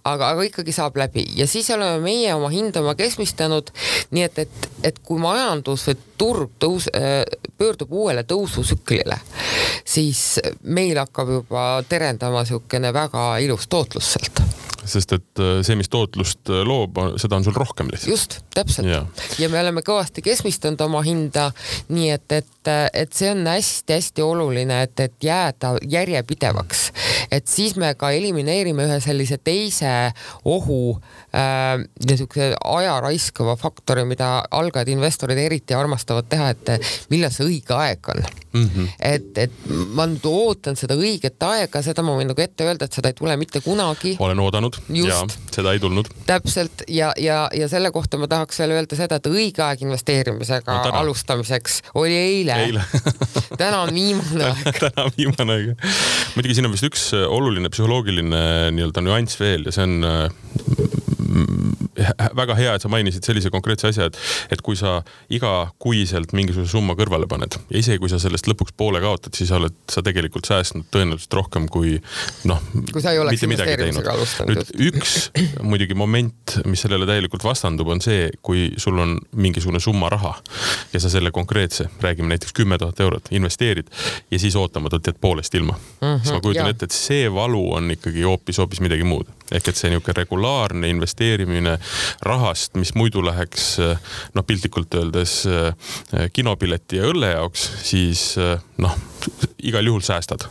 aga, 0.03 0.29
aga 0.29 0.43
ikkagi 0.43 0.71
saab 0.71 0.97
läbi 0.97 1.25
ja 1.35 1.47
siis 1.47 1.69
oleme 1.69 1.99
meie 1.99 2.33
oma 2.33 2.49
hinda 2.49 2.81
oma 2.81 2.95
keskmistanud, 2.95 3.71
nii 4.11 4.23
et, 4.23 4.39
et, 4.39 4.69
et 4.83 4.99
kui 4.99 5.19
majandus 5.19 5.87
või 5.87 5.97
turg 6.17 6.51
tõus-, 6.59 6.91
äh, 6.95 7.23
pöördub 7.57 7.91
uuele 7.91 8.23
tõususüklile, 8.23 9.19
siis 9.85 10.39
meil 10.63 10.97
hakkab 10.97 11.29
juba 11.29 11.83
terendama 11.89 12.43
niisugune 12.43 12.93
väga 12.93 13.37
ilus 13.37 13.67
tootlus 13.67 14.13
sealt 14.13 14.66
sest 14.88 15.13
et 15.17 15.41
äh, 15.41 15.59
see, 15.65 15.77
mis 15.79 15.89
tootlust 15.91 16.51
äh, 16.51 16.63
loob, 16.67 16.99
seda 17.21 17.39
on 17.39 17.45
sul 17.45 17.55
rohkem 17.57 17.91
lihtsalt. 17.91 18.11
just, 18.11 18.38
täpselt. 18.55 18.88
ja 19.39 19.49
me 19.51 19.59
oleme 19.61 19.83
kõvasti 19.85 20.23
keskmistanud 20.25 20.81
oma 20.88 21.03
hinda, 21.05 21.49
nii 21.93 22.09
et, 22.15 22.38
et, 22.39 22.71
et 22.93 23.13
see 23.13 23.31
on 23.33 23.43
hästi-hästi 23.47 24.25
oluline, 24.25 24.81
et, 24.88 25.05
et 25.07 25.29
jääda 25.29 25.75
järjepidevaks. 25.83 26.85
et 27.31 27.47
siis 27.47 27.75
me 27.79 27.93
ka 27.99 28.11
elimineerime 28.15 28.88
ühe 28.88 28.99
sellise 29.03 29.38
teise 29.38 29.93
ohu 30.45 30.97
niisuguse 31.38 32.49
aja 32.65 32.97
raiskava 33.03 33.55
faktori, 33.59 34.05
mida 34.09 34.41
algajad 34.51 34.89
investorid 34.93 35.38
eriti 35.38 35.75
armastavad 35.77 36.29
teha, 36.29 36.49
et 36.55 36.89
millal 37.13 37.33
see 37.33 37.45
õige 37.45 37.75
aeg 37.77 38.11
on 38.13 38.23
mm. 38.57 38.69
-hmm. 38.75 38.88
et, 38.99 39.38
et 39.38 39.51
ma 39.95 40.07
nüüd 40.09 40.25
ootan 40.29 40.77
seda 40.79 40.97
õiget 40.97 41.43
aega, 41.45 41.81
seda 41.85 42.03
ma 42.05 42.15
võin 42.17 42.29
nagu 42.31 42.41
ette 42.41 42.65
öelda, 42.65 42.88
et 42.88 42.97
seda 42.97 43.11
ei 43.11 43.17
tule 43.17 43.38
mitte 43.38 43.61
kunagi. 43.61 44.15
olen 44.19 44.39
oodanud 44.39 44.79
Just. 44.89 45.09
ja 45.09 45.19
seda 45.53 45.73
ei 45.73 45.79
tulnud. 45.79 46.09
täpselt 46.25 46.83
ja, 46.88 47.11
ja, 47.17 47.47
ja 47.53 47.69
selle 47.69 47.91
kohta 47.91 48.17
ma 48.17 48.27
tahaks 48.27 48.59
veel 48.63 48.75
öelda 48.77 48.99
seda, 48.99 49.19
et 49.21 49.29
õige 49.31 49.63
aeg 49.63 49.83
investeerimisega 49.85 50.77
no, 50.77 50.95
alustamiseks 51.01 51.81
oli 51.95 52.15
eile, 52.15 52.59
eile. 52.65 52.85
täna 53.61 53.83
on 53.85 53.93
viimane 53.93 54.51
aeg 54.51 54.81
täna 54.85 55.07
on 55.07 55.15
viimane 55.17 55.59
aeg. 55.59 55.88
muidugi 56.35 56.57
siin 56.57 56.69
on 56.69 56.75
vist 56.75 56.88
üks 56.88 57.09
oluline 57.27 57.69
psühholoogiline 57.73 58.43
nii-öelda 58.75 59.05
nüanss 59.05 59.39
veel 59.41 59.67
ja 59.67 59.75
see 59.75 59.88
on 59.88 60.86
väga 62.35 62.55
hea, 62.57 62.73
et 62.75 62.83
sa 62.83 62.91
mainisid 62.91 63.25
sellise 63.25 63.51
konkreetse 63.53 63.91
asja, 63.91 64.07
et, 64.09 64.17
et 64.53 64.61
kui 64.65 64.77
sa 64.79 64.99
igakuiselt 65.33 66.33
mingisuguse 66.38 66.71
summa 66.71 66.95
kõrvale 66.97 67.29
paned 67.29 67.57
ja 67.69 67.81
isegi 67.81 68.01
kui 68.01 68.11
sa 68.11 68.19
sellest 68.21 68.49
lõpuks 68.49 68.75
poole 68.77 69.01
kaotad, 69.03 69.35
siis 69.38 69.51
oled 69.55 69.75
sa 69.91 70.03
tegelikult 70.05 70.47
säästnud 70.49 70.89
tõenäoliselt 70.93 71.38
rohkem 71.38 71.67
kui 71.71 71.97
noh. 72.49 72.61
kui 72.91 73.03
sa 73.03 73.13
ei 73.15 73.21
oleks 73.23 73.45
investeerimisega 73.47 74.15
alustanud. 74.15 74.73
nüüd 74.77 74.91
üks 74.91 75.15
muidugi 75.65 75.97
moment, 75.97 76.57
mis 76.69 76.85
sellele 76.85 77.07
täielikult 77.09 77.45
vastandub, 77.47 77.89
on 77.93 78.03
see, 78.03 78.29
kui 78.45 78.69
sul 78.81 78.99
on 79.03 79.17
mingisugune 79.38 79.81
summa 79.83 80.11
raha 80.13 80.35
ja 80.93 81.01
sa 81.03 81.11
selle 81.13 81.31
konkreetse, 81.35 81.89
räägime 82.03 82.33
näiteks 82.33 82.55
kümme 82.57 82.79
tuhat 82.81 82.99
eurot, 83.03 83.31
investeerid 83.31 83.91
ja 84.31 84.39
siis 84.41 84.55
ootamatult 84.59 85.07
jääd 85.07 85.21
poolest 85.21 85.55
ilma 85.55 85.73
mm. 85.73 86.07
-hmm, 86.07 86.21
siis 86.23 86.33
ma 86.33 86.41
kujutan 86.41 86.71
ette, 86.71 86.89
et 86.89 86.95
see 86.95 87.27
valu 87.33 87.63
on 87.73 87.91
ikkagi 87.91 88.25
hoopis, 88.27 88.57
hoopis 88.57 88.81
midagi 88.83 89.03
muud 89.07 89.36
ehk 89.51 89.69
et 89.71 89.79
see 89.79 89.91
niisugune 89.91 90.17
regulaarne 90.17 90.89
investeerimine 90.91 91.77
rahast, 92.27 92.75
mis 92.79 92.93
muidu 92.95 93.23
läheks 93.25 93.77
noh, 94.35 94.45
piltlikult 94.47 94.97
öeldes 94.99 95.39
kinopileti 96.33 97.01
ja 97.01 97.07
õlle 97.11 97.33
jaoks, 97.35 97.69
siis 97.87 98.33
noh, 98.83 98.97
igal 99.63 99.86
juhul 99.86 100.01
säästad. 100.01 100.47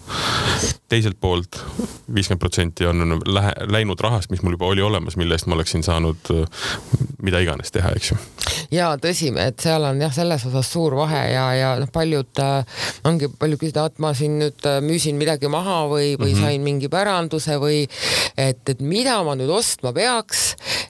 teiselt 0.89 1.17
poolt 1.21 1.59
viiskümmend 2.15 2.41
protsenti 2.41 2.87
on 2.87 3.21
lähe, 3.27 3.53
läinud 3.71 4.01
rahast, 4.01 4.31
mis 4.31 4.43
mul 4.43 4.55
juba 4.55 4.67
oli 4.67 4.83
olemas, 4.83 5.17
mille 5.17 5.35
eest 5.35 5.47
ma 5.47 5.55
oleksin 5.55 5.83
saanud 5.83 6.31
mida 7.23 7.41
iganes 7.43 7.73
teha, 7.73 7.91
eks 7.97 8.11
ju. 8.13 8.17
ja 8.75 8.91
tõsi, 9.01 9.31
et 9.41 9.61
seal 9.63 9.85
on 9.89 10.01
jah, 10.01 10.13
selles 10.15 10.45
osas 10.49 10.69
suur 10.71 10.97
vahe 10.99 11.23
ja, 11.33 11.47
ja 11.57 11.71
noh, 11.81 11.91
paljud 11.93 12.43
äh, 12.43 12.83
ongi 13.09 13.31
palju 13.33 13.59
küsida, 13.61 13.87
et 13.91 14.01
ma 14.03 14.13
siin 14.17 14.39
nüüd 14.41 14.69
äh, 14.69 14.79
müüsin 14.85 15.19
midagi 15.21 15.51
maha 15.53 15.85
või, 15.91 16.15
või 16.19 16.33
mm 16.33 16.37
-hmm. 16.37 16.45
sain 16.45 16.67
mingi 16.67 16.91
päranduse 16.93 17.59
või 17.63 17.85
et, 18.37 18.63
et 18.69 18.81
mida 18.81 19.19
ma 19.25 19.37
nüüd 19.39 19.51
ostma 19.53 19.93
peaks, 19.97 20.45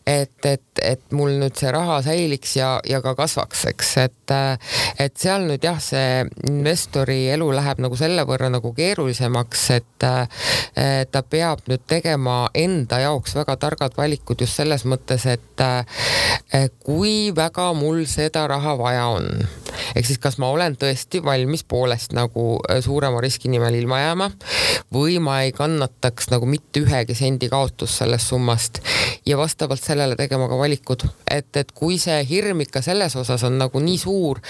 et, 0.06 0.38
et, 0.44 0.66
et 0.82 1.02
mul 1.16 1.36
nüüd 1.40 1.56
see 1.58 1.70
raha 1.72 2.00
säiliks 2.02 2.56
ja, 2.58 2.76
ja 2.88 3.00
ka 3.04 3.14
kasvaks, 3.18 3.64
eks, 3.72 3.96
et, 4.04 4.34
äh, 4.34 4.58
et 4.98 5.16
seal 5.16 5.46
nüüd 5.46 5.64
jah, 5.64 5.80
see 5.80 6.26
investori 6.50 7.26
elu 7.36 7.52
läheb 7.54 7.75
nagu 7.82 7.96
selle 7.98 8.24
võrra 8.28 8.50
nagu 8.52 8.72
keerulisemaks, 8.76 9.64
et 9.76 10.06
äh, 10.06 10.46
ta 11.10 11.22
peab 11.22 11.64
nüüd 11.70 11.84
tegema 11.88 12.46
enda 12.54 13.00
jaoks 13.02 13.36
väga 13.38 13.56
targad 13.60 13.96
valikud 13.98 14.40
just 14.44 14.58
selles 14.58 14.86
mõttes, 14.88 15.26
et 15.30 15.64
äh, 15.64 16.68
kui 16.84 17.32
väga 17.36 17.72
mul 17.76 18.04
seda 18.10 18.46
raha 18.50 18.76
vaja 18.78 19.06
on. 19.16 19.30
ehk 19.94 20.06
siis, 20.06 20.18
kas 20.18 20.38
ma 20.42 20.48
olen 20.52 20.76
tõesti 20.76 21.22
valmis 21.24 21.64
poolest 21.64 22.14
nagu 22.16 22.56
äh, 22.70 22.80
suurema 22.84 23.20
riski 23.20 23.50
nimel 23.52 23.74
ilma 23.74 24.00
jääma 24.00 24.30
või 24.92 25.18
ma 25.22 25.40
ei 25.42 25.52
kannataks 25.56 26.30
nagu 26.32 26.46
mitte 26.46 26.80
ühegi 26.84 27.14
sendi 27.16 27.48
kaotust 27.52 28.02
sellest 28.02 28.32
summast 28.32 28.80
ja 29.26 29.38
vastavalt 29.38 29.82
sellele 29.82 30.16
tegema 30.16 30.48
ka 30.48 30.58
valikud, 30.58 31.02
et, 31.30 31.50
et 31.56 31.72
kui 31.74 31.98
see 31.98 32.18
hirm 32.28 32.60
ikka 32.64 32.82
selles 32.84 33.16
osas 33.16 33.42
on 33.46 33.58
nagu 33.58 33.80
nii 33.82 33.98
suur, 34.00 34.40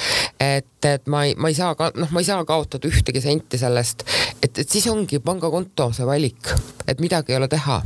et, 0.40 0.68
et 0.84 1.06
ma 1.10 1.24
ei, 1.26 1.34
ma 1.38 1.50
ei 1.52 1.56
saa 1.58 1.74
noh, 1.96 2.12
ma 2.12 2.22
ei 2.22 2.28
saa 2.28 2.44
kaotada 2.48 2.88
ühtegi 2.88 3.15
senti 3.24 3.58
sellest, 3.58 4.04
et, 4.42 4.58
et 4.58 4.68
siis 4.68 4.86
ongi 4.90 5.20
pangakonto 5.24 5.90
see 5.96 6.06
valik, 6.08 6.50
et 6.88 7.00
midagi 7.02 7.32
ei 7.32 7.38
ole 7.40 7.48
teha. 7.50 7.80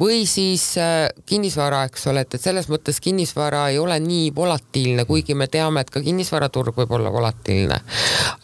või 0.00 0.24
siis 0.26 0.64
äh, 0.80 1.08
kinnisvara, 1.26 1.84
eks 1.88 2.06
ole, 2.12 2.24
et, 2.24 2.34
et 2.34 2.42
selles 2.42 2.68
mõttes 2.72 3.00
kinnisvara 3.04 3.66
ei 3.72 3.78
ole 3.78 3.98
nii 4.00 4.30
volatiilne, 4.36 5.04
kuigi 5.04 5.34
me 5.34 5.46
teame, 5.46 5.84
et 5.84 5.90
ka 5.90 6.00
kinnisvaraturg 6.04 6.76
võib 6.76 6.96
olla 6.98 7.12
volatiilne. 7.12 7.80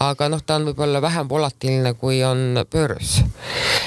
aga 0.05 0.29
noh, 0.29 0.43
ta 0.43 0.61
on 0.61 0.71
võib-olla 0.71 1.03
vähem 1.03 1.29
volatiilne, 1.29 1.95
kui 2.01 2.23
on 2.25 2.63
börs. 2.73 3.21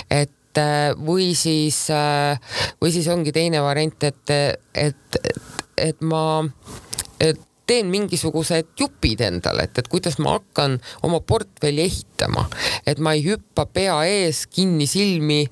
et 0.10 0.58
äh, 0.58 0.94
või 0.96 1.34
siis, 1.36 1.86
äh, 1.94 2.40
või 2.82 2.94
siis 2.96 3.08
ongi 3.08 3.32
teine 3.36 3.62
variant, 3.62 4.04
et, 4.04 4.36
et, 4.74 5.22
et 5.78 6.02
ma, 6.02 6.44
et 7.20 7.49
teen 7.70 7.90
mingisugused 7.94 8.74
jupid 8.80 9.22
endale, 9.26 9.68
et, 9.68 9.78
et 9.78 9.90
kuidas 9.92 10.18
ma 10.24 10.38
hakkan 10.38 10.78
oma 11.06 11.20
portfelli 11.22 11.86
ehitama, 11.86 12.48
et 12.90 13.02
ma 13.04 13.14
ei 13.18 13.24
hüppa 13.28 13.68
pea 13.70 14.00
ees 14.10 14.46
kinni 14.50 14.88
silmi 14.90 15.44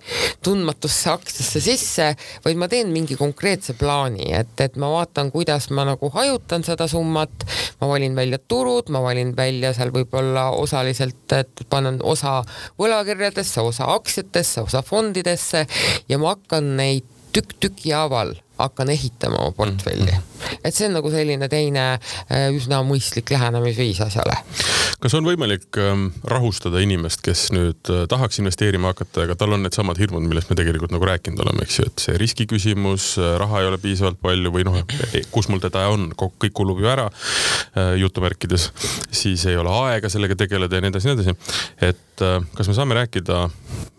tundmatusse 0.46 1.12
aktsiasse 1.14 1.62
sisse, 1.64 2.08
vaid 2.46 2.60
ma 2.60 2.70
teen 2.72 2.90
mingi 2.94 3.18
konkreetse 3.20 3.78
plaani, 3.78 4.32
et, 4.40 4.56
et 4.64 4.80
ma 4.82 4.90
vaatan, 4.96 5.32
kuidas 5.34 5.70
ma 5.76 5.86
nagu 5.88 6.10
hajutan 6.14 6.66
seda 6.68 6.90
summat, 6.92 7.46
ma 7.82 7.92
valin 7.92 8.18
välja 8.18 8.42
turud, 8.42 8.90
ma 8.94 9.04
valin 9.06 9.36
välja 9.38 9.74
seal 9.78 9.94
võib-olla 9.96 10.50
osaliselt, 10.58 11.26
et 11.38 11.68
panen 11.70 12.02
osa 12.02 12.40
võlakirjadesse, 12.80 13.62
osa 13.62 13.92
aktsiatesse, 13.94 14.66
osa 14.66 14.82
fondidesse 14.86 15.66
ja 16.10 16.20
ma 16.22 16.34
hakkan 16.36 16.76
neid 16.80 17.06
tükk 17.36 17.58
tüki 17.62 17.94
haaval 17.94 18.34
hakkan 18.58 18.90
ehitama 18.90 19.40
oma 19.42 19.52
portfelli 19.52 20.12
mm. 20.12 20.18
-hmm. 20.18 20.58
et 20.64 20.76
see 20.76 20.88
on 20.88 20.96
nagu 20.98 21.12
selline 21.12 21.50
teine 21.50 21.86
äh, 21.94 22.48
üsna 22.56 22.82
mõistlik 22.86 23.32
lähenemisviis 23.32 24.02
asjale. 24.02 24.38
kas 25.00 25.14
on 25.14 25.26
võimalik 25.26 25.80
ähm, 25.82 26.08
rahustada 26.24 26.82
inimest, 26.84 27.22
kes 27.26 27.48
nüüd 27.56 27.92
äh, 27.94 28.06
tahaks 28.10 28.40
investeerima 28.40 28.94
hakata, 28.94 29.28
aga 29.28 29.36
tal 29.36 29.54
on 29.58 29.64
needsamad 29.66 30.00
hirmud, 30.00 30.26
millest 30.26 30.50
me 30.50 30.60
tegelikult 30.60 30.92
nagu 30.96 31.06
rääkinud 31.06 31.44
oleme, 31.46 31.68
eks 31.68 31.80
ju, 31.80 31.88
et 31.92 32.06
see 32.08 32.18
riskiküsimus, 32.18 33.14
äh, 33.22 33.38
raha 33.42 33.62
ei 33.62 33.72
ole 33.72 33.82
piisavalt 33.82 34.22
palju 34.22 34.54
või 34.54 34.68
noh, 34.68 34.82
kus 35.32 35.50
mul 35.50 35.62
teda 35.64 35.88
on, 35.94 36.10
kõik 36.18 36.54
kulub 36.54 36.82
ju 36.82 36.90
ära 36.90 37.10
jutumärkides, 37.98 38.72
siis 39.12 39.46
ei 39.46 39.58
ole 39.58 39.72
aega 39.86 40.10
sellega 40.10 40.36
tegeleda 40.36 40.78
ja 40.78 40.84
nii 40.84 40.94
edasi, 40.94 41.10
nii 41.10 41.18
edasi. 41.18 41.36
et 41.90 42.07
kas 42.20 42.68
me 42.70 42.74
saame 42.74 42.96
rääkida 42.98 43.48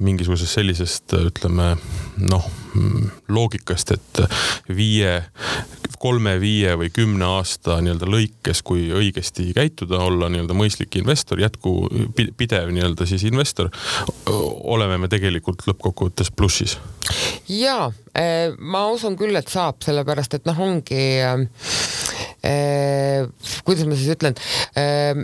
mingisugusest 0.05 0.59
sellisest, 0.59 1.15
ütleme 1.31 1.73
noh, 2.31 2.51
mm, 2.75 3.11
loogikast, 3.35 3.93
et 3.97 4.21
viie, 4.75 5.23
kolme, 5.99 6.37
viie 6.43 6.77
või 6.79 6.91
kümne 6.95 7.27
aasta 7.39 7.81
nii-öelda 7.83 8.07
lõikes, 8.11 8.63
kui 8.67 8.89
õigesti 8.95 9.51
käituda, 9.57 9.99
olla 10.07 10.29
nii-öelda 10.31 10.55
mõistlik 10.59 10.99
investor, 11.01 11.41
jätku 11.43 11.89
pidev 12.39 12.71
nii-öelda 12.75 13.07
siis 13.11 13.27
investor, 13.29 13.71
oleme 14.29 14.99
me 15.03 15.11
tegelikult 15.11 15.67
lõppkokkuvõttes 15.71 16.31
plussis? 16.35 16.79
ja 17.49 17.91
eh, 18.15 18.55
ma 18.59 18.87
usun 18.93 19.17
küll, 19.19 19.37
et 19.39 19.49
saab, 19.49 19.83
sellepärast 19.83 20.39
et 20.39 20.47
noh, 20.47 20.59
ongi 20.61 21.05
äh, 21.25 21.39
kuidas 23.65 23.87
ma 23.89 23.97
siis 23.99 24.15
ütlen 24.15 24.37
äh, 24.77 25.09
Eh, 25.09 25.15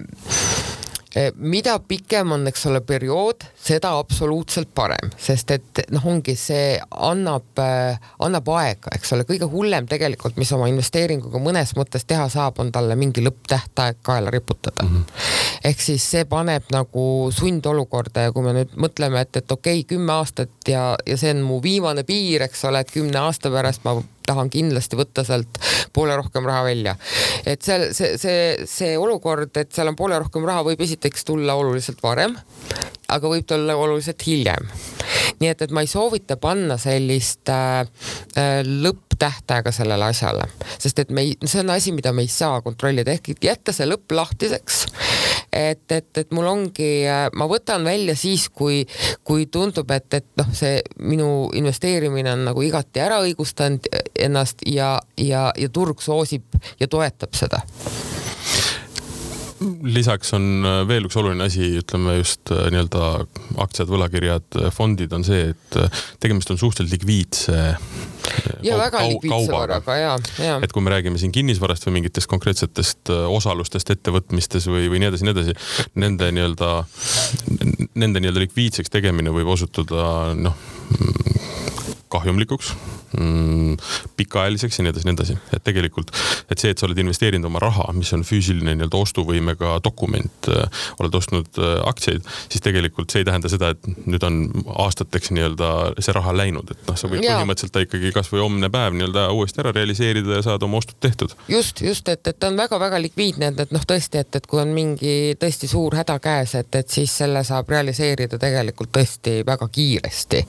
mida 1.36 1.76
pikem 1.78 2.32
on, 2.34 2.46
eks 2.50 2.66
ole, 2.66 2.80
periood, 2.86 3.44
seda 3.58 3.92
absoluutselt 3.98 4.70
parem, 4.74 5.12
sest 5.20 5.52
et 5.54 5.82
noh, 5.94 6.06
ongi 6.10 6.34
see 6.38 6.74
annab, 6.90 7.46
eh, 7.62 8.08
annab 8.26 8.48
aega, 8.56 8.92
eks 8.96 9.14
ole, 9.14 9.26
kõige 9.28 9.48
hullem 9.50 9.86
tegelikult, 9.90 10.38
mis 10.40 10.50
oma 10.56 10.68
investeeringuga 10.72 11.42
mõnes 11.42 11.74
mõttes 11.78 12.06
teha 12.08 12.26
saab, 12.32 12.58
on 12.62 12.72
talle 12.74 12.96
mingi 12.98 13.22
lõpptähtaeg 13.24 14.02
kaela 14.02 14.32
riputada 14.34 14.82
mm. 14.82 14.96
-hmm. 14.96 15.28
ehk 15.70 15.80
siis 15.80 16.10
see 16.10 16.24
paneb 16.24 16.66
nagu 16.74 17.30
sundolukorda 17.34 18.28
ja 18.28 18.32
kui 18.32 18.42
me 18.42 18.56
nüüd 18.58 18.74
mõtleme, 18.74 19.22
et, 19.22 19.36
et 19.36 19.52
okei 19.52 19.80
okay,, 19.80 19.88
kümme 19.94 20.12
aastat 20.12 20.68
ja, 20.68 20.96
ja 21.06 21.16
see 21.16 21.30
on 21.36 21.44
mu 21.46 21.62
viimane 21.62 22.02
piir, 22.02 22.42
eks 22.42 22.64
ole, 22.64 22.82
et 22.82 22.90
kümne 22.90 23.18
aasta 23.22 23.50
pärast 23.54 23.84
ma 23.84 24.00
tahan 24.26 24.50
kindlasti 24.52 24.98
võtta 24.98 25.24
sealt 25.26 25.58
poole 25.92 26.16
rohkem 26.16 26.46
raha 26.48 26.64
välja. 26.64 26.96
et 27.46 27.62
seal 27.62 27.90
see, 27.96 28.16
see, 28.20 28.66
see 28.68 28.96
olukord, 28.98 29.52
et 29.60 29.72
seal 29.74 29.90
on 29.92 29.98
poole 29.98 30.18
rohkem 30.22 30.46
raha, 30.48 30.64
võib 30.70 30.80
esiteks 30.84 31.26
tulla 31.28 31.56
oluliselt 31.60 32.02
varem, 32.02 32.36
aga 33.12 33.30
võib 33.30 33.46
tulla 33.48 33.76
oluliselt 33.76 34.24
hiljem. 34.26 34.68
nii 35.40 35.50
et, 35.50 35.66
et 35.66 35.74
ma 35.74 35.84
ei 35.84 35.90
soovita 35.90 36.38
panna 36.40 36.78
sellist 36.80 37.52
äh, 37.52 37.84
äh 38.40 38.62
lõpptähtaega 39.14 39.72
sellele 39.72 40.04
asjale, 40.04 40.46
sest 40.78 40.98
et 40.98 41.10
me 41.10 41.22
ei, 41.22 41.36
see 41.44 41.60
on 41.60 41.70
asi, 41.70 41.92
mida 41.92 42.12
me 42.12 42.22
ei 42.22 42.28
saa 42.28 42.60
kontrollida, 42.62 43.12
ehk 43.14 43.42
jätta 43.42 43.72
see 43.72 43.86
lõpp 43.86 44.12
lahtiseks. 44.12 44.86
Et, 45.54 45.84
et, 45.92 46.18
et 46.18 46.32
mul 46.34 46.46
ongi, 46.50 47.06
ma 47.38 47.46
võtan 47.46 47.84
välja 47.86 48.16
siis, 48.18 48.48
kui, 48.48 48.82
kui 49.22 49.46
tundub, 49.46 49.90
et, 49.94 50.08
et 50.14 50.26
noh, 50.36 50.50
see 50.52 50.80
minu 50.98 51.50
investeerimine 51.54 52.32
on 52.34 52.44
nagu 52.48 52.64
igati 52.66 53.00
ära 53.04 53.20
õigustanud 53.22 53.86
ennast 54.18 54.66
ja, 54.66 54.98
ja, 55.16 55.52
ja 55.56 55.68
turg 55.70 56.02
soosib 56.02 56.58
ja 56.80 56.90
toetab 56.90 57.38
seda 57.38 57.62
lisaks 59.82 60.32
on 60.36 60.64
äh, 60.64 60.80
veel 60.88 61.06
üks 61.08 61.16
oluline 61.20 61.46
asi, 61.48 61.66
ütleme 61.80 62.18
just 62.18 62.52
äh, 62.52 62.66
nii-öelda 62.72 63.08
aktsiad, 63.64 63.90
võlakirjad, 63.90 64.46
äh, 64.60 64.70
fondid 64.74 65.12
on 65.16 65.24
see, 65.26 65.52
et 65.54 65.78
tegemist 66.22 66.50
on 66.52 66.60
suhteliselt 66.60 66.94
likviidse. 66.94 67.60
ja 68.64 68.78
väga 68.80 69.02
likviidse 69.08 69.52
varaga 69.52 69.96
ja, 69.98 70.12
ja. 70.40 70.58
et 70.64 70.72
kui 70.72 70.84
me 70.84 70.94
räägime 70.94 71.20
siin 71.20 71.32
kinnisvarast 71.34 71.86
või 71.88 71.98
mingitest 71.98 72.30
konkreetsetest 72.30 73.12
osalustest 73.12 73.92
ettevõtmistes 73.94 74.68
või, 74.70 74.88
või 74.92 75.02
nii 75.02 75.10
edasi, 75.12 75.28
nii 75.28 75.36
edasi, 75.36 75.56
nende 76.00 76.30
nii-öelda, 76.32 76.72
nende 78.00 78.24
nii-öelda 78.24 78.46
likviidseks 78.46 78.92
tegemine 78.92 79.34
võib 79.34 79.52
osutuda 79.56 80.32
noh 80.38 80.56
kahjumlikuks 82.14 82.74
mm,, 83.18 83.76
pikaajaliseks 84.16 84.78
ja 84.78 84.84
nii 84.86 84.92
edasi, 84.94 85.08
nii 85.08 85.16
edasi. 85.16 85.36
et 85.56 85.64
tegelikult, 85.64 86.12
et 86.50 86.58
see, 86.58 86.72
et 86.74 86.78
sa 86.80 86.88
oled 86.88 86.98
investeerinud 87.04 87.48
oma 87.48 87.62
raha, 87.62 87.88
mis 87.96 88.12
on 88.16 88.24
füüsiline 88.26 88.74
nii-öelda 88.74 89.00
ostuvõimega 89.00 89.78
dokument 89.84 90.50
äh,, 90.52 90.82
oled 91.00 91.14
ostnud 91.18 91.60
äh, 91.60 91.76
aktsiaid, 91.88 92.26
siis 92.48 92.64
tegelikult 92.64 93.12
see 93.12 93.24
ei 93.24 93.28
tähenda 93.28 93.50
seda, 93.52 93.72
et 93.74 93.88
nüüd 94.06 94.24
on 94.26 94.40
aastateks 94.86 95.32
nii-öelda 95.34 95.70
see 95.98 96.14
raha 96.16 96.34
läinud, 96.36 96.70
et 96.74 96.88
noh, 96.88 96.98
sa 96.98 97.10
võid 97.10 97.24
ja. 97.24 97.38
põhimõtteliselt 97.38 97.74
ta 97.74 97.84
ikkagi 97.84 98.12
kasvõi 98.14 98.42
homne 98.44 98.70
päev 98.72 98.96
nii-öelda 98.98 99.28
uuesti 99.34 99.62
ära 99.64 99.74
realiseerida 99.74 100.40
ja 100.40 100.46
saada 100.46 100.68
oma 100.68 100.80
ostud 100.82 100.98
tehtud. 101.00 101.36
just, 101.48 101.82
just, 101.84 102.08
et, 102.08 102.26
et 102.26 102.38
ta 102.38 102.50
on 102.52 102.58
väga-väga 102.58 103.00
likviidne, 103.06 103.52
et, 103.52 103.64
et 103.66 103.74
noh, 103.74 103.84
tõesti, 103.88 104.22
et, 104.24 104.40
et 104.40 104.48
kui 104.50 104.60
on 104.62 104.74
mingi 104.74 105.14
tõesti 105.40 105.70
suur 105.70 105.96
häda 105.98 106.18
käes, 106.22 106.54
et, 106.58 106.70
et 106.74 106.90
siis 106.90 107.12
selle 107.22 107.44
saab 107.46 107.70
realiseerida 107.70 108.38
tegelikult 108.40 108.92
tõesti 108.94 109.40
väga 109.46 109.68
kiiresti. 109.72 110.44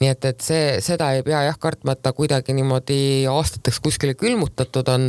nii 0.00 0.10
et, 0.12 0.30
et 0.32 0.44
see, 0.44 0.64
seda 0.84 1.12
ei 1.16 1.24
pea 1.26 1.42
jah 1.48 1.58
kartma, 1.60 1.95
et 1.96 2.02
ta 2.04 2.12
kuidagi 2.16 2.54
niimoodi 2.56 2.98
aastateks 3.30 3.80
kuskile 3.84 4.14
külmutatud 4.18 4.88
on. 4.92 5.08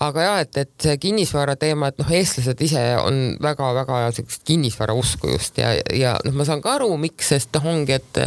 aga 0.00 0.26
ja 0.26 0.36
et, 0.44 0.56
et 0.64 0.72
see 0.82 0.96
kinnisvara 1.02 1.56
teema, 1.60 1.90
et 1.90 2.00
noh, 2.00 2.12
eestlased 2.20 2.62
ise 2.64 2.84
on 3.02 3.20
väga-väga 3.42 4.02
siukest 4.16 4.46
kinnisvara 4.48 4.94
usku 4.96 5.32
just 5.34 5.58
ja, 5.60 5.74
ja 5.96 6.16
noh, 6.24 6.36
ma 6.38 6.46
saan 6.48 6.62
ka 6.64 6.76
aru, 6.78 6.92
miks, 7.00 7.32
sest 7.34 7.52
noh, 7.58 7.68
ongi, 7.74 7.98
et 7.98 8.22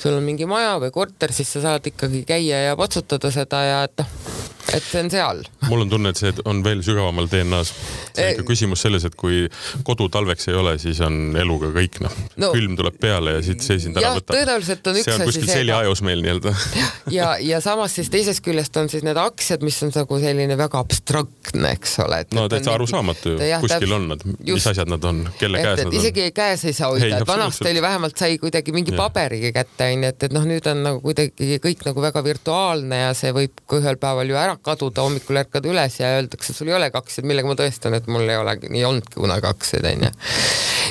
sul 0.00 0.16
on 0.16 0.24
mingi 0.26 0.48
maja 0.48 0.78
või 0.82 0.92
korter, 0.94 1.34
siis 1.34 1.52
sa 1.52 1.66
saad 1.68 1.92
ikkagi 1.92 2.24
käia 2.28 2.64
ja 2.68 2.80
patsutada 2.80 3.30
seda 3.34 3.62
ja 3.68 3.84
et 3.88 4.02
noh 4.02 4.51
et 4.70 4.84
see 4.84 5.02
on 5.02 5.10
seal. 5.10 5.42
mul 5.68 5.84
on 5.84 5.90
tunne, 5.90 6.12
et 6.12 6.18
see 6.20 6.32
on 6.48 6.62
veel 6.64 6.82
sügavamal 6.84 7.28
DNA-s. 7.30 7.72
see 8.12 8.26
on 8.26 8.36
ikka 8.36 8.46
küsimus 8.48 8.84
selles, 8.84 9.04
et 9.08 9.16
kui 9.18 9.44
kodu 9.86 10.08
talveks 10.12 10.48
ei 10.52 10.58
ole, 10.58 10.76
siis 10.82 11.00
on 11.04 11.36
eluga 11.38 11.72
kõik 11.74 11.98
noh 12.04 12.14
no,. 12.36 12.52
külm 12.54 12.76
tuleb 12.78 12.98
peale 13.02 13.36
ja 13.38 13.42
siit 13.44 13.64
see 13.64 13.80
sind 13.82 13.98
ära 13.98 14.14
võtab. 14.16 14.36
tõenäoliselt 14.36 14.90
on 14.90 15.00
üks 15.00 15.08
asi 15.08 15.10
see. 15.10 15.16
see 15.16 15.26
on 15.26 15.32
kuskil 15.32 15.50
seljaajus 15.50 16.04
meil 16.06 16.24
nii-öelda. 16.24 16.54
ja, 17.18 17.32
ja 17.42 17.60
samas 17.64 17.96
siis 17.98 18.10
teisest 18.12 18.44
küljest 18.44 18.76
on 18.80 18.90
siis 18.92 19.04
need 19.06 19.18
aktsiad, 19.20 19.64
mis 19.66 19.80
on 19.86 19.92
nagu 19.96 20.20
selline 20.22 20.58
väga 20.60 20.82
abstraktne, 20.82 21.74
eks 21.76 21.98
ole. 22.06 22.22
no 22.38 22.46
täitsa 22.52 22.76
arusaamatu 22.76 23.34
ju, 23.34 23.50
kuskil 23.66 23.96
on 23.98 24.08
nad, 24.14 24.24
mis 24.46 24.70
asjad 24.70 24.90
nad 24.92 25.10
on, 25.10 25.24
kelle 25.40 25.60
et, 25.60 25.68
käes 25.68 25.82
nad 25.82 25.90
on. 25.90 25.98
isegi 26.00 26.28
käes 26.36 26.66
ei 26.70 26.76
saa 26.76 26.92
hoida, 26.92 27.18
et 27.18 27.28
vanasti 27.28 27.68
oli 27.72 27.82
vähemalt 27.84 28.18
sai 28.24 28.38
kuidagi 28.42 28.74
mingi 28.76 28.94
paberiga 28.96 29.52
kätte 29.58 29.90
onju, 29.92 30.14
et, 30.14 30.28
et 30.28 30.36
noh, 30.36 30.46
nüüd 30.48 30.70
on 30.70 30.84
nagu 30.86 31.02
kuidagi 31.04 31.60
kõik 31.62 31.86
nagu 31.88 32.04
väga 32.04 32.24
virtuaalne 32.24 33.04
ja 33.06 33.12
see 33.16 33.34
võib 33.34 33.64
ka 33.66 33.80
ühel 33.82 33.98
päeval 34.00 34.30
ju 34.30 34.38
ära 34.38 34.51
kaduda, 34.62 35.04
hommikul 35.06 35.40
ärkad 35.42 35.66
üles 35.68 35.98
ja 36.00 36.12
öeldakse, 36.18 36.54
sul 36.56 36.70
ei 36.70 36.76
olegi 36.76 36.98
aktsiaid, 36.98 37.28
millega 37.28 37.50
ma 37.50 37.56
tõestan, 37.58 37.96
et 37.96 38.08
mul 38.10 38.26
ei 38.28 38.38
olegi, 38.40 38.70
ei 38.74 38.84
olnudki 38.88 39.20
kunagi 39.20 39.48
aktsiaid, 39.48 39.88
onju. 39.92 40.12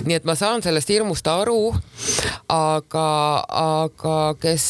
nii 0.07 0.17
et 0.17 0.27
ma 0.27 0.35
saan 0.39 0.63
sellest 0.65 0.89
hirmust 0.89 1.27
aru, 1.29 1.73
aga, 2.51 3.05
aga 3.61 4.15
kes 4.41 4.65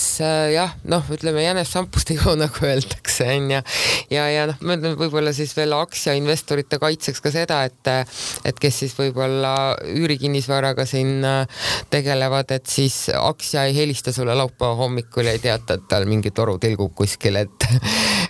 jah, 0.54 0.76
noh, 0.92 1.06
ütleme 1.14 1.44
jänes 1.46 1.72
sampust 1.74 2.12
ei 2.14 2.20
joo, 2.20 2.36
nagu 2.44 2.66
öeldakse, 2.68 3.28
onju. 3.38 3.62
ja, 4.14 4.28
ja 4.32 4.48
noh, 4.52 4.60
ma 4.66 4.78
ütlen 4.78 4.98
võib-olla 5.00 5.34
siis 5.36 5.56
veel 5.58 5.76
aktsiainvestorite 5.78 6.82
kaitseks 6.82 7.24
ka 7.24 7.34
seda, 7.34 7.62
et, 7.70 7.94
et 8.48 8.62
kes 8.62 8.84
siis 8.84 8.98
võib-olla 8.98 9.54
üürikinnisvaraga 9.94 10.86
siin 10.89 11.24
tegelevad, 11.94 12.52
et 12.56 12.68
siis 12.70 13.06
aktsia 13.16 13.66
ei 13.70 13.76
helista 13.78 14.14
sulle 14.16 14.36
laupäeva 14.38 14.76
hommikul 14.80 15.30
ja 15.30 15.36
ei 15.38 15.44
teata, 15.44 15.78
et 15.78 15.89
tal 15.92 16.08
mingi 16.10 16.34
toru 16.36 16.58
tilgub 16.62 16.94
kuskil, 16.98 17.39
et, 17.42 17.68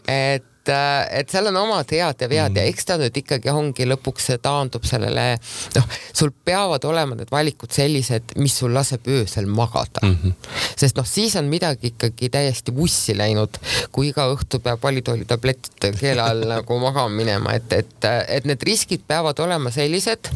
et 0.07 0.50
et, 0.61 0.69
äh, 0.69 1.19
et 1.19 1.29
seal 1.29 1.47
on 1.49 1.57
omad 1.57 1.89
head 1.91 2.21
ja 2.21 2.29
vead 2.29 2.51
mm. 2.51 2.57
ja 2.59 2.63
eks 2.69 2.85
ta 2.85 2.97
nüüd 3.01 3.15
ikkagi 3.17 3.49
ongi 3.49 3.85
lõpuks 3.89 4.29
taandub 4.41 4.85
sellele, 4.85 5.37
noh, 5.75 5.87
sul 6.13 6.31
peavad 6.45 6.85
olema 6.85 7.17
need 7.17 7.31
valikud 7.31 7.71
sellised, 7.73 8.35
mis 8.37 8.57
sul 8.61 8.73
laseb 8.73 9.07
öösel 9.07 9.49
magada 9.49 10.03
mm. 10.03 10.17
-hmm. 10.21 10.33
sest 10.77 10.97
noh, 10.97 11.07
siis 11.07 11.35
on 11.35 11.49
midagi 11.49 11.93
ikkagi 11.93 12.29
täiesti 12.29 12.75
vussi 12.75 13.17
läinud, 13.17 13.57
kui 13.91 14.11
iga 14.11 14.27
õhtu 14.33 14.61
peab 14.61 14.83
valitoolitablettide 14.83 15.93
keele 15.97 16.21
all 16.21 16.45
nagu 16.55 16.79
magama 16.79 17.09
minema, 17.09 17.53
et, 17.57 17.73
et, 17.73 18.09
et 18.27 18.45
need 18.45 18.61
riskid 18.63 19.05
peavad 19.07 19.39
olema 19.39 19.71
sellised 19.71 20.29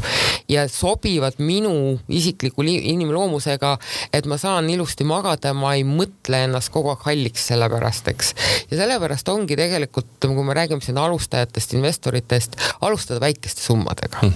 ja 0.49 0.67
sobivad 0.69 1.37
minu 1.37 1.99
isikliku 2.09 2.65
inimloomusega, 2.65 3.77
et 4.13 4.25
ma 4.25 4.37
saan 4.37 4.69
ilusti 4.69 5.03
magada, 5.03 5.53
ma 5.53 5.75
ei 5.75 5.85
mõtle 5.85 6.43
ennast 6.47 6.73
kogu 6.73 6.89
aeg 6.93 7.05
halliks 7.05 7.47
selle 7.51 7.69
pärast, 7.69 8.07
eks. 8.07 8.33
ja 8.71 8.81
sellepärast 8.81 9.29
ongi 9.29 9.57
tegelikult 9.57 10.14
ütleme, 10.15 10.35
kui 10.37 10.47
me 10.47 10.55
räägime 10.57 10.83
siin 10.83 10.97
alustajatest 10.97 11.75
investoritest, 11.77 12.57
alustada 12.81 13.21
väikeste 13.23 13.61
summadega. 13.61 14.23
Hmm.. 14.23 14.33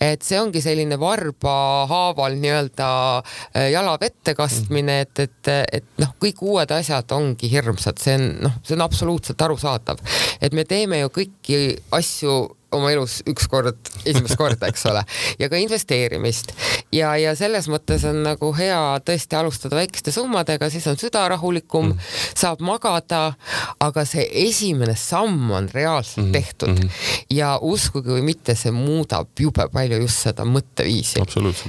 et 0.00 0.22
see 0.24 0.40
ongi 0.40 0.62
selline 0.64 0.96
varba 1.00 1.56
haaval 1.90 2.38
nii-öelda 2.40 2.90
äh, 3.20 3.70
jala 3.74 3.96
vette 4.00 4.34
kastmine, 4.34 5.00
et, 5.04 5.26
et, 5.26 5.52
et 5.80 5.90
noh, 6.00 6.14
kõik 6.22 6.40
uued 6.42 6.72
asjad 6.74 7.12
ongi 7.16 7.50
hirmsad, 7.52 8.00
see 8.00 8.16
on 8.16 8.30
noh, 8.48 8.56
see 8.64 8.78
on 8.78 8.86
absoluutselt 8.86 9.42
arusaadav, 9.44 10.00
et 10.40 10.56
me 10.56 10.64
teeme 10.68 11.02
ju 11.04 11.12
kõiki 11.20 11.60
asju 11.96 12.40
oma 12.76 12.90
elus 12.92 13.20
üks 13.28 13.48
kord, 13.50 13.78
esimest 14.04 14.36
korda, 14.38 14.68
eks 14.70 14.84
ole, 14.90 15.02
ja 15.40 15.48
ka 15.50 15.58
investeerimist. 15.60 16.52
ja, 16.94 17.12
ja 17.18 17.34
selles 17.38 17.68
mõttes 17.70 18.04
on 18.08 18.22
nagu 18.24 18.52
hea 18.56 18.80
tõesti 19.06 19.38
alustada 19.38 19.78
väikeste 19.78 20.14
summadega, 20.14 20.70
siis 20.70 20.86
on 20.90 20.98
süda 21.00 21.26
rahulikum 21.32 21.92
mm., 21.92 22.10
saab 22.38 22.62
magada, 22.64 23.34
aga 23.82 24.04
see 24.08 24.26
esimene 24.46 24.94
samm 24.98 25.50
on 25.56 25.68
reaalselt 25.74 26.24
mm 26.24 26.28
-hmm. 26.28 26.32
tehtud 26.32 26.68
mm 26.68 26.76
-hmm. 26.76 27.26
ja 27.36 27.58
uskuge 27.60 28.10
või 28.10 28.24
mitte, 28.30 28.54
see 28.54 28.72
muudab 28.74 29.28
jube 29.38 29.68
palju 29.72 30.00
just 30.02 30.26
seda 30.26 30.44
mõtteviisi. 30.44 31.22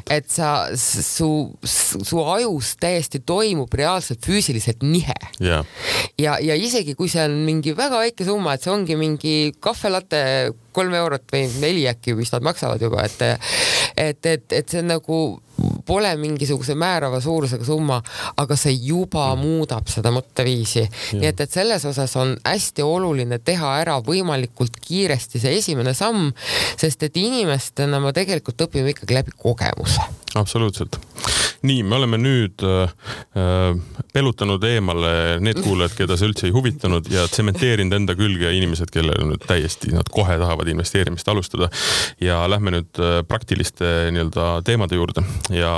et 0.10 0.30
sa, 0.30 0.68
su, 0.76 1.52
su 2.04 2.24
ajus 2.24 2.76
täiesti 2.80 3.20
toimub 3.20 3.74
reaalselt 3.74 4.26
füüsiliselt 4.26 4.84
nihe 4.84 5.18
yeah.. 5.42 5.66
ja, 6.18 6.38
ja 6.40 6.56
isegi 6.56 6.96
kui 6.96 7.10
see 7.10 7.24
on 7.26 7.32
mingi 7.46 7.76
väga 7.78 7.98
väike 7.98 8.26
summa, 8.26 8.54
et 8.54 8.64
see 8.64 8.74
ongi 8.74 8.96
mingi 8.96 9.54
kahvelatte 9.60 10.52
kolm 10.72 10.94
eurot 10.98 11.28
või 11.34 11.48
neli 11.62 11.88
äkki, 11.90 12.16
mis 12.18 12.32
nad 12.34 12.46
maksavad 12.46 12.82
juba, 12.82 13.06
et 13.06 13.22
et, 13.98 14.26
et, 14.26 14.46
et 14.52 14.70
see 14.70 14.82
on 14.82 14.92
nagu 14.94 15.22
pole 15.86 16.12
mingisuguse 16.18 16.76
määrava 16.80 17.20
suurusega 17.22 17.66
summa, 17.66 18.00
aga 18.38 18.56
see 18.60 18.74
juba 18.88 19.28
mm. 19.36 19.42
muudab 19.44 19.92
seda 19.92 20.14
mõtteviisi. 20.14 20.86
nii 21.20 21.30
et, 21.30 21.44
et 21.44 21.52
selles 21.52 21.86
osas 21.86 22.16
on 22.20 22.36
hästi 22.46 22.86
oluline 22.86 23.42
teha 23.44 23.76
ära 23.82 24.00
võimalikult 24.06 24.80
kiiresti 24.82 25.42
see 25.42 25.58
esimene 25.60 25.94
samm, 25.98 26.32
sest 26.80 27.04
et 27.08 27.22
inimestena 27.22 28.00
me 28.02 28.14
tegelikult 28.16 28.68
õpime 28.68 28.96
ikkagi 28.96 29.20
läbi 29.20 29.38
kogemuse. 29.38 30.21
Absoluutselt 30.40 31.00
nii, 31.62 31.84
me 31.86 31.96
oleme 31.96 32.18
nüüd 32.22 32.64
äh, 32.66 32.94
äh, 33.38 33.76
pelutanud 34.14 34.64
eemale 34.66 35.40
need 35.44 35.62
kuulajad, 35.66 35.96
keda 35.98 36.18
see 36.18 36.30
üldse 36.32 36.48
ei 36.50 36.56
huvitanud 36.56 37.10
ja 37.14 37.28
tsementeerinud 37.30 37.96
enda 37.98 38.16
külge 38.18 38.52
inimesed, 38.58 38.92
kellel 38.94 39.26
nüüd 39.30 39.46
täiesti, 39.48 39.94
nad 39.96 40.10
kohe 40.14 40.38
tahavad 40.42 40.72
investeerimist 40.72 41.30
alustada. 41.32 41.70
ja 42.22 42.42
lähme 42.50 42.74
nüüd 42.78 43.02
äh, 43.02 43.22
praktiliste 43.28 44.12
nii-öelda 44.12 44.48
teemade 44.66 44.98
juurde 44.98 45.24
ja 45.54 45.74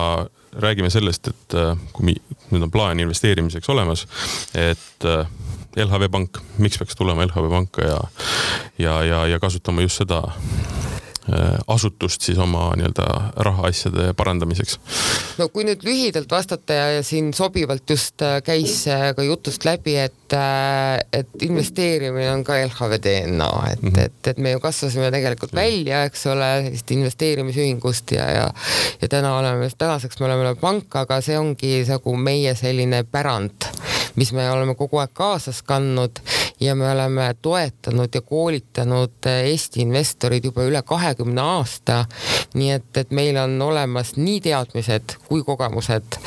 räägime 0.54 0.90
sellest, 0.94 1.28
et 1.28 1.58
äh, 1.58 1.76
kui 1.94 2.16
nüüd 2.52 2.64
on 2.64 2.72
plaan 2.72 3.00
investeerimiseks 3.04 3.70
olemas, 3.74 4.08
et 4.54 5.08
LHV 5.74 6.10
Pank, 6.14 6.38
miks 6.62 6.78
peaks 6.78 6.96
tulema 6.96 7.26
LHV 7.26 7.50
Panka 7.50 7.86
ja, 7.88 8.00
ja, 8.78 8.98
ja, 9.04 9.24
ja 9.34 9.40
kasutama 9.42 9.82
just 9.82 10.04
seda 10.04 10.22
asutust 11.68 12.22
siis 12.22 12.38
oma 12.38 12.72
nii-öelda 12.76 13.06
rahaasjade 13.48 14.10
parandamiseks? 14.18 14.80
no 15.40 15.48
kui 15.54 15.64
nüüd 15.68 15.86
lühidalt 15.88 16.32
vastata 16.32 16.76
ja, 16.76 17.04
siin 17.06 17.32
sobivalt 17.34 17.90
just 17.90 18.22
äh, 18.26 18.42
käis 18.44 18.84
ka 19.16 19.24
jutust 19.24 19.66
läbi, 19.66 19.96
et, 20.04 20.36
äh, 20.36 21.00
et 21.14 21.46
investeerimine 21.48 22.32
on 22.34 22.44
ka 22.44 22.58
LHV 22.66 23.00
DNA, 23.06 23.52
et 23.72 23.82
mm, 23.82 23.90
-hmm. 23.90 24.00
et, 24.06 24.28
et 24.28 24.38
me 24.38 24.52
ju 24.52 24.60
kasvasime 24.60 25.12
tegelikult 25.12 25.56
välja, 25.56 26.04
eks 26.10 26.26
ole, 26.28 26.52
sellist 26.66 26.92
investeerimisühingust 26.92 28.12
ja, 28.12 28.30
ja 28.32 28.50
ja 29.02 29.08
täna 29.08 29.38
oleme, 29.38 29.70
tänaseks 29.78 30.20
me 30.20 30.26
oleme 30.26 30.56
pank, 30.56 30.96
aga 30.96 31.22
see 31.22 31.38
ongi 31.40 31.84
nagu 31.88 32.16
meie 32.18 32.56
selline 32.56 33.04
pärand, 33.04 33.68
mis 34.16 34.32
me 34.34 34.50
oleme 34.52 34.76
kogu 34.76 35.02
aeg 35.02 35.14
kaasas 35.14 35.62
kandnud 35.68 36.22
ja 36.64 36.76
me 36.76 36.90
oleme 36.92 37.30
toetanud 37.42 38.16
ja 38.16 38.22
koolitanud 38.22 39.30
Eesti 39.30 39.84
investorid 39.86 40.50
juba 40.50 40.66
üle 40.66 40.82
kahe 40.82 41.04
kahekümne 41.14 41.42
aasta. 41.42 42.06
nii 42.54 42.72
et, 42.72 42.98
et 42.98 43.12
meil 43.12 43.38
on 43.38 43.62
olemas 43.62 44.16
nii 44.16 44.40
teadmised 44.42 45.16
kui 45.28 45.44
kogemused, 45.44 46.18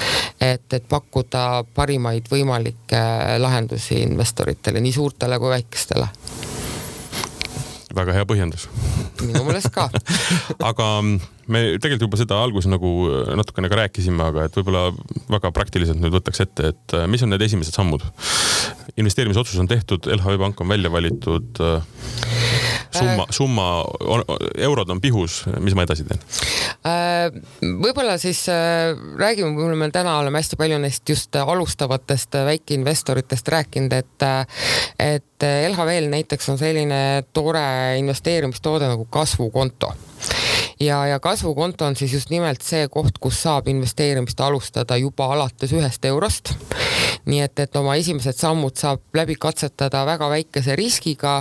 et, 0.40 0.72
et 0.72 0.88
pakkuda 0.88 1.64
parimaid 1.74 2.28
võimalikke 2.30 3.00
lahendusi 3.38 4.02
investoritele, 4.02 4.80
nii 4.80 4.92
suurtele 4.92 5.38
kui 5.38 5.50
väikestele. 5.54 6.08
Väga 7.96 8.12
hea 8.12 8.26
põhjendus. 8.28 8.68
Minu 9.22 9.44
meelest 9.46 9.72
ka. 9.72 9.88
Aga 10.70 10.88
me 11.52 11.62
tegelikult 11.80 12.06
juba 12.08 12.20
seda 12.20 12.38
alguses 12.42 12.70
nagu 12.70 12.92
natukene 13.38 13.70
ka 13.72 13.80
rääkisime, 13.82 14.30
aga 14.30 14.46
et 14.48 14.58
võib-olla 14.58 14.88
väga 15.36 15.52
praktiliselt 15.54 16.00
nüüd 16.02 16.14
võtaks 16.18 16.42
ette, 16.46 16.72
et 16.74 16.96
mis 17.10 17.22
on 17.26 17.34
need 17.34 17.46
esimesed 17.46 17.76
sammud? 17.76 18.04
investeerimisotsus 18.96 19.58
on 19.60 19.68
tehtud, 19.68 20.06
LHV 20.08 20.38
Pank 20.40 20.60
on 20.64 20.70
välja 20.72 20.88
valitud 20.88 21.58
summa, 22.96 23.22
äh. 23.22 23.30
summa, 23.30 23.66
eurod 24.56 24.90
on 24.90 25.00
pihus, 25.00 25.42
mis 25.60 25.76
ma 25.76 25.84
edasi 25.86 26.06
teen? 26.08 26.22
Äh, 26.86 27.28
võib-olla 27.82 28.16
siis 28.20 28.44
äh, 28.52 28.94
räägime, 29.20 29.52
võib-olla 29.56 29.78
me 29.80 29.90
täna 29.94 30.16
oleme 30.22 30.40
hästi 30.40 30.58
palju 30.60 30.80
neist 30.82 31.08
just 31.08 31.36
alustavatest 31.36 32.38
väikeinvestoritest 32.48 33.52
rääkinud, 33.56 33.96
et 33.96 34.26
et 35.02 35.44
LHV-l 35.44 36.08
näiteks 36.08 36.48
on 36.48 36.58
selline 36.58 37.00
tore 37.36 37.66
investeerimistoode 38.00 38.88
nagu 38.88 39.04
kasvukonto 39.12 39.92
ja, 40.80 41.06
ja 41.06 41.20
kasvukonto 41.20 41.86
on 41.86 41.96
siis 41.96 42.12
just 42.12 42.30
nimelt 42.30 42.62
see 42.62 42.88
koht, 42.88 43.18
kus 43.20 43.42
saab 43.42 43.68
investeerimist 43.68 44.40
alustada 44.40 44.96
juba 44.96 45.30
alates 45.34 45.72
ühest 45.72 46.04
eurost. 46.04 46.54
Nii 47.26 47.40
et, 47.42 47.58
et 47.58 47.76
oma 47.76 47.96
esimesed 47.98 48.36
sammud 48.38 48.76
saab 48.78 49.02
läbi 49.16 49.34
katsetada 49.40 50.04
väga 50.06 50.28
väikese 50.30 50.76
riskiga 50.78 51.40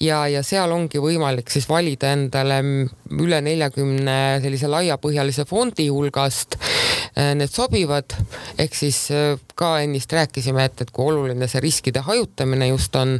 ja, 0.00 0.22
ja 0.32 0.42
seal 0.46 0.72
ongi 0.72 1.02
võimalik 1.02 1.50
siis 1.52 1.68
valida 1.68 2.14
endale 2.16 2.62
üle 3.10 3.40
neljakümne 3.44 4.16
sellise 4.42 4.70
laiapõhjalise 4.70 5.46
fondi 5.48 5.88
hulgast 5.92 6.56
äh, 6.58 7.34
need 7.38 7.52
sobivad, 7.52 8.16
ehk 8.58 8.76
siis 8.76 9.04
äh, 9.14 9.36
ka 9.58 9.76
ennist 9.84 10.12
rääkisime, 10.12 10.66
et, 10.66 10.82
et 10.82 10.92
kui 10.94 11.06
oluline 11.12 11.48
see 11.50 11.62
riskide 11.64 12.02
hajutamine 12.06 12.70
just 12.72 12.96
on, 12.98 13.18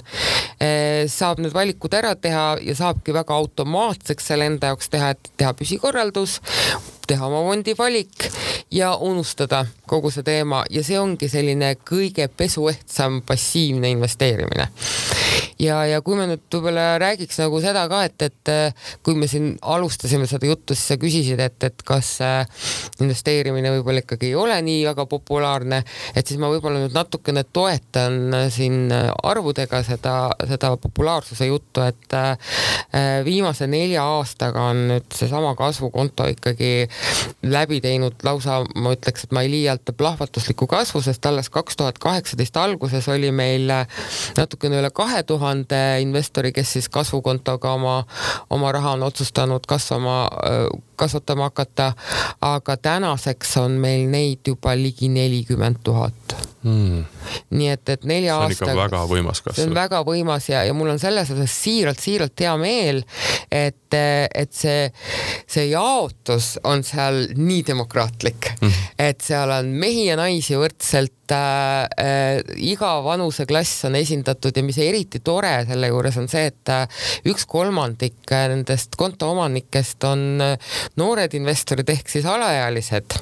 äh, 0.59 1.07
saab 1.11 1.43
need 1.43 1.55
valikud 1.57 1.95
ära 1.97 2.15
teha 2.19 2.49
ja 2.65 2.77
saabki 2.79 3.15
väga 3.17 3.37
automaatseks 3.37 4.33
selle 4.33 4.51
enda 4.51 4.75
jaoks 4.75 4.93
teha, 4.93 5.15
et 5.15 5.33
teha 5.37 5.55
püsikorraldus, 5.57 6.41
teha 7.07 7.27
oma 7.27 7.43
fondi 7.47 7.75
valik 7.79 8.29
ja 8.71 8.95
unustada 8.97 9.65
kogu 9.87 10.11
see 10.11 10.27
teema. 10.27 10.65
Ja 10.71 10.83
see 10.87 10.99
ongi 11.01 11.29
selline 11.31 11.75
kõige 11.87 12.29
pesuehtsam 12.29 13.23
passiivne 13.27 13.91
investeerimine. 13.95 14.71
Ja, 15.59 15.79
ja 15.89 16.03
kui 16.05 16.19
me 16.19 16.27
nüüd 16.29 16.43
võib-olla 16.53 16.99
räägiks 17.01 17.39
nagu 17.41 17.59
seda 17.65 17.87
ka, 17.89 18.03
et, 18.05 18.21
et 18.27 18.51
äh, 18.53 18.89
kui 19.05 19.17
me 19.17 19.25
siin 19.31 19.55
alustasime 19.65 20.27
seda 20.29 20.51
juttu, 20.51 20.77
siis 20.77 20.91
sa 20.93 20.97
küsisid, 21.01 21.41
et, 21.41 21.57
et 21.65 21.85
kas 21.87 22.11
äh, 22.25 22.67
investeerimine 23.01 23.73
võib-olla 23.79 24.03
ikkagi 24.05 24.29
ei 24.29 24.37
ole 24.37 24.59
nii 24.67 24.83
väga 24.91 25.07
populaarne, 25.09 25.81
et 26.13 26.29
siis 26.29 26.41
ma 26.43 26.51
võib-olla 26.53 26.83
nüüd 26.83 26.97
natukene 26.97 27.47
toetan 27.57 28.37
äh, 28.37 28.47
siin 28.53 28.93
arvudega 28.93 29.81
seda, 29.87 30.17
seda 30.45 30.75
populaarsuse 30.81 31.49
juttu, 31.49 31.81
et 31.87 32.15
viimase 33.25 33.67
nelja 33.71 34.05
aastaga 34.17 34.69
on 34.71 34.83
nüüd 34.91 35.09
seesama 35.17 35.55
kasvukonto 35.57 36.29
ikkagi 36.35 36.71
läbi 37.43 37.81
teinud 37.81 38.23
lausa, 38.27 38.61
ma 38.75 38.93
ütleks, 38.97 39.27
et 39.27 39.35
ma 39.37 39.43
ei 39.45 39.51
liialda, 39.51 39.95
plahvatusliku 39.97 40.67
kasvu, 40.71 41.03
sest 41.05 41.27
alles 41.27 41.51
kaks 41.53 41.77
tuhat 41.77 41.99
kaheksateist 42.03 42.57
alguses 42.61 43.09
oli 43.13 43.31
meil 43.35 43.71
natukene 44.37 44.81
üle 44.81 44.91
kahe 44.95 45.23
tuhande 45.27 45.81
investori, 46.03 46.53
kes 46.57 46.77
siis 46.77 46.89
kasvukontoga 46.93 47.77
oma, 47.79 47.97
oma 48.51 48.73
raha 48.73 48.97
on 48.97 49.07
otsustanud 49.07 49.67
kasvama, 49.69 50.19
kasvatama 50.97 51.51
hakata. 51.51 51.93
aga 52.41 52.77
tänaseks 52.77 53.57
on 53.63 53.79
meil 53.81 54.09
neid 54.11 54.47
juba 54.47 54.77
ligi 54.77 55.09
nelikümmend 55.13 55.83
tuhat 55.85 56.37
hmm.. 56.67 57.05
nii 57.51 57.69
et, 57.73 57.89
et 57.95 58.05
nelja 58.09 58.37
aastaga. 58.41 58.57
see 58.57 58.67
on 58.67 58.73
ikka 58.73 58.83
väga 58.83 59.03
võimas 59.11 59.43
kasv. 59.43 59.59
see 59.59 59.69
on 59.69 59.77
väga 59.77 60.03
võimas 60.07 60.49
ja, 60.51 60.63
ja 60.67 60.77
mul 60.77 60.93
on 60.95 61.03
selles 61.03 61.31
osas 61.35 61.57
siiralt-siiralt 61.65 62.45
hea 62.47 62.55
meel, 62.61 63.03
et, 63.51 63.97
et 63.97 64.57
see, 64.57 64.89
see 65.47 65.69
jaotus 65.71 66.57
on 66.65 66.85
seal 66.87 67.23
nii 67.37 67.63
demokraatlik 67.67 68.53
hmm., 68.57 68.83
et 69.09 69.25
seal 69.25 69.53
on 69.59 69.71
mehi 69.85 70.09
ja 70.11 70.19
naisi 70.21 70.59
võrdselt 70.59 71.16
äh, 71.33 71.87
äh, 72.01 72.43
iga 72.57 72.97
vanuseklass 73.05 73.85
on 73.89 73.97
esindatud 73.99 74.57
ja 74.57 74.65
mis 74.67 74.79
eriti 74.83 75.21
tore 75.25 75.53
selle 75.69 75.91
juures 75.91 76.17
on 76.21 76.29
see, 76.31 76.47
et 76.51 76.73
äh, 76.73 76.87
üks 77.29 77.47
kolmandik 77.51 78.19
äh, 78.33 78.47
nendest 78.53 78.97
kontoomanikest 79.01 80.05
on 80.09 80.43
äh, 80.43 80.77
noored 80.97 81.35
investorid 81.39 81.89
ehk 81.93 82.11
siis 82.11 82.27
alaealised, 82.31 83.19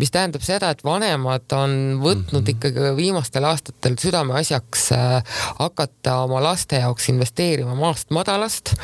mis 0.00 0.12
tähendab 0.14 0.44
seda, 0.46 0.70
et 0.74 0.84
vanemad 0.86 1.52
on 1.56 1.76
võtnud 2.02 2.40
mm 2.40 2.46
-hmm. 2.46 2.54
ikkagi 2.56 2.96
viimastel 2.96 3.44
aastatel 3.44 3.98
südameasjaks 4.00 4.90
äh, 4.92 5.22
hakata 5.58 6.18
oma 6.24 6.42
laste 6.42 6.80
jaoks 6.82 7.08
investeerima 7.08 7.74
maast 7.74 8.10
madalast 8.10 8.74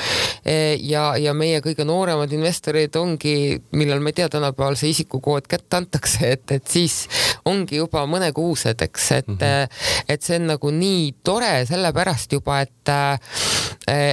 e, 0.45 0.77
ja, 0.81 1.17
ja 1.17 1.35
meie 1.35 1.61
kõige 1.65 1.85
nooremad 1.85 2.33
investorid 2.33 2.97
ongi, 2.97 3.63
millal 3.73 4.01
ma 4.01 4.13
ei 4.13 4.19
tea, 4.21 4.29
tänapäeval 4.33 4.77
see 4.79 4.93
isikukood 4.93 5.49
kätte 5.51 5.77
antakse, 5.77 6.33
et, 6.37 6.51
et 6.51 6.67
siis 6.69 7.07
ongi 7.49 7.81
juba 7.81 8.05
mõne 8.11 8.33
kuu 8.37 8.52
kuusedeks, 8.53 9.13
et 9.13 9.29
mm, 9.29 9.35
-hmm. 9.37 10.05
et 10.09 10.23
see 10.23 10.37
on 10.37 10.47
nagu 10.47 10.71
nii 10.71 11.15
tore 11.25 11.67
sellepärast 11.67 12.33
juba, 12.33 12.61
et, 12.61 12.89
äh, 12.89 13.19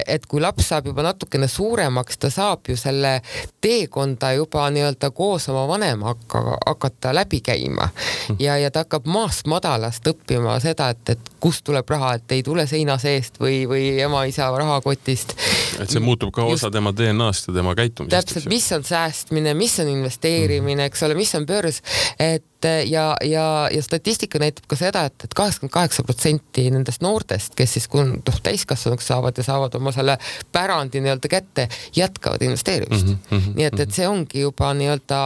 et 0.07 0.25
kui 0.25 0.41
laps 0.41 0.69
saab 0.69 0.85
juba 0.85 1.03
natukene 1.03 1.47
suuremaks, 1.47 2.17
ta 2.17 2.29
saab 2.29 2.69
ju 2.69 2.77
selle 2.77 3.21
teekonda 3.61 4.33
juba 4.33 4.69
nii-öelda 4.69 5.11
koos 5.11 5.49
oma 5.49 5.67
vanemaga 5.67 6.57
hakata 6.65 7.15
läbi 7.15 7.41
käima 7.41 7.85
mm 7.85 7.89
-hmm. 7.89 8.35
ja, 8.39 8.57
ja 8.57 8.71
ta 8.71 8.79
hakkab 8.79 9.05
maast 9.05 9.47
madalast 9.47 10.07
õppima 10.07 10.59
seda, 10.59 10.89
et, 10.89 11.09
et 11.09 11.19
kust 11.39 11.63
tuleb 11.63 11.89
raha, 11.89 12.13
et 12.13 12.31
ei 12.31 12.43
tule 12.43 12.67
seina 12.67 12.97
seest 12.97 13.39
või, 13.39 13.67
või 13.67 13.99
ema-isa 13.99 14.51
rahakotist. 14.57 15.35
et 15.79 15.89
see 15.89 15.99
muutub 15.99 16.31
ka 16.31 16.41
Just, 16.41 16.63
osa 16.63 16.71
tema 16.71 16.91
DNA-st 16.95 17.47
ja 17.47 17.53
tema 17.53 17.75
käitumisest. 17.75 18.27
täpselt, 18.27 18.45
mis 18.49 18.71
on 18.71 18.83
säästmine, 18.83 19.53
mis 19.53 19.79
on 19.79 19.87
investeerimine, 19.87 20.85
eks 20.85 21.03
ole, 21.03 21.15
mis 21.15 21.35
on 21.35 21.45
börs, 21.45 21.81
et 22.19 22.43
ja, 22.65 23.15
ja, 23.23 23.69
ja 23.71 23.83
statistika 23.83 24.39
näitab 24.39 24.67
ka 24.67 24.75
seda 24.79 25.05
et, 25.07 25.15
et, 25.19 25.29
et 25.29 25.35
kaheksakümmend 25.37 25.73
kaheksa 25.73 26.03
protsenti 26.03 26.65
nendest 26.73 27.03
noortest, 27.05 27.55
kes 27.55 27.77
siis 27.77 27.87
kui 27.91 28.03
noh, 28.09 28.39
täiskasvanuks 28.43 29.07
saavad 29.11 29.37
ja 29.37 29.45
saavad 29.45 29.75
oma 29.79 29.93
selle 29.95 30.17
pärandi 30.51 31.01
nii-öelda 31.03 31.31
kätte, 31.31 31.67
jätkavad 31.95 32.41
investeerimist 32.45 33.07
mm. 33.07 33.19
-hmm, 33.31 33.55
nii 33.55 33.69
et, 33.69 33.79
et 33.79 33.95
see 33.95 34.07
ongi 34.07 34.43
juba 34.43 34.73
nii-öelda 34.73 35.21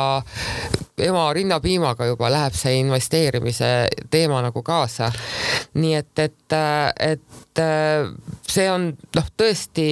ema 1.07 1.25
rinnapiimaga 1.33 2.05
juba 2.05 2.31
läheb 2.31 2.53
see 2.57 2.77
investeerimise 2.79 3.71
teema 4.09 4.41
nagu 4.41 4.63
kaasa. 4.63 5.11
nii 5.73 5.95
et, 5.95 6.19
et, 6.19 6.57
et 6.99 7.61
see 8.47 8.69
on 8.71 8.91
noh, 9.15 9.31
tõesti 9.37 9.87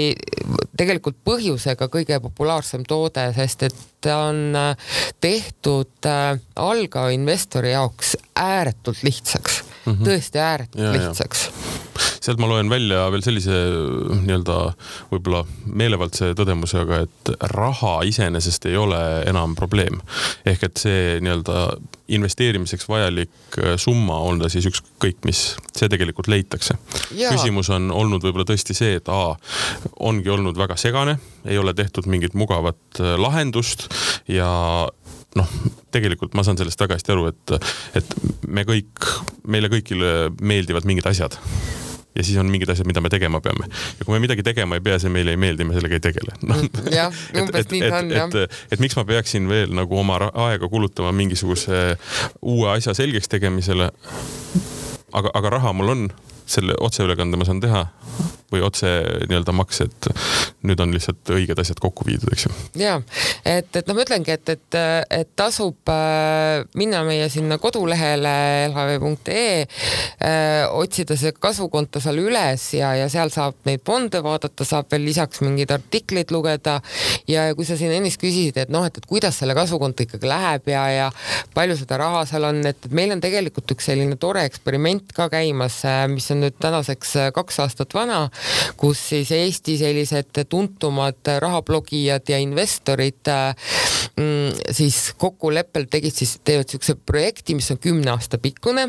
tegelikult 0.77 1.17
põhjusega 1.25 1.87
kõige 1.91 2.19
populaarsem 2.23 2.85
toode, 2.87 3.27
sest 3.35 3.67
et 3.67 3.75
ta 4.01 4.17
on 4.29 4.55
tehtud 5.21 6.09
algava 6.55 7.11
investori 7.15 7.73
jaoks 7.75 8.15
ääretult 8.35 9.03
lihtsaks. 9.03 9.63
Mm, 9.85 9.93
-hmm. 9.93 10.05
tõesti 10.05 10.39
ääretult 10.39 10.83
ja, 10.83 10.91
lihtsaks 10.93 11.49
sealt 12.21 12.41
ma 12.41 12.49
loen 12.49 12.69
välja 12.69 13.07
veel 13.13 13.23
sellise 13.25 13.55
nii-öelda 14.21 14.57
võib-olla 15.11 15.41
meelevaldse 15.65 16.31
tõdemusega, 16.37 17.01
et 17.07 17.31
raha 17.55 17.95
iseenesest 18.07 18.67
ei 18.69 18.77
ole 18.77 18.99
enam 19.29 19.55
probleem. 19.57 20.01
ehk 20.45 20.67
et 20.67 20.83
see 20.83 21.17
nii-öelda 21.23 21.65
investeerimiseks 22.11 22.87
vajalik 22.89 23.57
äh, 23.57 23.75
summa, 23.81 24.19
on 24.27 24.41
ta 24.41 24.49
siis 24.51 24.67
ükskõik 24.69 25.25
mis, 25.25 25.43
see 25.75 25.89
tegelikult 25.91 26.29
leitakse. 26.31 26.77
küsimus 27.09 27.71
on 27.73 27.91
olnud 27.91 28.23
võib-olla 28.23 28.47
tõesti 28.47 28.77
see, 28.77 28.97
et 28.99 29.09
A 29.11 29.35
ongi 29.99 30.29
olnud 30.29 30.57
väga 30.57 30.77
segane, 30.79 31.17
ei 31.45 31.57
ole 31.57 31.73
tehtud 31.73 32.07
mingit 32.11 32.37
mugavat 32.37 33.01
äh, 33.01 33.15
lahendust 33.19 33.87
ja 34.29 34.51
noh, 35.35 35.53
tegelikult 35.91 36.35
ma 36.35 36.43
saan 36.43 36.59
sellest 36.59 36.79
väga 36.81 36.97
hästi 36.99 37.13
aru, 37.15 37.29
et, 37.31 37.55
et 38.01 38.17
me 38.47 38.65
kõik, 38.67 39.07
meile 39.47 39.71
kõigile 39.71 40.31
meeldivad 40.41 40.87
mingid 40.87 41.07
asjad 41.07 41.39
ja 42.15 42.23
siis 42.23 42.37
on 42.37 42.49
mingid 42.51 42.69
asjad, 42.69 42.87
mida 42.87 43.01
me 43.01 43.09
tegema 43.09 43.41
peame. 43.41 43.67
ja 43.99 44.05
kui 44.05 44.15
me 44.15 44.19
midagi 44.23 44.43
tegema 44.43 44.75
ei 44.75 44.83
pea, 44.83 44.99
see 44.99 45.11
meile 45.13 45.35
ei 45.35 45.39
meeldi, 45.39 45.67
me 45.67 45.77
sellega 45.77 45.97
ei 45.97 46.03
tegele 46.03 46.35
no.. 46.47 46.57
jah, 46.91 47.21
umbes 47.41 47.69
nii 47.71 47.83
ta 47.85 48.01
on 48.01 48.11
jah. 48.11 48.27
et, 48.27 48.39
et, 48.43 48.73
et 48.75 48.83
miks 48.83 48.97
ma 48.99 49.05
peaksin 49.07 49.47
veel 49.51 49.75
nagu 49.77 49.99
oma 49.99 50.19
aega 50.47 50.69
kulutama 50.71 51.13
mingisuguse 51.15 51.83
uue 52.41 52.67
asja 52.73 52.95
selgeks 52.97 53.31
tegemisele. 53.31 53.91
aga, 55.13 55.31
aga 55.33 55.55
raha 55.57 55.73
mul 55.73 55.95
on, 55.95 56.05
selle 56.51 56.77
otseülekande 56.79 57.39
ma 57.39 57.47
saan 57.47 57.63
teha 57.63 57.85
või 58.51 58.63
otse 58.65 58.89
nii-öelda 59.29 59.53
makse, 59.55 59.87
et 59.87 60.07
nüüd 60.67 60.79
on 60.83 60.91
lihtsalt 60.93 61.31
õiged 61.33 61.59
asjad 61.61 61.79
kokku 61.81 62.05
viidud, 62.07 62.27
eks 62.33 62.47
ju. 62.47 62.51
ja 62.81 62.97
et, 63.47 63.69
et 63.71 63.87
noh, 63.87 63.95
ma 63.95 64.03
ütlengi, 64.03 64.33
et, 64.35 64.51
et, 64.51 64.77
et 65.21 65.31
tasub 65.39 65.91
äh, 65.91 66.65
minna 66.79 67.03
meie 67.07 67.29
sinna 67.31 67.57
kodulehele 67.61 68.33
lhv.ee 68.73 69.45
äh,, 69.63 70.67
otsida 70.67 71.15
see 71.19 71.31
kasvukonto 71.37 72.01
seal 72.03 72.19
üles 72.21 72.67
ja, 72.75 72.91
ja 72.99 73.07
seal 73.11 73.31
saab 73.33 73.55
neid 73.69 73.85
fonde 73.87 74.19
vaadata, 74.25 74.67
saab 74.67 74.91
veel 74.91 75.07
lisaks 75.07 75.43
mingeid 75.45 75.71
artikleid 75.71 76.33
lugeda 76.35 76.79
ja 77.31 77.47
kui 77.55 77.67
sa 77.67 77.79
siin 77.79 77.95
ennist 77.95 78.19
küsisid, 78.21 78.59
et 78.65 78.73
noh, 78.73 78.83
et, 78.87 78.99
et 78.99 79.07
kuidas 79.07 79.39
selle 79.39 79.55
kasvukonto 79.57 80.05
ikkagi 80.05 80.27
läheb 80.27 80.67
ja, 80.73 80.83
ja 80.91 81.07
palju 81.55 81.79
seda 81.79 82.01
raha 82.03 82.25
seal 82.27 82.49
on, 82.51 82.61
et 82.67 82.91
meil 82.91 83.15
on 83.15 83.23
tegelikult 83.23 83.77
üks 83.77 83.87
selline 83.93 84.19
tore 84.19 84.43
eksperiment 84.49 85.15
ka 85.15 85.31
käimas, 85.31 85.81
äh, 85.87 86.03
mis 86.11 86.27
on 86.35 86.40
nüüd 86.41 86.57
tänaseks 86.59 87.15
äh, 87.15 87.31
kaks 87.35 87.59
aastat 87.63 87.93
vana 87.93 88.29
kus 88.77 89.01
siis 89.11 89.31
Eesti 89.35 89.77
sellised 89.77 90.43
tuntumad 90.49 91.29
rahablogijad 91.39 92.29
ja 92.29 92.39
investorid 92.41 93.29
mm, 93.29 94.73
siis 94.73 95.13
kokkuleppel 95.17 95.85
tegid 95.91 96.15
siis, 96.15 96.37
teevad 96.45 96.69
niisuguse 96.69 96.95
projekti, 97.05 97.55
mis 97.57 97.69
on 97.73 97.79
kümne 97.81 98.13
aasta 98.13 98.39
pikkune 98.41 98.87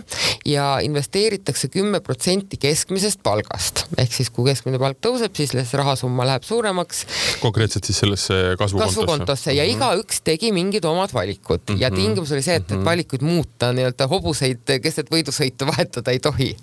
ja 0.48 0.78
investeeritakse 0.84 1.68
kümme 1.72 2.00
protsenti 2.00 2.56
keskmisest 2.60 3.22
palgast. 3.22 3.84
ehk 3.98 4.14
siis 4.14 4.30
kui 4.30 4.48
keskmine 4.50 4.80
palk 4.82 5.00
tõuseb, 5.04 5.34
siis 5.36 5.52
rahasumma 5.72 6.26
läheb 6.26 6.46
suuremaks. 6.46 7.04
konkreetselt 7.40 7.84
siis 7.84 8.02
sellesse 8.04 8.40
kasvukontosse? 8.58 9.00
kasvukontosse 9.00 9.52
ja 9.52 9.64
mm 9.64 9.70
-hmm. 9.70 9.76
igaüks 9.76 10.22
tegi 10.24 10.52
mingid 10.52 10.84
omad 10.84 11.14
valikud 11.14 11.60
mm 11.68 11.74
-hmm. 11.74 11.80
ja 11.80 11.90
tingimus 11.90 12.32
oli 12.32 12.42
see, 12.42 12.54
et, 12.54 12.70
et 12.70 12.76
mhm. 12.76 12.84
valikuid 12.84 13.22
muuta 13.22 13.72
nii-öelda 13.72 14.08
hobuseid 14.08 14.78
keset 14.82 15.10
võidusõitu 15.10 15.66
vahetada 15.66 16.10
ei 16.10 16.18
tohi. 16.18 16.56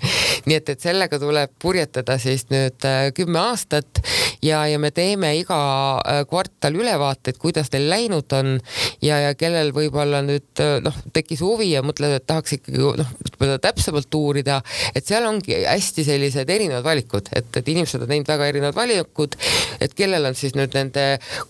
nii 0.45 0.55
et, 0.55 0.68
et 0.71 0.83
sellega 0.83 1.19
tuleb 1.21 1.51
purjetada 1.61 2.17
siis 2.21 2.45
nüüd 2.51 2.85
äh, 2.87 3.09
kümme 3.15 3.39
aastat 3.41 4.01
ja, 4.45 4.61
ja 4.69 4.79
me 4.81 4.91
teeme 4.95 5.33
iga 5.39 5.59
äh, 5.99 6.21
kvartal 6.29 6.77
ülevaateid, 6.79 7.39
kuidas 7.41 7.71
neil 7.73 7.89
läinud 7.91 8.35
on 8.37 8.55
ja, 9.03 9.19
ja 9.25 9.33
kellel 9.39 9.73
võib-olla 9.75 10.21
nüüd 10.25 10.63
äh, 10.63 10.77
noh, 10.83 10.95
tekkis 11.15 11.43
huvi 11.45 11.71
ja 11.73 11.83
mõtled, 11.85 12.15
et 12.19 12.27
tahaks 12.29 12.57
ikkagi 12.59 12.81
noh, 13.01 13.13
täpsemalt 13.61 14.19
uurida, 14.19 14.59
et 14.95 15.05
seal 15.07 15.27
ongi 15.29 15.61
hästi 15.63 16.05
sellised 16.07 16.49
erinevad 16.49 16.85
valikud, 16.87 17.31
et, 17.35 17.51
et 17.59 17.73
inimesed 17.75 18.03
on 18.03 18.11
teinud 18.11 18.29
väga 18.29 18.49
erinevad 18.53 18.77
valikud, 18.77 19.37
et 19.79 19.95
kellel 19.97 20.29
on 20.29 20.37
siis 20.37 20.55
nüüd 20.57 20.75
nende 20.77 21.05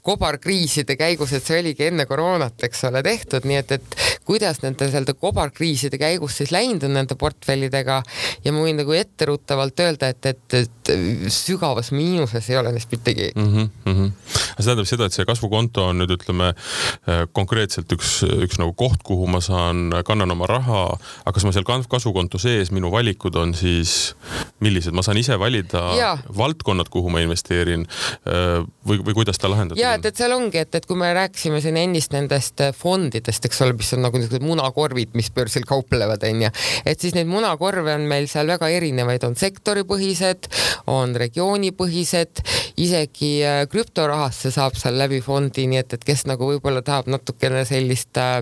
kobarkriiside 0.05 0.97
käigus, 0.99 1.34
et 1.36 1.45
see 1.45 1.61
oligi 1.61 1.89
enne 1.89 2.05
koroonat, 2.09 2.57
eks 2.67 2.86
ole, 2.89 3.03
tehtud, 3.05 3.47
nii 3.49 3.61
et, 3.61 3.78
et 3.80 3.99
kuidas 4.28 4.61
nende 4.63 4.89
nii-öelda 4.89 5.15
kobarkriiside 5.20 5.97
käigus 5.97 6.38
siis 6.38 6.51
läinud 6.51 6.84
on 6.84 6.93
nende 6.97 7.15
portfellidega 7.20 8.01
ja 8.45 8.53
ma 8.53 8.63
võin 8.63 8.80
nagu 8.80 8.93
etteruttavalt 9.10 9.80
öelda, 9.84 10.10
et, 10.14 10.26
et, 10.26 10.53
et 10.53 10.91
sügavas 11.34 11.91
miinuses 11.93 12.49
ei 12.49 12.57
ole 12.57 12.72
neist 12.74 12.91
mm. 12.91 13.45
-hmm, 13.45 13.70
mm 13.86 13.93
-hmm. 13.93 14.12
see 14.57 14.66
tähendab 14.66 14.88
seda, 14.88 15.05
et 15.05 15.14
see 15.14 15.26
kasvukonto 15.26 15.86
on 15.86 15.99
nüüd 16.01 16.14
ütleme 16.16 16.53
äh, 16.53 17.26
konkreetselt 17.32 17.91
üks, 17.91 18.24
üks 18.24 18.60
nagu 18.60 18.74
koht, 18.74 19.03
kuhu 19.03 19.28
ma 19.28 19.41
saan, 19.41 19.91
kannan 20.05 20.32
oma 20.32 20.47
raha, 20.47 20.97
aga 21.26 21.34
kas 21.34 21.45
ma 21.45 21.51
seal 21.51 21.66
kasvukonto 21.66 22.38
sees, 22.38 22.72
minu 22.72 22.91
valikud 22.91 23.36
on 23.36 23.53
siis 23.53 24.16
millised, 24.60 24.93
ma 24.93 25.01
saan 25.01 25.18
ise 25.18 25.39
valida 25.39 25.84
ja. 25.97 26.18
valdkonnad, 26.38 26.89
kuhu 26.89 27.10
ma 27.10 27.20
investeerin 27.20 27.86
äh, 27.86 28.66
või, 28.88 28.99
või 29.05 29.14
kuidas 29.14 29.38
ta 29.38 29.49
lahendatud 29.49 29.80
on? 29.80 29.84
ja 29.84 29.93
et, 29.93 30.05
et 30.05 30.16
seal 30.16 30.32
ongi, 30.32 30.57
et, 30.57 30.76
et 30.76 30.86
kui 30.86 30.97
me 30.97 31.14
rääkisime 31.14 31.62
siin 31.62 31.78
ennist 31.78 32.14
nendest 32.14 32.62
fondidest, 32.76 33.45
eks 33.45 33.62
ole, 33.62 33.74
mis 33.74 33.93
on 33.93 34.03
nagu 34.05 34.18
niisugused 34.18 34.45
munakorvid, 34.45 35.14
mis 35.14 35.32
börsil 35.32 35.66
kauplevad, 35.68 36.24
onju, 36.24 36.51
et 36.86 36.99
siis 36.99 37.16
neid 37.16 37.28
munakorve 37.30 37.93
on 37.93 38.07
meil 38.10 38.28
seal 38.28 38.47
väga 38.47 38.70
erinevaid, 38.70 38.99
on 39.04 39.36
sektoripõhised, 39.39 40.50
on 40.88 41.16
regioonipõhised, 41.16 42.43
isegi 42.80 43.32
äh, 43.45 43.64
krüptorahasse 43.72 44.52
saab 44.54 44.78
seal 44.80 44.97
läbi 45.00 45.22
fondi, 45.24 45.68
nii 45.70 45.82
et, 45.82 45.95
et 45.97 46.06
kes 46.06 46.26
nagu 46.30 46.47
võib-olla 46.54 46.82
tahab 46.86 47.10
natukene 47.12 47.66
sellist 47.68 48.18
äh, 48.20 48.39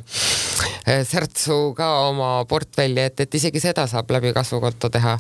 äh, 0.88 1.04
särtsu 1.08 1.74
ka 1.78 1.90
oma 2.08 2.32
portfelli, 2.50 3.08
et, 3.10 3.26
et 3.26 3.40
isegi 3.40 3.62
seda 3.64 3.88
saab 3.90 4.12
läbi 4.14 4.34
kasvukonto 4.36 4.90
teha. 4.94 5.18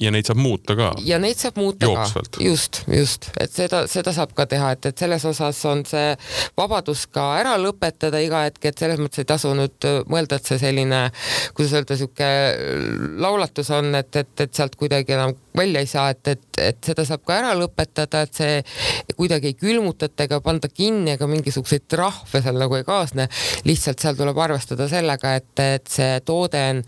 ja 0.00 0.12
neid 0.14 0.28
saab 0.28 0.40
muuta 0.42 0.76
ka? 0.78 0.92
ja 1.04 1.20
neid 1.22 1.40
saab 1.40 1.60
muuta 1.60 1.88
Jooksvalt. 1.88 2.32
ka, 2.38 2.44
just, 2.44 2.82
just, 2.92 3.30
et 3.40 3.52
seda, 3.52 3.84
seda 3.90 4.14
saab 4.16 4.34
ka 4.36 4.48
teha, 4.50 4.72
et, 4.76 4.90
et 4.92 5.04
selles 5.06 5.24
osas 5.28 5.62
on 5.68 5.84
see 5.88 6.14
vabadus 6.58 7.06
ka 7.12 7.28
ära 7.40 7.56
lõpetada 7.60 8.20
iga 8.24 8.46
hetk, 8.46 8.64
et 8.70 8.84
selles 8.84 9.00
mõttes 9.02 9.22
ei 9.22 9.28
tasu 9.28 9.52
nüüd 9.56 9.90
mõelda, 10.10 10.40
et 10.40 10.48
see 10.52 10.60
selline, 10.60 11.02
kuidas 11.56 11.76
öelda, 11.76 11.98
sihuke 11.98 12.30
laulatus 13.22 13.70
on, 13.76 13.92
et, 13.98 14.16
et, 14.16 14.32
et 14.40 14.54
sealt 14.66 14.76
kuidagi 14.76 15.14
enam 15.14 15.34
välja 15.56 15.80
ei 15.80 15.86
saa, 15.86 16.10
et, 16.10 16.28
et, 16.28 16.58
et 16.58 16.78
seda 16.84 17.04
saab 17.06 17.22
ka 17.26 17.36
ära 17.38 17.52
lõpetada, 17.56 18.24
et 18.26 18.34
see 18.34 19.14
kuidagi 19.16 19.52
ei 19.52 19.56
külmutata 19.58 20.26
ega 20.26 20.40
panda 20.44 20.68
kinni 20.68 21.14
ega 21.14 21.28
mingisuguseid 21.30 21.86
trahve 21.88 22.42
seal 22.42 22.58
nagu 22.58 22.76
ei 22.76 22.84
kaasne. 22.84 23.28
lihtsalt 23.64 24.02
seal 24.02 24.18
tuleb 24.18 24.38
arvestada 24.38 24.88
sellega, 24.90 25.36
et, 25.38 25.52
et 25.62 25.86
see 25.90 26.20
toode 26.26 26.62
on 26.72 26.82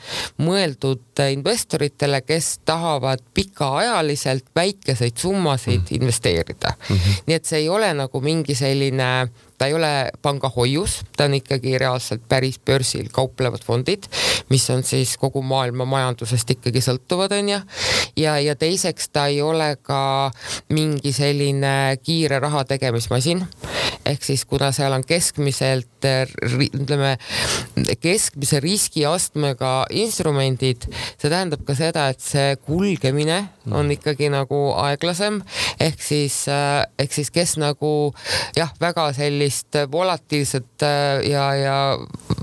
mõeldud 0.44 1.22
investoritele, 1.32 2.20
kes 2.26 2.58
tahavad 2.68 3.22
pikaajaliselt 3.34 4.50
väikeseid 4.56 5.16
summasid 5.16 5.84
mm. 5.84 6.00
investeerida 6.00 6.74
mm. 6.74 6.96
-hmm. 6.96 7.22
nii 7.26 7.36
et 7.36 7.44
see 7.44 7.62
ei 7.64 7.68
ole 7.68 7.92
nagu 7.94 8.20
mingi 8.20 8.54
selline 8.54 9.28
ta 9.59 9.66
ei 9.66 9.74
ole 9.74 10.11
pangahoius, 10.22 11.00
ta 11.16 11.26
on 11.26 11.34
ikkagi 11.34 11.78
reaalselt 11.78 12.22
päris 12.28 12.61
börsil 12.62 13.09
kauplevad 13.12 13.64
fondid, 13.66 14.06
mis 14.50 14.70
on 14.70 14.84
siis 14.86 15.16
kogu 15.18 15.42
maailma 15.42 15.84
majandusest 15.84 16.50
ikkagi 16.54 16.82
sõltuvad, 16.84 17.34
onju. 17.34 17.59
ja, 18.16 18.38
ja 18.38 18.54
teiseks 18.56 19.11
ta 19.12 19.26
ei 19.26 19.42
ole 19.42 19.74
ka 19.82 20.30
mingi 20.70 21.12
selline 21.12 21.98
kiire 22.02 22.38
raha 22.38 22.64
tegemismasin. 22.64 23.46
ehk 24.06 24.24
siis 24.24 24.44
kuna 24.44 24.70
seal 24.72 24.92
on 24.92 25.04
keskmiselt 25.04 26.06
ütleme 26.68 27.16
keskmise 28.00 28.61
riskiastmega 28.61 29.86
instrumendid, 29.90 30.86
see 31.18 31.28
tähendab 31.30 31.64
ka 31.66 31.74
seda, 31.74 32.09
et 32.09 32.22
see 32.22 32.56
kulgemine 32.62 33.42
on 33.74 33.90
ikkagi 33.90 34.30
nagu 34.32 34.61
aeglasem 34.80 35.42
ehk 35.80 36.00
siis, 36.02 36.44
ehk 36.98 37.12
siis 37.12 37.30
kes 37.34 37.56
nagu 37.61 38.14
jah, 38.56 38.70
väga 38.80 39.11
sellist 39.16 39.47
sellist 39.49 39.92
volatiilset 39.92 40.82
äh, 40.82 41.30
ja, 41.30 41.55
ja 41.55 41.99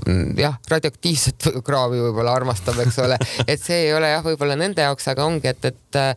mm, 0.06 0.38
jah, 0.38 0.56
radioaktiivset 0.68 1.48
kraavi 1.66 2.00
võib-olla 2.00 2.34
armastab, 2.34 2.78
eks 2.82 2.98
ole, 3.04 3.18
et 3.50 3.62
see 3.62 3.86
ei 3.86 3.94
ole 3.94 4.10
jah, 4.10 4.24
võib-olla 4.24 4.56
nende 4.58 4.82
jaoks, 4.82 5.08
aga 5.12 5.26
ongi, 5.26 5.48
et, 5.48 5.64
et 5.64 6.00
äh, 6.00 6.14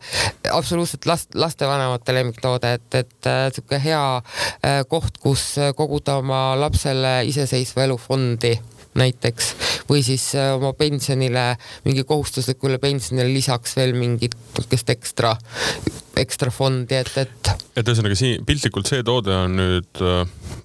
absoluutselt 0.52 1.06
last, 1.06 1.34
lastevanemate 1.34 2.14
lemmiktoode, 2.14 2.74
et, 2.78 2.94
et 2.94 3.30
niisugune 3.30 3.78
äh, 3.78 3.84
hea 3.84 4.82
koht, 4.88 5.18
kus 5.22 5.54
koguda 5.76 6.18
oma 6.20 6.42
lapsele 6.58 7.20
iseseisva 7.30 7.86
elu 7.86 7.96
fondi 8.00 8.54
näiteks 8.98 9.50
või 9.90 10.02
siis 10.06 10.24
oma 10.40 10.72
pensionile, 10.78 11.54
mingi 11.86 12.04
kohustuslikule 12.08 12.80
pensionile 12.82 13.30
lisaks 13.30 13.76
veel 13.78 13.94
mingit 13.98 14.34
niisugust 14.56 14.90
ekstra, 14.90 15.34
ekstra 16.20 16.50
fondi, 16.54 16.98
et, 16.98 17.12
et. 17.22 17.52
et 17.76 17.86
ühesõnaga 17.86 18.18
siin 18.18 18.44
piltlikult 18.46 18.90
see 18.90 19.04
toode 19.06 19.34
on 19.34 19.56
nüüd 19.60 20.04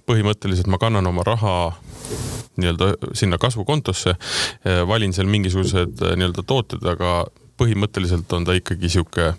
põhimõtteliselt 0.06 0.70
ma 0.70 0.80
kannan 0.82 1.06
oma 1.06 1.24
raha 1.26 1.56
nii-öelda 2.56 2.92
sinna 3.16 3.38
kasvukontosse, 3.38 4.14
valin 4.88 5.12
seal 5.12 5.28
mingisugused 5.30 6.00
nii-öelda 6.16 6.44
tooted, 6.46 6.86
aga 6.88 7.26
põhimõtteliselt 7.60 8.32
on 8.36 8.44
ta 8.46 8.56
ikkagi 8.56 8.90
sihuke, 8.92 9.30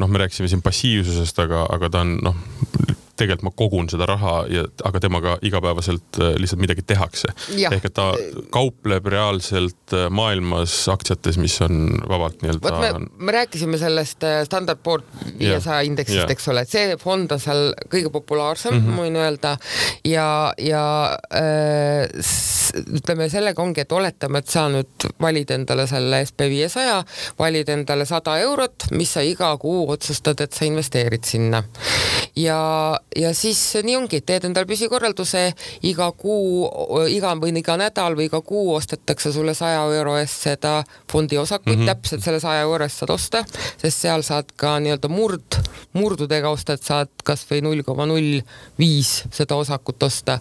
noh, 0.00 0.10
me 0.10 0.20
rääkisime 0.20 0.50
siin 0.52 0.62
passiivsusest, 0.64 1.38
aga, 1.44 1.64
aga 1.72 1.90
ta 1.92 2.04
on 2.04 2.18
noh, 2.24 2.38
tegelikult 3.16 3.46
ma 3.46 3.52
kogun 3.56 3.88
seda 3.90 4.06
raha 4.08 4.34
ja, 4.50 4.64
aga 4.88 5.00
temaga 5.02 5.36
igapäevaselt 5.44 6.18
äh, 6.20 6.34
lihtsalt 6.40 6.62
midagi 6.62 6.84
tehakse. 6.86 7.30
ehk 7.54 7.88
et 7.88 7.94
ta 7.94 8.10
kaupleb 8.54 9.06
reaalselt 9.12 9.94
äh, 9.94 10.08
maailmas 10.10 10.76
aktsiates, 10.92 11.38
mis 11.38 11.56
on 11.64 11.88
vabalt 12.08 12.42
nii-öelda. 12.42 12.62
vot 12.64 12.80
me, 12.80 13.08
me 13.26 13.36
rääkisime 13.38 13.78
sellest 13.78 14.24
äh, 14.24 14.42
Standard 14.48 14.82
Poor 14.82 15.02
viiesaja 15.38 15.84
indeksist, 15.86 16.30
eks 16.30 16.48
ole, 16.52 16.64
et 16.64 16.74
see 16.74 16.96
fond 17.00 17.30
on 17.34 17.42
seal 17.42 17.70
kõige 17.92 18.10
populaarsem 18.14 18.74
mm, 18.74 18.84
-hmm. 18.84 18.98
ma 18.98 19.06
võin 19.06 19.20
öelda 19.22 19.56
ja, 20.04 20.28
ja 20.58 20.84
ütleme, 22.74 23.28
sellega 23.30 23.62
ongi, 23.62 23.84
et 23.84 23.92
oletame, 23.92 24.40
et 24.42 24.50
sa 24.50 24.66
nüüd 24.72 25.08
valid 25.20 25.50
endale 25.54 25.86
selle 25.90 26.22
SB 26.26 26.48
viiesaja, 26.50 26.98
valid 27.38 27.70
endale 27.72 28.06
sada 28.08 28.36
eurot, 28.42 28.88
mis 28.96 29.14
sa 29.16 29.24
iga 29.24 29.52
kuu 29.60 29.86
otsustad, 29.94 30.40
et 30.44 30.52
sa 30.52 30.66
investeerid 30.68 31.24
sinna. 31.28 31.62
Ja, 32.36 33.00
ja 33.16 33.34
siis 33.34 33.60
nii 33.82 33.96
ongi, 33.96 34.20
teed 34.26 34.48
endale 34.48 34.66
püsikorralduse, 34.68 35.44
iga 35.86 36.10
kuu, 36.18 36.66
iga 37.10 37.34
või 37.38 37.54
iga 37.60 37.76
nädal 37.80 38.16
või 38.18 38.28
iga 38.28 38.40
kuu 38.44 38.74
ostetakse 38.74 39.32
sulle 39.32 39.54
saja 39.54 39.84
euro 39.98 40.16
eest 40.18 40.48
seda 40.48 40.74
fondi 41.10 41.38
osakut 41.38 41.72
mm, 41.72 41.80
-hmm. 41.80 41.92
täpselt 41.92 42.26
selle 42.26 42.40
saja 42.42 42.66
euro 42.66 42.84
eest 42.84 43.02
saad 43.02 43.14
osta, 43.14 43.44
sest 43.80 44.04
seal 44.06 44.26
saad 44.26 44.52
ka 44.56 44.76
nii-öelda 44.82 45.08
murd, 45.08 45.60
murdudega 45.92 46.50
ostad, 46.50 46.82
saad 46.82 47.12
kasvõi 47.24 47.62
null 47.62 47.82
koma 47.86 48.06
null 48.06 48.40
viis 48.78 49.24
seda 49.32 49.56
osakut 49.56 50.02
osta. 50.02 50.38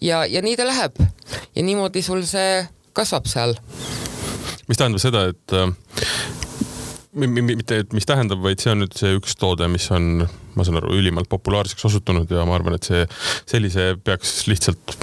ja, 0.00 0.24
ja 0.26 0.42
nii 0.42 0.56
ta 0.56 0.66
läheb 0.66 1.00
ja 1.54 1.62
niimoodi 1.62 2.02
sul 2.02 2.24
see 2.28 2.66
kasvab 2.92 3.26
seal. 3.26 3.56
mis 4.68 4.78
tähendab 4.78 5.00
seda, 5.00 5.26
et 5.32 5.52
äh, 5.52 5.72
mitte, 7.14 7.78
et 7.84 7.94
mis 7.94 8.06
tähendab, 8.08 8.42
vaid 8.44 8.62
see 8.62 8.72
on 8.72 8.82
nüüd 8.82 8.96
see 8.98 9.14
üks 9.18 9.36
toode, 9.38 9.66
mis 9.70 9.86
on, 9.94 10.24
ma 10.56 10.66
saan 10.66 10.80
aru, 10.80 10.94
ülimalt 10.98 11.30
populaarseks 11.32 11.86
osutunud 11.88 12.30
ja 12.30 12.44
ma 12.48 12.56
arvan, 12.58 12.76
et 12.78 12.88
see, 12.88 13.04
sellise 13.50 13.92
peaks 14.04 14.44
lihtsalt, 14.50 14.96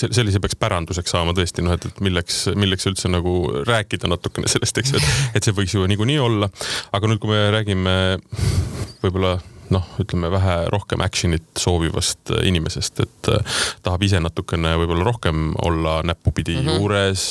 sellise 0.00 0.40
peaks 0.42 0.58
päranduseks 0.60 1.14
saama 1.16 1.34
tõesti 1.36 1.64
noh, 1.66 1.76
et, 1.76 1.86
et 1.90 2.02
milleks, 2.04 2.46
milleks 2.56 2.88
üldse 2.90 3.12
nagu 3.12 3.36
rääkida 3.68 4.10
natukene 4.10 4.50
sellest, 4.50 4.82
eks 4.82 4.94
ju, 4.94 5.00
et, 5.00 5.38
et 5.38 5.46
see 5.46 5.56
võiks 5.56 5.76
ju 5.76 5.86
niikuinii 5.90 6.20
olla. 6.22 6.50
aga 6.96 7.10
nüüd, 7.10 7.22
kui 7.22 7.32
me 7.34 7.46
räägime 7.52 7.96
võib-olla 9.04 9.38
noh, 9.70 9.86
ütleme 10.02 10.30
vähe 10.32 10.54
rohkem 10.72 11.02
action'it 11.04 11.60
soovivast 11.60 12.32
inimesest, 12.42 13.04
et 13.04 13.30
äh, 13.30 13.58
tahab 13.84 14.02
ise 14.02 14.18
natukene 14.22 14.72
võib-olla 14.80 15.06
rohkem 15.06 15.50
olla 15.62 16.00
näppupidi 16.02 16.56
mm 16.56 16.66
-hmm. 16.66 16.80
juures, 16.80 17.26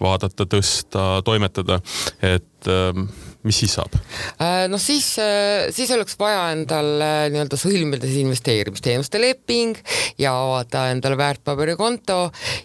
vaadata, 0.00 0.46
tõsta, 0.46 1.22
toimetada, 1.26 1.80
et 2.22 2.70
ähm, 2.70 3.08
mis 3.44 3.60
siis 3.62 3.76
saab? 3.76 3.96
noh, 4.72 4.80
siis, 4.80 5.14
siis 5.74 5.90
oleks 5.94 6.16
vaja 6.20 6.46
endal 6.54 6.90
nii-öelda 7.32 7.58
sõlmida 7.60 8.08
siis 8.08 8.22
investeerimisteenuste 8.24 9.20
leping 9.20 9.78
ja 10.20 10.34
avada 10.34 10.88
endale 10.92 11.18
väärtpaberikonto 11.20 12.18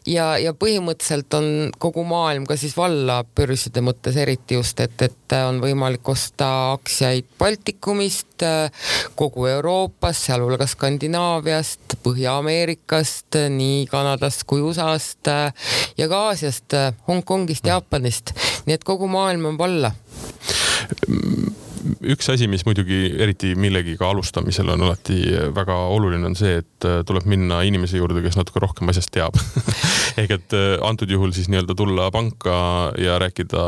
ja, 0.09 0.31
ja 0.41 0.53
põhimõtteliselt 0.57 1.35
on 1.37 1.49
kogu 1.81 2.03
maailm 2.07 2.47
ka 2.49 2.57
siis 2.59 2.75
valla 2.77 3.21
börside 3.23 3.83
mõttes 3.85 4.17
eriti 4.19 4.57
just, 4.57 4.79
et, 4.83 5.01
et 5.05 5.37
on 5.45 5.59
võimalik 5.63 6.07
osta 6.09 6.49
aktsiaid 6.73 7.27
Baltikumist, 7.39 8.43
kogu 9.19 9.47
Euroopas, 9.51 10.23
sealhulgas 10.27 10.75
Skandinaaviast, 10.75 11.97
Põhja-Ameerikast, 12.03 13.39
nii 13.53 13.85
Kanadast 13.91 14.45
kui 14.49 14.63
USA-st 14.65 15.31
ja 15.99 16.09
ka 16.09 16.23
Aasiast, 16.29 16.77
Hongkongist, 17.07 17.67
Jaapanist, 17.67 18.33
nii 18.67 18.79
et 18.79 18.87
kogu 18.87 19.09
maailm 19.11 19.51
on 19.53 19.59
valla 19.59 19.93
üks 22.11 22.29
asi, 22.33 22.47
mis 22.51 22.65
muidugi 22.67 22.99
eriti 23.23 23.53
millegiga 23.59 24.09
alustamisel 24.09 24.71
on 24.73 24.83
alati 24.87 25.19
väga 25.55 25.77
oluline, 25.93 26.25
on 26.29 26.35
see, 26.37 26.59
et 26.61 26.87
tuleb 27.07 27.27
minna 27.29 27.61
inimese 27.67 27.99
juurde, 27.99 28.23
kes 28.25 28.37
natuke 28.39 28.63
rohkem 28.63 28.91
asjast 28.91 29.13
teab. 29.15 29.37
Ehk 30.19 30.35
et 30.39 30.57
antud 30.85 31.11
juhul 31.11 31.33
siis 31.35 31.49
nii-öelda 31.51 31.75
tulla 31.79 32.09
panka 32.13 32.59
ja 32.99 33.19
rääkida 33.21 33.63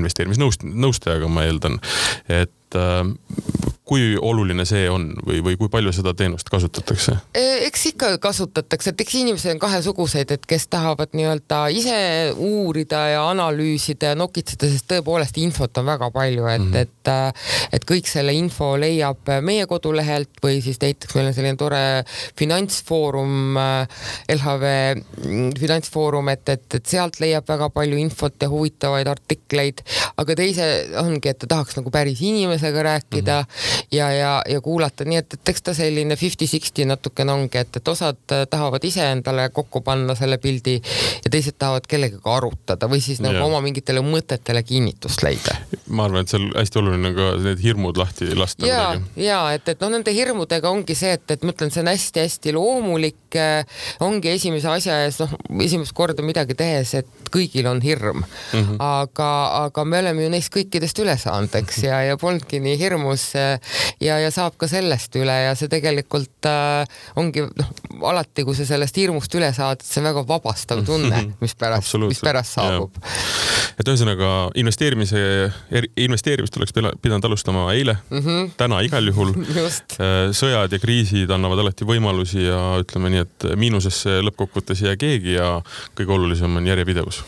investeerimisnõust-, 0.00 0.66
nõustajaga, 0.66 1.30
ma 1.30 1.46
eeldan, 1.48 1.78
et 2.28 2.56
kui 3.90 4.14
oluline 4.14 4.62
see 4.68 4.84
on 4.86 5.08
või, 5.26 5.40
või 5.42 5.56
kui 5.58 5.70
palju 5.70 5.90
seda 5.94 6.12
teenust 6.14 6.46
kasutatakse? 6.52 7.16
E, 7.34 7.42
eks 7.66 7.88
ikka 7.90 8.10
kasutatakse, 8.22 8.92
et 8.92 9.00
eks 9.02 9.16
inimesed 9.18 9.50
on 9.56 9.62
kahesuguseid, 9.64 10.30
et 10.36 10.44
kes 10.46 10.68
tahavad 10.70 11.10
nii-öelda 11.18 11.58
ise 11.74 11.96
uurida 12.36 13.00
ja 13.10 13.24
analüüsida 13.32 14.12
ja 14.12 14.18
nokitseda, 14.18 14.68
sest 14.70 14.86
tõepoolest 14.92 15.40
infot 15.42 15.80
on 15.82 15.88
väga 15.88 16.10
palju, 16.14 16.46
et 16.52 16.62
mm, 16.62 16.70
-hmm. 16.70 16.84
et, 16.84 17.10
äh, 17.10 17.72
et 17.72 17.86
kõik 17.90 18.06
selle 18.06 18.34
info 18.36 18.68
leiab 18.78 19.32
meie 19.42 19.66
kodulehelt 19.66 20.38
või 20.44 20.62
siis 20.62 20.78
näiteks 20.78 21.18
meil 21.18 21.32
on 21.32 21.34
selline 21.34 21.58
tore 21.58 21.82
finantsfoorum, 22.38 23.58
äh, 23.58 24.06
LHV 24.36 24.70
mm, 25.24 25.50
finantsfoorum, 25.58 26.30
et, 26.36 26.48
et, 26.48 26.78
et 26.78 26.94
sealt 26.94 27.18
leiab 27.18 27.48
väga 27.50 27.72
palju 27.74 27.98
infot 27.98 28.38
ja 28.38 28.52
huvitavaid 28.54 29.10
artikleid, 29.10 29.82
aga 30.16 30.38
teise 30.38 30.70
ongi, 31.02 31.34
et 31.34 31.42
ta 31.42 31.50
tahaks 31.56 31.82
nagu 31.82 31.90
päris 31.90 32.22
inimesega 32.22 32.86
rääkida 32.92 33.42
mm 33.42 33.50
-hmm 33.50 33.79
ja, 33.92 34.10
ja, 34.12 34.42
ja 34.48 34.60
kuulata, 34.60 35.04
nii 35.04 35.20
et, 35.20 35.34
et 35.34 35.52
eks 35.52 35.62
ta 35.66 35.74
selline 35.76 36.16
fifty-sixty 36.16 36.86
natukene 36.88 37.32
ongi, 37.32 37.60
et, 37.60 37.76
et 37.80 37.88
osad 37.88 38.34
äh, 38.34 38.44
tahavad 38.50 38.84
ise 38.84 39.04
endale 39.12 39.48
kokku 39.54 39.82
panna 39.86 40.14
selle 40.18 40.38
pildi 40.42 40.76
ja 41.24 41.32
teised 41.32 41.58
tahavad 41.58 41.86
kellegagi 41.90 42.22
arutada 42.30 42.88
või 42.90 43.02
siis 43.04 43.20
nagu 43.24 43.38
ja. 43.38 43.46
oma 43.46 43.60
mingitele 43.64 44.02
mõtetele 44.04 44.62
kinnitust 44.66 45.24
leida. 45.26 45.56
ma 45.88 46.06
arvan, 46.06 46.24
et 46.24 46.32
seal 46.32 46.48
hästi 46.54 46.80
oluline 46.82 47.12
on 47.12 47.16
ka 47.16 47.30
need 47.44 47.62
hirmud 47.64 48.00
lahti 48.00 48.30
lasta. 48.38 48.66
ja, 48.66 48.94
ja 49.16 49.40
et, 49.54 49.68
et 49.68 49.82
noh, 49.82 49.92
nende 49.96 50.14
hirmudega 50.14 50.70
ongi 50.70 50.96
see, 50.98 51.14
et, 51.18 51.26
et 51.30 51.46
ma 51.46 51.54
ütlen, 51.54 51.72
see 51.74 51.84
on 51.84 51.92
hästi-hästi 51.92 52.54
loomulik, 52.56 53.22
äh, 53.38 53.82
ongi 54.04 54.34
esimese 54.34 54.70
asja 54.72 55.00
ees, 55.04 55.20
noh, 55.22 55.34
esimest 55.64 55.94
korda 55.96 56.24
midagi 56.26 56.56
tehes, 56.58 56.94
et 57.02 57.30
kõigil 57.30 57.68
on 57.70 57.80
hirm 57.84 58.22
mm. 58.22 58.58
-hmm. 58.58 58.76
aga, 58.80 59.30
aga 59.66 59.84
me 59.84 60.00
oleme 60.02 60.24
ju 60.24 60.32
neist 60.32 60.52
kõikidest 60.54 60.98
üle 61.02 61.16
saanud, 61.18 61.54
eks, 61.62 61.82
ja, 61.86 62.02
ja 62.08 62.16
polnudki 62.20 62.60
nii 62.62 62.78
hirmus 62.80 63.30
äh, 63.38 63.59
ja, 64.00 64.18
ja 64.22 64.30
saab 64.34 64.56
ka 64.60 64.68
sellest 64.70 65.16
üle 65.20 65.34
ja 65.46 65.54
see 65.58 65.70
tegelikult 65.72 66.48
äh, 66.48 66.84
ongi 67.20 67.44
noh, 67.46 67.72
alati, 68.10 68.44
kui 68.46 68.56
sa 68.56 68.66
sellest 68.68 68.96
hirmust 69.00 69.34
üle 69.38 69.50
saad, 69.56 69.82
see 69.84 70.00
on 70.02 70.10
väga 70.10 70.24
vabastav 70.28 70.84
tunne, 70.86 71.22
mis 71.42 71.56
pärast, 71.58 71.96
mis 72.06 72.22
pärast 72.24 72.56
saabub. 72.58 72.96
et 73.80 73.88
ühesõnaga 73.88 74.30
investeerimise, 74.60 75.22
investeerimist 76.00 76.56
oleks 76.58 76.74
pidanud 76.74 77.28
alustama 77.30 77.66
eile 77.74 77.96
mm, 78.08 78.18
-hmm. 78.18 78.50
täna 78.60 78.80
igal 78.86 79.06
juhul. 79.12 79.34
Äh, 80.00 80.30
sõjad 80.36 80.72
ja 80.72 80.78
kriisid 80.80 81.30
annavad 81.34 81.60
alati 81.60 81.84
võimalusi 81.84 82.44
ja 82.46 82.58
ütleme 82.80 83.10
nii, 83.12 83.22
et 83.26 83.44
miinusesse 83.60 84.20
lõppkokkuvõttes 84.24 84.80
ei 84.82 84.88
jää 84.88 84.98
keegi 85.00 85.34
ja 85.34 85.48
kõige 85.98 86.14
olulisem 86.14 86.56
on 86.56 86.66
järjepidevus. 86.66 87.20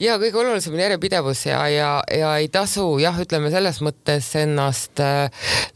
ja 0.00 0.18
kõige 0.20 0.38
olulisem 0.42 0.74
on 0.76 0.82
järjepidevus 0.84 1.46
ja, 1.46 1.60
ja, 1.68 1.90
ja 2.18 2.34
ei 2.36 2.48
tasu 2.52 2.98
jah, 3.02 3.18
ütleme 3.20 3.50
selles 3.50 3.80
mõttes 3.84 4.28
ennast 4.38 5.00
äh, 5.02 5.30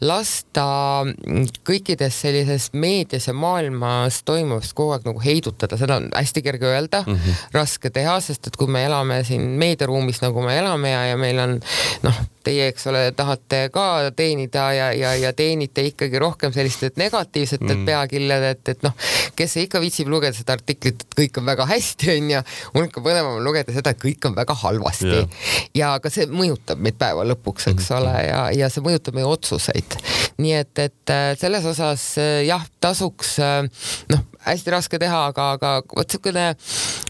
lasta 0.07 0.65
kõikides 1.67 2.21
sellises 2.25 2.69
meedias 2.73 3.27
ja 3.29 3.35
maailmas 3.37 4.21
toimuvast 4.27 4.75
kogu 4.77 4.95
aeg 4.95 5.07
nagu 5.07 5.23
heidutada, 5.23 5.79
seda 5.79 5.99
on 6.01 6.09
hästi 6.13 6.45
kerge 6.45 6.69
öelda 6.69 7.03
mm, 7.05 7.15
-hmm. 7.15 7.41
raske 7.55 7.89
teha, 7.89 8.19
sest 8.21 8.47
et 8.47 8.55
kui 8.59 8.67
me 8.71 8.85
elame 8.85 9.23
siin 9.23 9.55
meediaruumis, 9.61 10.21
nagu 10.21 10.45
me 10.45 10.57
elame 10.59 10.93
ja, 10.93 11.05
ja 11.11 11.17
meil 11.17 11.39
on 11.39 11.59
noh, 12.03 12.23
teie, 12.45 12.69
eks 12.71 12.87
ole, 12.91 13.01
tahate 13.17 13.69
ka 13.73 14.11
teenida 14.15 14.67
ja, 14.75 14.89
ja, 14.93 15.13
ja 15.19 15.33
teenite 15.33 15.85
ikkagi 15.89 16.19
rohkem 16.21 16.53
sellist 16.53 16.97
negatiivset 16.99 17.63
mm. 17.63 17.85
peakillad, 17.87 18.45
et, 18.53 18.73
et 18.75 18.85
noh, 18.85 18.93
kes 19.37 19.57
ikka 19.63 19.81
viitsib 19.83 20.09
lugeda 20.11 20.35
seda 20.37 20.55
artiklit, 20.57 21.05
et 21.05 21.17
kõik 21.19 21.39
on 21.41 21.47
väga 21.49 21.67
hästi, 21.69 22.11
onju. 22.15 22.41
mul 22.75 22.89
ikka 22.89 23.03
põnevam 23.05 23.39
on 23.39 23.45
lugeda 23.45 23.73
seda, 23.75 23.95
et 23.95 24.01
kõik 24.01 24.29
on 24.29 24.37
väga 24.37 24.57
halvasti 24.61 25.11
yeah.. 25.11 25.49
ja 25.75 25.93
ka 26.01 26.11
see 26.13 26.29
mõjutab 26.31 26.81
meid 26.81 26.99
päeva 27.01 27.25
lõpuks, 27.27 27.69
eks 27.73 27.89
mm. 27.89 27.97
ole, 27.99 28.15
ja, 28.27 28.41
ja 28.63 28.71
see 28.73 28.85
mõjutab 28.85 29.17
meie 29.17 29.29
otsuseid. 29.29 29.94
Nii 30.41 30.53
et, 30.59 30.79
et 30.79 31.13
äh, 31.13 31.33
selles 31.39 31.65
osas 31.69 32.05
äh, 32.21 32.43
jah, 32.47 32.63
tasuks 32.83 33.37
äh, 33.43 33.61
noh, 34.11 34.23
hästi 34.45 34.73
raske 34.73 34.99
teha, 35.01 35.25
aga, 35.31 35.47
aga 35.57 35.71
vot 35.89 36.05
niisugune 36.05 36.45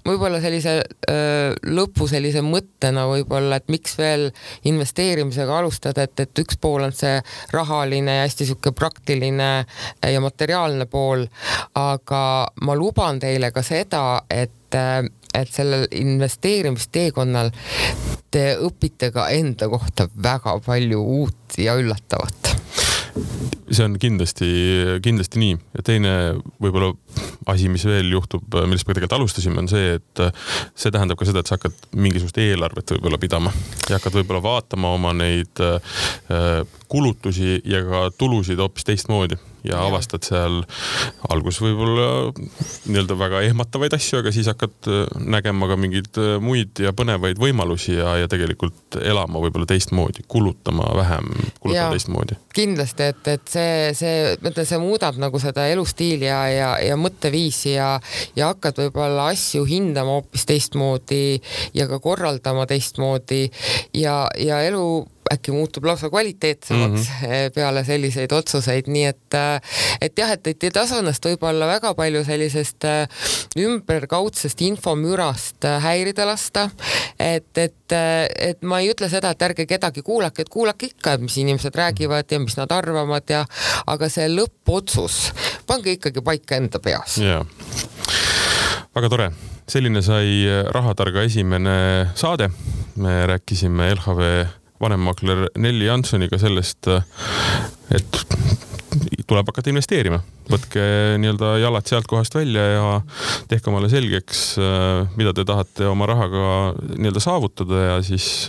võib-olla 0.05 0.39
sellise 0.39 0.75
öö, 1.09 1.49
lõpu 1.75 2.07
sellise 2.07 2.43
mõttena 2.45 3.07
võib-olla, 3.09 3.57
et 3.59 3.71
miks 3.73 3.97
veel 3.99 4.29
investeerimisega 4.69 5.57
alustada, 5.59 6.05
et, 6.05 6.19
et 6.23 6.43
üks 6.43 6.59
pool 6.61 6.85
on 6.85 6.93
see 6.95 7.17
rahaline 7.53 8.19
ja 8.19 8.25
hästi 8.27 8.45
niisugune 8.45 8.77
praktiline 8.77 9.49
ja 10.13 10.23
materiaalne 10.23 10.87
pool, 10.87 11.25
aga 11.79 12.21
ma 12.61 12.77
luban 12.77 13.19
teile 13.23 13.51
ka 13.55 13.65
seda, 13.65 14.05
et 14.29 14.53
et 14.75 15.51
sellel 15.51 15.85
investeerimisteekonnal 15.95 17.51
te 18.31 18.43
õpite 18.59 19.11
ka 19.15 19.29
enda 19.31 19.69
kohta 19.71 20.09
väga 20.11 20.57
palju 20.65 20.99
uut 21.19 21.59
ja 21.61 21.77
üllatavat 21.79 22.54
see 23.71 23.85
on 23.85 23.95
kindlasti, 23.99 24.49
kindlasti 25.03 25.41
nii. 25.41 25.55
Ja 25.77 25.85
teine 25.85 26.11
võib-olla 26.61 26.91
asi, 27.51 27.69
mis 27.71 27.85
veel 27.87 28.11
juhtub, 28.13 28.45
millest 28.67 28.87
me 28.87 28.95
tegelikult 28.95 29.17
alustasime, 29.19 29.61
on 29.63 29.69
see, 29.71 29.95
et 29.99 30.23
see 30.75 30.93
tähendab 30.93 31.19
ka 31.19 31.27
seda, 31.29 31.41
et 31.41 31.49
sa 31.49 31.57
hakkad 31.57 31.89
mingisugust 31.95 32.39
eelarvet 32.41 32.95
võib-olla 32.95 33.19
pidama. 33.21 33.53
Ja 33.89 33.99
hakkad 33.99 34.19
võib-olla 34.19 34.43
vaatama 34.45 34.93
oma 34.97 35.15
neid 35.17 35.63
äh, 35.63 35.99
kulutusi 36.91 37.59
ja 37.65 37.83
ka 37.87 38.07
tulusid 38.17 38.61
hoopis 38.61 38.87
teistmoodi 38.87 39.39
ja, 39.65 39.75
ja 39.77 39.83
avastad 39.89 40.25
seal 40.27 40.61
alguses 41.29 41.61
võib-olla 41.63 42.07
nii-öelda 42.35 43.17
väga 43.19 43.41
ehmatavaid 43.49 43.95
asju, 43.97 44.21
aga 44.21 44.33
siis 44.35 44.49
hakkad 44.51 44.89
äh, 44.91 45.03
nägema 45.35 45.69
ka 45.71 45.77
mingeid 45.79 46.19
äh, 46.21 46.35
muid 46.43 46.81
ja 46.83 46.93
põnevaid 46.95 47.39
võimalusi 47.41 47.97
ja, 47.97 48.15
ja 48.21 48.29
tegelikult 48.31 48.99
elama 49.01 49.41
võib-olla 49.43 49.67
teistmoodi, 49.69 50.25
kulutama 50.31 50.87
vähem, 50.97 51.31
kulutama 51.59 51.95
teistmoodi. 51.95 52.39
kindlasti, 52.55 53.09
et, 53.13 53.31
et 53.35 53.55
see, 53.55 53.91
see, 53.97 54.35
ma 54.41 54.53
ütlen, 54.53 54.69
see 54.69 54.81
muudab 54.81 55.19
nagu 55.21 55.41
seda 55.41 55.67
elustiili 55.71 56.29
ja, 56.29 56.41
ja, 56.51 56.71
ja 56.83 56.99
mõtteviisi 56.99 57.75
ja, 57.75 57.95
ja 58.37 58.51
hakkad 58.53 58.85
võib-olla 58.85 59.29
asju 59.33 59.65
hindama 59.69 60.19
hoopis 60.19 60.45
teistmoodi 60.49 61.41
ja 61.75 61.89
ka 61.89 61.99
korraldama 62.03 62.65
teistmoodi. 62.69 63.45
Ja, 63.95 64.25
ja 64.39 64.61
elu 64.67 64.85
äkki 65.33 65.51
muutub 65.51 65.85
lausa 65.85 66.09
kvaliteetsemaks 66.09 67.09
mm 67.09 67.25
-hmm. 67.25 67.51
peale 67.55 67.83
selliseid 67.83 68.31
otsuseid, 68.31 68.87
nii 68.87 69.05
et, 69.05 69.33
äh, 69.33 69.61
et 70.01 70.17
jah, 70.17 70.31
et, 70.31 70.47
et 70.47 70.63
ei 70.63 70.71
tasu 70.71 70.99
ennast 70.99 71.25
võib-olla 71.25 71.67
väga 71.67 71.93
palju 71.93 72.23
sellisest 72.23 72.85
äh, 72.85 73.07
ümberkaudsest 73.59 74.61
infomürast 74.61 75.65
häirida 75.81 76.25
lasta. 76.25 76.69
et, 77.19 77.57
et, 77.57 77.91
et 78.39 78.61
ma 78.61 78.79
ei 78.79 78.91
ütle 78.91 79.09
seda, 79.09 79.29
et 79.31 79.41
ärge 79.41 79.65
kedagi 79.65 80.01
kuulake, 80.01 80.41
et 80.41 80.49
kuulake 80.49 80.85
ikka, 80.85 81.17
mis 81.17 81.37
inimesed 81.37 81.75
räägivad 81.75 82.31
ja 82.31 82.39
mis 82.39 82.57
nad 82.57 82.71
arvavad 82.71 83.29
ja, 83.29 83.45
aga 83.87 84.09
see 84.09 84.27
lõppotsus, 84.29 85.31
pange 85.67 85.91
ikkagi 85.95 86.21
paika 86.21 86.55
enda 86.55 86.79
peas. 86.79 87.17
jaa, 87.17 87.45
väga 88.95 89.09
tore 89.09 89.31
selline 89.67 90.01
sai 90.05 90.45
Rahatarga 90.71 91.23
esimene 91.25 92.11
saade. 92.15 92.49
me 92.95 93.27
rääkisime 93.27 93.95
LHV 93.95 94.45
vanemmakler 94.81 95.47
Nelli 95.61 95.85
Jansoniga 95.87 96.39
sellest, 96.41 96.87
et 97.95 98.25
tuleb 99.27 99.47
hakata 99.49 99.71
investeerima. 99.71 100.19
võtke 100.45 100.81
nii-öelda 101.17 101.55
jalad 101.57 101.87
sealt 101.89 102.05
kohast 102.05 102.35
välja 102.37 102.61
ja 102.69 102.89
tehke 103.49 103.71
omale 103.71 103.87
selgeks, 103.89 104.41
mida 105.17 105.31
te 105.33 105.41
tahate 105.47 105.87
oma 105.89 106.05
rahaga 106.05 106.43
nii-öelda 106.85 107.23
saavutada 107.23 107.79
ja 107.81 107.95
siis 108.05 108.45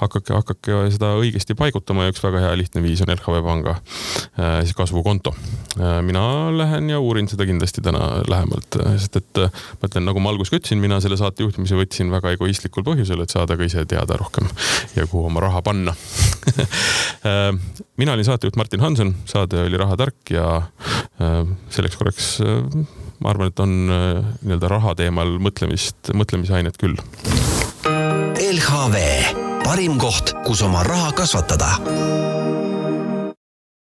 hakake, 0.00 0.34
hakake 0.34 0.80
seda 0.90 1.12
õigesti 1.20 1.54
paigutama 1.54 2.08
ja 2.08 2.14
üks 2.14 2.24
väga 2.24 2.42
hea 2.42 2.56
lihtne 2.58 2.82
viis 2.82 3.04
on 3.04 3.12
LHV 3.14 3.44
Panga 3.46 3.76
siis 4.64 4.74
kasvukonto. 4.74 5.34
mina 6.02 6.24
lähen 6.56 6.90
ja 6.90 6.98
uurin 6.98 7.30
seda 7.30 7.46
kindlasti 7.46 7.84
täna 7.86 8.24
lähemalt, 8.26 8.80
sest 8.98 9.20
et 9.22 9.42
ma 9.44 9.86
ütlen, 9.86 10.08
nagu 10.10 10.22
ma 10.22 10.34
alguses 10.34 10.50
ka 10.50 10.58
ütlesin, 10.58 10.82
mina 10.82 10.98
selle 11.00 11.20
saate 11.20 11.46
juhtimise 11.46 11.78
võtsin 11.78 12.10
väga 12.10 12.34
egoistlikul 12.34 12.86
põhjusel, 12.90 13.22
et 13.22 13.30
saada 13.30 13.54
ka 13.54 13.70
ise 13.70 13.86
teada 13.86 14.18
rohkem 14.18 14.50
ja 14.96 15.06
kuhu 15.06 15.28
oma 15.30 15.46
raha 15.46 15.62
panna 15.62 15.94
mina 18.00 18.12
olin 18.12 18.24
saatejuht 18.24 18.56
Martin 18.56 18.80
Hanson, 18.80 19.14
saade 19.24 19.62
oli 19.62 19.78
Rahatark 20.00 20.30
ja 20.32 20.62
äh, 21.20 21.44
selleks 21.68 21.96
korraks 22.00 22.40
äh, 22.40 22.64
ma 23.20 23.34
arvan, 23.34 23.50
et 23.50 23.60
on 23.60 23.72
äh, 23.92 24.24
nii-öelda 24.40 24.70
raha 24.72 24.94
teemal 24.96 25.36
mõtlemist, 25.42 26.12
mõtlemisainet 26.16 26.80
küll. 26.80 26.96
LHV, 28.40 29.04
parim 29.64 30.00
koht, 30.00 30.32
kus 30.46 30.64
oma 30.64 30.86
raha 30.88 31.12
kasvatada 31.20 31.74